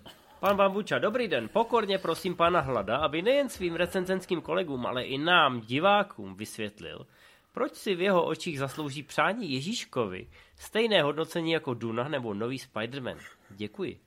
[0.40, 1.48] Pan Bambuča, dobrý den.
[1.52, 7.06] Pokorně prosím pana Hlada, aby nejen svým recenzenským kolegům, ale i nám, divákům, vysvětlil,
[7.52, 13.16] proč si v jeho očích zaslouží přání Ježíškovi stejné hodnocení jako Duna nebo nový Spider-Man.
[13.50, 13.98] Děkuji.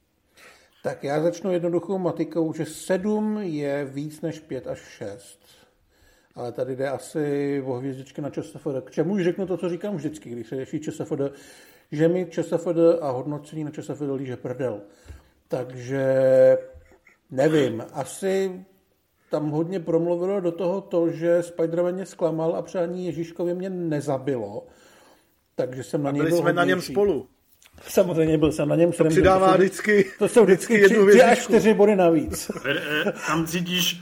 [0.84, 5.40] Tak já začnu jednoduchou matikou, že 7 je víc než 5 až 6.
[6.36, 8.68] Ale tady jde asi o hvězdičky na ČSFD.
[8.86, 11.22] K čemu už řeknu to, co říkám vždycky, když se řeší ČSFD,
[11.92, 14.82] že mi ČSFD a hodnocení na ČSFD líže prdel.
[15.48, 16.08] Takže
[17.32, 18.66] nevím, asi
[19.30, 24.68] tam hodně promluvilo do toho to, že Spider-Man mě zklamal a přání Ježíškovi mě nezabilo.
[25.56, 27.28] Takže jsem na něj byli byl jsme na něm spolu.
[27.88, 28.92] Samozřejmě byl jsem na něm.
[28.92, 32.52] To přidává vždycky, to jsou vždycky, vždycky jednu tři, až čtyři body navíc.
[32.70, 34.02] Eh, tam cítíš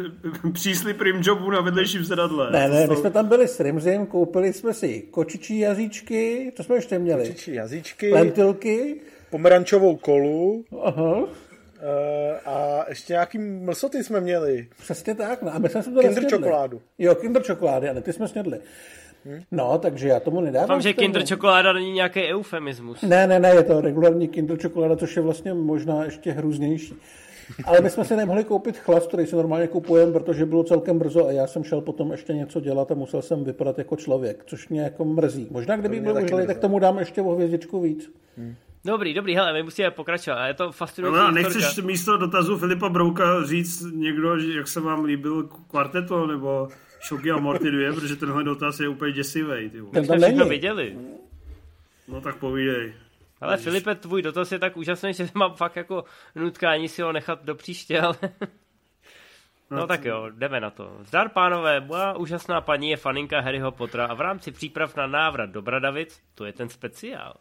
[0.52, 2.50] příslip rimjobu na vedlejším sedadle.
[2.50, 6.76] Ne, ne, my jsme tam byli s Rimzim, koupili jsme si kočičí jazyčky, to jsme
[6.76, 7.28] ještě měli.
[7.28, 8.12] Kočičí jazyčky.
[8.12, 9.00] Lentilky
[9.30, 10.64] pomerančovou kolu.
[10.82, 11.16] Aha.
[11.16, 11.28] Uh,
[12.46, 14.68] a ještě nějaký mlsoty jsme měli.
[14.78, 15.42] Přesně tak.
[15.42, 15.54] No.
[15.54, 16.80] A my jsme to Kinder čokoládu.
[16.98, 18.58] Jo, kinder čokolády, ale ty jsme snědli.
[19.24, 19.40] Hmm.
[19.50, 20.68] No, takže já tomu nedávám.
[20.68, 23.02] Vám, že kinder čokoláda není nějaký eufemismus.
[23.02, 26.94] Ne, ne, ne, je to regulární kinder čokoláda, což je vlastně možná ještě hrůznější.
[27.64, 31.26] Ale my jsme si nemohli koupit chlast, který si normálně kupujeme, protože bylo celkem brzo
[31.26, 34.68] a já jsem šel potom ještě něco dělat a musel jsem vypadat jako člověk, což
[34.68, 35.48] mě jako mrzí.
[35.50, 38.10] Možná kdyby byl užilý, tak tomu dám ještě o hvězdičku víc.
[38.36, 38.54] Hmm.
[38.84, 40.46] Dobrý, dobrý, hele, my musíme pokračovat.
[40.46, 41.18] Je to fascinující.
[41.18, 41.86] No, nechceš historka.
[41.86, 46.68] místo dotazu Filipa Brouka říct někdo, jak se vám líbil kvarteto, nebo
[47.00, 49.70] Šoky a Morty 2, protože tenhle dotaz je úplně děsivý.
[49.92, 50.48] Ten tam není.
[50.48, 50.96] viděli.
[52.08, 52.92] No tak povídej.
[53.42, 56.04] Ale Filipe, tvůj dotaz je tak úžasný, že mám fakt jako
[56.34, 58.16] nutkání si ho nechat do příště, ale...
[59.70, 60.98] No, no tak jo, jdeme na to.
[61.00, 65.50] Zdar pánové, moja úžasná paní je faninka Harryho Pottera a v rámci příprav na návrat
[65.50, 67.34] do Bradavic, to je ten speciál,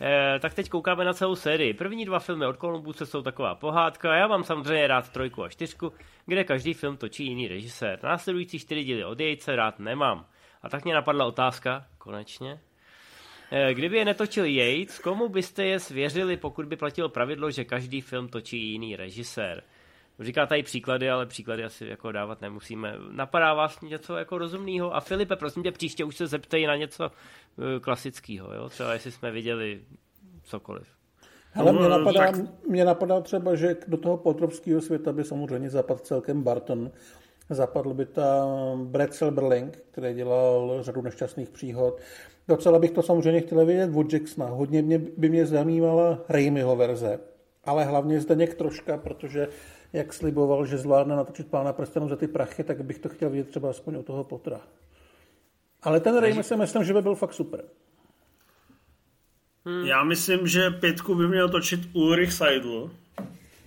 [0.00, 1.74] Eh, tak teď koukáme na celou sérii.
[1.74, 4.14] První dva filmy od Columbuse jsou taková pohádka.
[4.14, 5.92] Já mám samozřejmě rád trojku a čtyřku,
[6.26, 7.98] kde každý film točí jiný režisér.
[8.02, 10.26] Následující čtyři díly od Jejce rád nemám.
[10.62, 12.60] A tak mě napadla otázka, konečně.
[13.52, 18.00] Eh, kdyby je netočil Yates, komu byste je svěřili, pokud by platilo pravidlo, že každý
[18.00, 19.62] film točí jiný režisér?
[20.20, 22.94] Říká tady příklady, ale příklady asi jako dávat nemusíme.
[23.10, 24.94] Napadá vás něco jako rozumného?
[24.96, 28.68] A Filipe, prosím tě, příště už se zeptej na něco uh, klasického, jo?
[28.68, 29.80] Třeba jestli jsme viděli
[30.42, 30.86] cokoliv.
[31.54, 32.32] Ale mě napadá,
[32.68, 36.90] mě napadá třeba, že do toho potropského světa by samozřejmě zapadl celkem Barton.
[37.50, 38.46] Zapadl by ta
[38.76, 42.00] Brad Silberling, který dělal řadu nešťastných příhod.
[42.48, 44.46] Docela bych to samozřejmě chtěl vidět od Jacksona.
[44.46, 47.20] Hodně mě, by mě zajímala Raimiho verze,
[47.64, 49.48] ale hlavně Zdeněk troška, protože
[49.92, 53.48] jak sliboval, že zvládne natočit pána prstenů za ty prachy, tak bych to chtěl vidět
[53.48, 54.60] třeba aspoň u toho potra.
[55.82, 57.64] Ale ten Raimi si myslím, že by byl fakt super.
[59.64, 59.86] Hmm.
[59.86, 62.90] Já myslím, že pětku by měl točit Ulrich Seidl,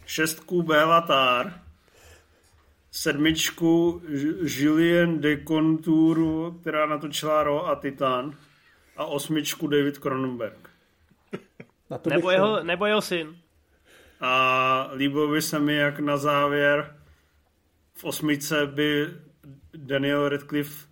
[0.05, 1.62] šestku Béla Tár,
[2.93, 4.01] sedmičku
[4.41, 6.19] Julien de Contour,
[6.61, 8.37] která natočila Ro a Titan,
[8.97, 10.69] a osmičku David Cronenberg.
[12.09, 13.37] nebo, jeho, nebo jeho syn.
[14.21, 16.97] A líbilo by se mi, jak na závěr
[17.93, 19.07] v osmičce by
[19.75, 20.87] Daniel Radcliffe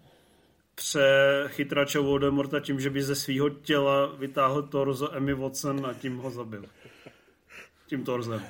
[0.76, 6.32] přechytračil Voldemorta tím, že by ze svého těla vytáhl torzo Emmy Watson a tím ho
[6.32, 6.66] zabil.
[7.88, 8.42] Tím torzem.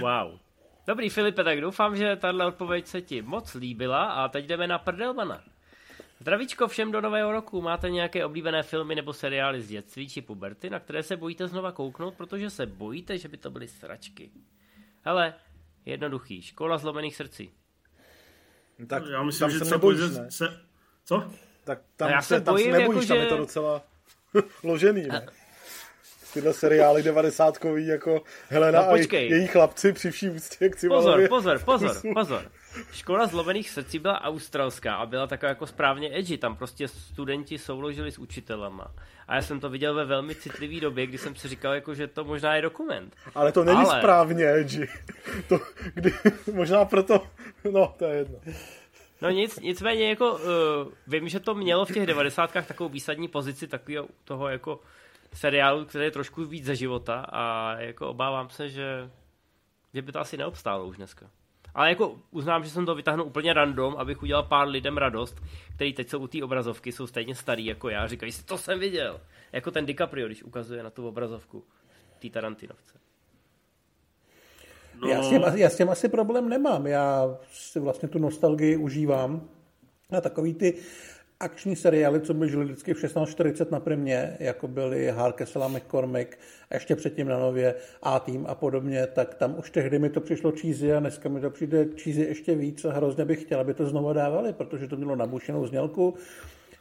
[0.00, 0.43] Wow.
[0.86, 4.78] Dobrý Filipe, tak doufám, že tahle odpověď se ti moc líbila a teď jdeme na
[4.78, 5.42] prdelmana.
[6.20, 7.60] Zdravíčko všem do nového roku.
[7.62, 11.72] Máte nějaké oblíbené filmy nebo seriály z dětství či puberty, na které se bojíte znova
[11.72, 14.30] kouknout, protože se bojíte, že by to byly sračky.
[15.02, 15.34] Hele,
[15.84, 16.42] jednoduchý.
[16.42, 17.50] Škola zlomených srdcí.
[18.78, 20.30] No tak já myslím, že se nebojíš, ne?
[20.30, 20.60] Se...
[21.04, 21.30] Co?
[21.64, 23.24] Tak tam, já se, tam bojím, se nebojíš, jako, tam že...
[23.24, 23.82] je to docela
[24.62, 25.26] ložený, ne?
[26.34, 31.58] Tyhle seriály devadesátkový jako Helena no, a její chlapci při vší úctě k Pozor, pozor,
[31.64, 32.42] pozor, pozor.
[32.92, 36.38] Škola zlomených srdcí byla australská a byla taková jako správně edgy.
[36.38, 38.94] Tam prostě studenti souložili s učitelama.
[39.28, 42.06] A já jsem to viděl ve velmi citlivé době, kdy jsem si říkal, jako, že
[42.06, 43.16] to možná je dokument.
[43.34, 43.98] Ale to není Ale...
[43.98, 44.88] správně edgy.
[45.48, 45.60] To,
[45.94, 46.12] kdy,
[46.52, 47.26] možná proto,
[47.70, 48.38] no to je jedno.
[49.22, 50.40] No nic, nicméně jako uh,
[51.06, 54.80] vím, že to mělo v těch devadesátkách takovou výsadní pozici takového toho jako
[55.34, 59.10] seriálu, který je trošku víc ze života a jako obávám se, že,
[59.94, 61.30] že by to asi neobstálo už dneska.
[61.74, 65.42] Ale jako uznám, že jsem to vytáhnul úplně random, abych udělal pár lidem radost,
[65.74, 68.78] který teď jsou u té obrazovky, jsou stejně starý jako já, říkají si, to jsem
[68.78, 69.20] viděl.
[69.52, 71.64] Jako ten DiCaprio, když ukazuje na tu obrazovku
[72.18, 72.98] té Tarantinovce.
[75.00, 75.08] No.
[75.08, 76.86] Já, s tím, já s tím asi problém nemám.
[76.86, 79.48] Já si vlastně tu nostalgii užívám.
[80.16, 80.82] A takový ty
[81.40, 86.38] akční seriály, co běžely vždycky v 16.40 na primě, jako byly Harkesela McCormick
[86.70, 90.52] a ještě předtím na nově A-Team a podobně, tak tam už tehdy mi to přišlo
[90.52, 93.86] cheesy a dneska mi to přijde cheesy ještě víc a hrozně bych chtěl, aby to
[93.86, 96.14] znova dávali, protože to mělo nabušenou znělku,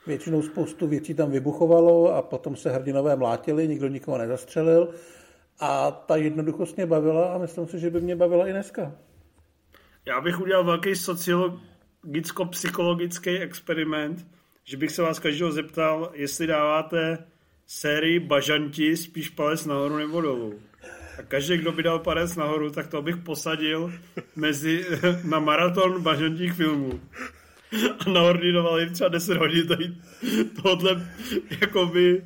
[0.08, 4.90] většinou spoustu věcí tam vybuchovalo a potom se hrdinové mlátili, nikdo nikoho nezastřelil.
[5.60, 8.92] A ta jednoduchost mě bavila a myslím si, že by mě bavila i dneska.
[10.06, 14.26] Já bych udělal velký sociologicko-psychologický experiment,
[14.64, 17.18] že bych se vás každého zeptal, jestli dáváte
[17.68, 20.60] sérii bažanti spíš palec nahoru nebo dolů.
[21.20, 23.94] A každý, kdo by dal palec nahoru, tak to bych posadil
[24.36, 24.86] mezi,
[25.24, 27.02] na maraton bažantích filmů.
[28.00, 29.94] A naordinoval jim třeba 10 hodin tady
[30.62, 31.08] tohle
[31.62, 32.24] jakoby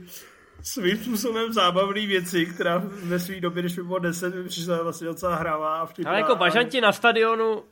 [0.63, 5.07] svým způsobem zábavné věci, která ve své době, když mi bylo 10, mi přišla vlastně
[5.07, 5.87] docela hravá a.
[6.05, 7.63] Ale jako bažanti na stadionu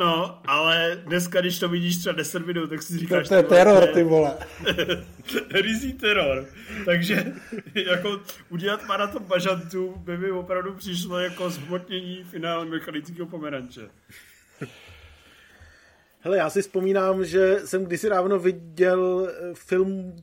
[0.00, 3.28] No, ale dneska, když to vidíš třeba 10 minut, tak si říkáš...
[3.28, 4.34] To, to je teror, ty vole.
[5.50, 6.46] Rizí teror.
[6.84, 7.32] Takže
[7.74, 13.90] jako udělat maraton bažantů by mi opravdu přišlo jako zhmotnění finále mechanického pomeranče.
[16.20, 20.16] Hele, já si vzpomínám, že jsem kdysi dávno viděl eh, film,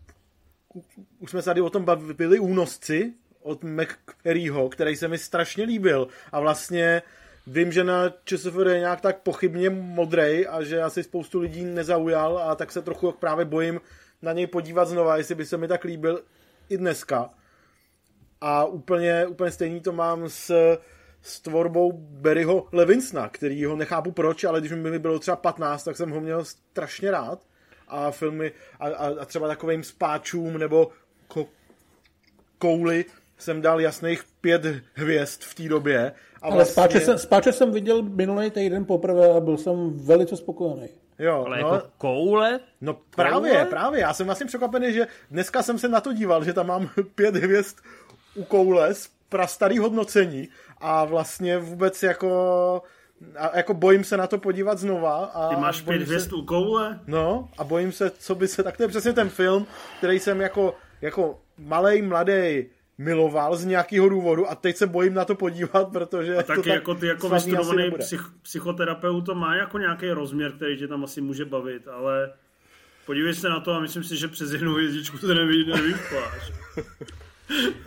[1.20, 6.08] už jsme se tady o tom bavili, Únosci od McCaryho, který se mi strašně líbil
[6.32, 7.02] a vlastně
[7.50, 12.38] Vím, že na ČSFD je nějak tak pochybně modrej a že asi spoustu lidí nezaujal
[12.38, 13.82] a tak se trochu právě bojím
[14.22, 16.24] na něj podívat znova, jestli by se mi tak líbil
[16.70, 17.30] i dneska.
[18.42, 20.78] A úplně, úplně stejný to mám s,
[21.22, 25.98] s tvorbou Berryho Levinsona, který ho nechápu proč, ale když mi bylo třeba 15, tak
[25.98, 27.46] jsem ho měl strašně rád.
[27.88, 30.92] A filmy a, a, a třeba takovým spáčům nebo
[31.28, 31.48] ko,
[32.58, 33.06] kouli
[33.38, 34.62] jsem dal jasných pět
[34.94, 36.12] hvězd v té době
[36.42, 36.72] a Ale vlastně...
[36.74, 40.90] spáče, jsem, spáče jsem viděl minulý týden poprvé a byl jsem velice spokojený.
[41.20, 42.60] Jo, Ale no, jako koule?
[42.82, 43.30] No koule?
[43.30, 44.00] právě, právě.
[44.02, 47.36] Já jsem vlastně překvapený, že dneska jsem se na to díval, že tam mám pět
[47.36, 47.78] hvězd
[48.36, 52.82] u koule z prastarý hodnocení a vlastně vůbec jako
[53.38, 55.26] a jako bojím se na to podívat znova.
[55.26, 57.00] A Ty máš pět hvězd u koule?
[57.08, 60.42] No a bojím se, co by se, tak to je přesně ten film, který jsem
[60.42, 62.66] jako, jako malej, mladý
[62.98, 66.70] miloval z nějakého důvodu a teď se bojím na to podívat, protože a taky to
[66.70, 71.04] tak jako ty jako vystudovaný psych, psychoterapeut to má jako nějaký rozměr, který tě tam
[71.04, 72.34] asi může bavit, ale
[73.06, 76.52] podívej se na to a myslím si, že přes jednu hvězdičku to neví, nevyšpáš.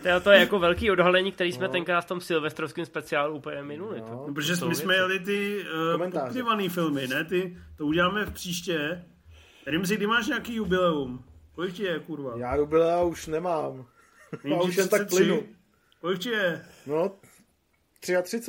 [0.02, 1.72] To je, to je jako velký odhalení, který jsme no.
[1.72, 4.00] tenkrát v tom silvestrovském speciálu úplně minuli.
[4.00, 4.24] No.
[4.26, 5.64] No, protože my jsme jeli ty
[5.98, 7.24] uh, poptivaný filmy, ne?
[7.24, 9.04] Ty, to uděláme v příště.
[9.66, 11.24] Rimzi, ty máš nějaký jubileum?
[11.54, 12.32] Kolik ti je, kurva?
[12.36, 13.86] Já jubilea už nemám.
[14.44, 15.16] Já už jen tak 33?
[15.24, 15.42] plynu.
[16.00, 16.64] Kolik ti je?
[16.86, 17.12] No,
[18.00, 18.40] 33.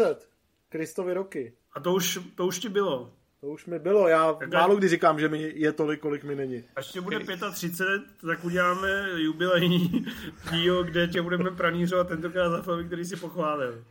[0.69, 1.53] Kristovi roky.
[1.73, 3.13] A to už, to už ti bylo.
[3.41, 4.07] To už mi bylo.
[4.07, 6.63] Já Tak- málo kdy říkám, že mi je tolik, kolik mi není.
[6.75, 7.19] Až tě bude
[7.51, 10.05] 35, tak uděláme jubilejní
[10.51, 13.85] díl, kde tě budeme pranířovat tentokrát za filmy, který si pochválil.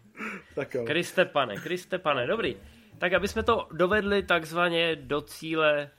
[0.55, 0.85] Tak jo.
[0.87, 2.57] Kriste pane, Kriste pane, dobrý.
[2.99, 5.91] Tak aby jsme to dovedli takzvaně do cíle.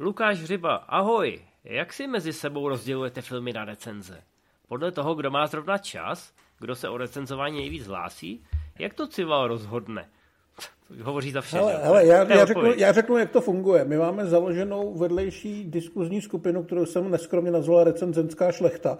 [0.00, 1.42] Lukáš Hřiba, ahoj.
[1.64, 4.22] Jak si mezi sebou rozdělujete filmy na recenze?
[4.68, 8.44] Podle toho, kdo má zrovna čas, kdo se o recenzování nejvíc hlásí,
[8.78, 10.08] jak to Cival rozhodne?
[11.02, 11.66] Hovoří za všechno.
[11.66, 13.84] Hele, hele já, já, řeknu, já řeknu, jak to funguje.
[13.84, 18.98] My máme založenou vedlejší diskuzní skupinu, kterou jsem neskromně nazvala recenzenská šlechta,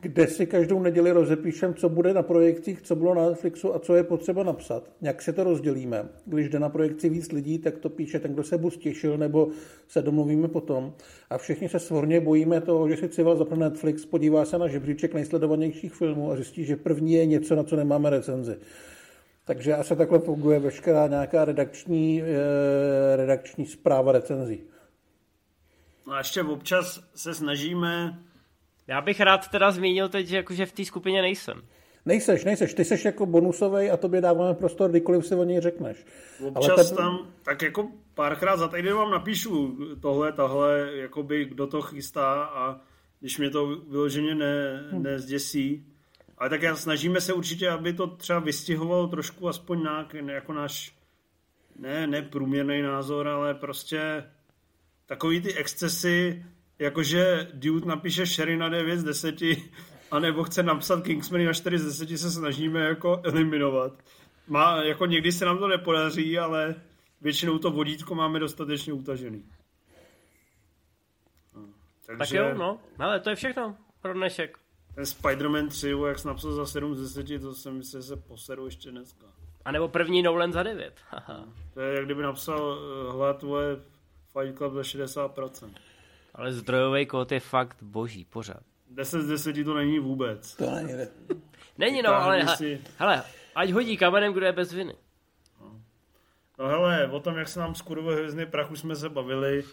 [0.00, 3.94] kde si každou neděli rozepíšem, co bude na projekcích, co bylo na Netflixu a co
[3.94, 4.90] je potřeba napsat.
[5.02, 6.08] Jak se to rozdělíme.
[6.26, 9.48] Když jde na projekci víc lidí, tak to píše ten, kdo se buď těšil, nebo
[9.88, 10.94] se domluvíme potom.
[11.30, 15.14] A všichni se svorně bojíme toho, že si Cival zapne Netflix, podívá se na žebříček
[15.14, 18.56] nejsledovanějších filmů a zjistí, že první je něco, na co nemáme recenzi.
[19.44, 24.60] Takže asi takhle funguje veškerá nějaká redakční, eh, redakční zpráva recenzí.
[26.06, 28.18] No a ještě občas se snažíme
[28.88, 31.62] Já bych rád teda zmínil teď, že jakože v té skupině nejsem.
[32.04, 36.04] Nejseš, nejseš, ty seš jako bonusový a tobě dáváme prostor, kdykoliv si o něj řekneš.
[36.54, 41.82] Občas ten- tam, tak jako párkrát za týden vám napíšu tohle, tahle, jakoby kdo to
[41.82, 42.80] chystá a
[43.20, 45.86] když mě to vyloženě ne, nezděsí.
[46.38, 50.94] Ale tak já snažíme se určitě, aby to třeba vystihovalo trošku aspoň nějak, jako náš,
[51.78, 54.24] ne, ne průměrný názor, ale prostě
[55.06, 56.44] takový ty excesy,
[56.78, 59.34] jakože dude napíše Sherry na 9 z 10,
[60.10, 63.92] anebo chce napsat Kingsmany na 4 z 10, se snažíme jako eliminovat.
[64.48, 66.74] Má, jako někdy se nám to nepodaří, ale
[67.20, 69.44] většinou to vodítko máme dostatečně utažený.
[71.54, 71.62] No,
[72.06, 72.80] Takže Tak jo, no.
[72.98, 74.58] Ale to je všechno pro dnešek.
[74.94, 78.08] ten Spider-Man 3, jo, jak jsi napsal za 7 z 10, to jsem myslel, že
[78.08, 79.26] se poseru ještě dneska.
[79.64, 81.00] A nebo první Nolan za 9.
[81.08, 81.44] Haha.
[81.74, 83.76] To je, jak kdyby napsal uh, hle, tvoje
[84.32, 85.70] Fight Club za 60%.
[86.36, 88.60] Ale zdrojový kód je fakt boží, pořád.
[88.90, 90.56] 10 z 10 to není vůbec.
[90.56, 90.92] To není.
[91.78, 93.22] Není no, ale si- hele,
[93.54, 94.94] ať hodí kamenem, kdo je bez viny.
[96.58, 99.64] No hele, o tom, jak se nám skurvuje hvězdný prach, už jsme se bavili.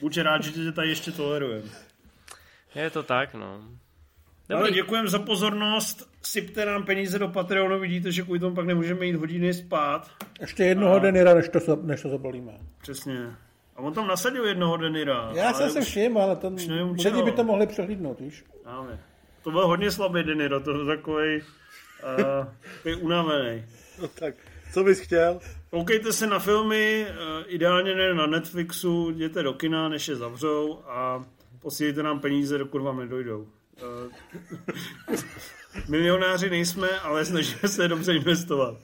[0.00, 1.68] Buď rád, že tě tady ještě tolerujeme.
[2.74, 3.64] Je to tak, no.
[4.50, 6.10] Ale Dobrý, děkujeme za pozornost.
[6.22, 10.10] Sypte nám peníze do Patreonu, vidíte, že kvůli tomu pak nemůžeme jít hodiny spát.
[10.40, 12.52] Ještě jednoho Denira, než to, než to zabalíme.
[12.82, 13.36] Přesně.
[13.76, 15.30] A on tam nasadil jednoho Denira.
[15.34, 17.22] Já jsem ale se už- všiml, ale lidi čeho.
[17.24, 18.44] by to mohli přehlídnout, víš?
[18.66, 19.00] Máme.
[19.42, 21.42] To byl hodně slabý Deniro, to byl takový
[22.86, 23.64] uh, unavený.
[24.02, 24.34] No, tak,
[24.72, 25.40] co bys chtěl?
[25.70, 27.14] Koukejte se na filmy, eh,
[27.46, 31.24] ideálně ne na Netflixu, jděte do kina, než je zavřou a
[31.62, 33.48] posílejte nám peníze, dokud vám nedojdou.
[33.78, 35.16] Eh,
[35.88, 38.76] Milionáři nejsme, ale snažíme se dobře investovat.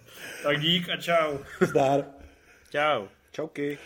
[0.43, 1.39] Tak dík a čau.
[1.61, 2.05] Zdár.
[2.71, 3.07] čau.
[3.33, 3.79] Čauky.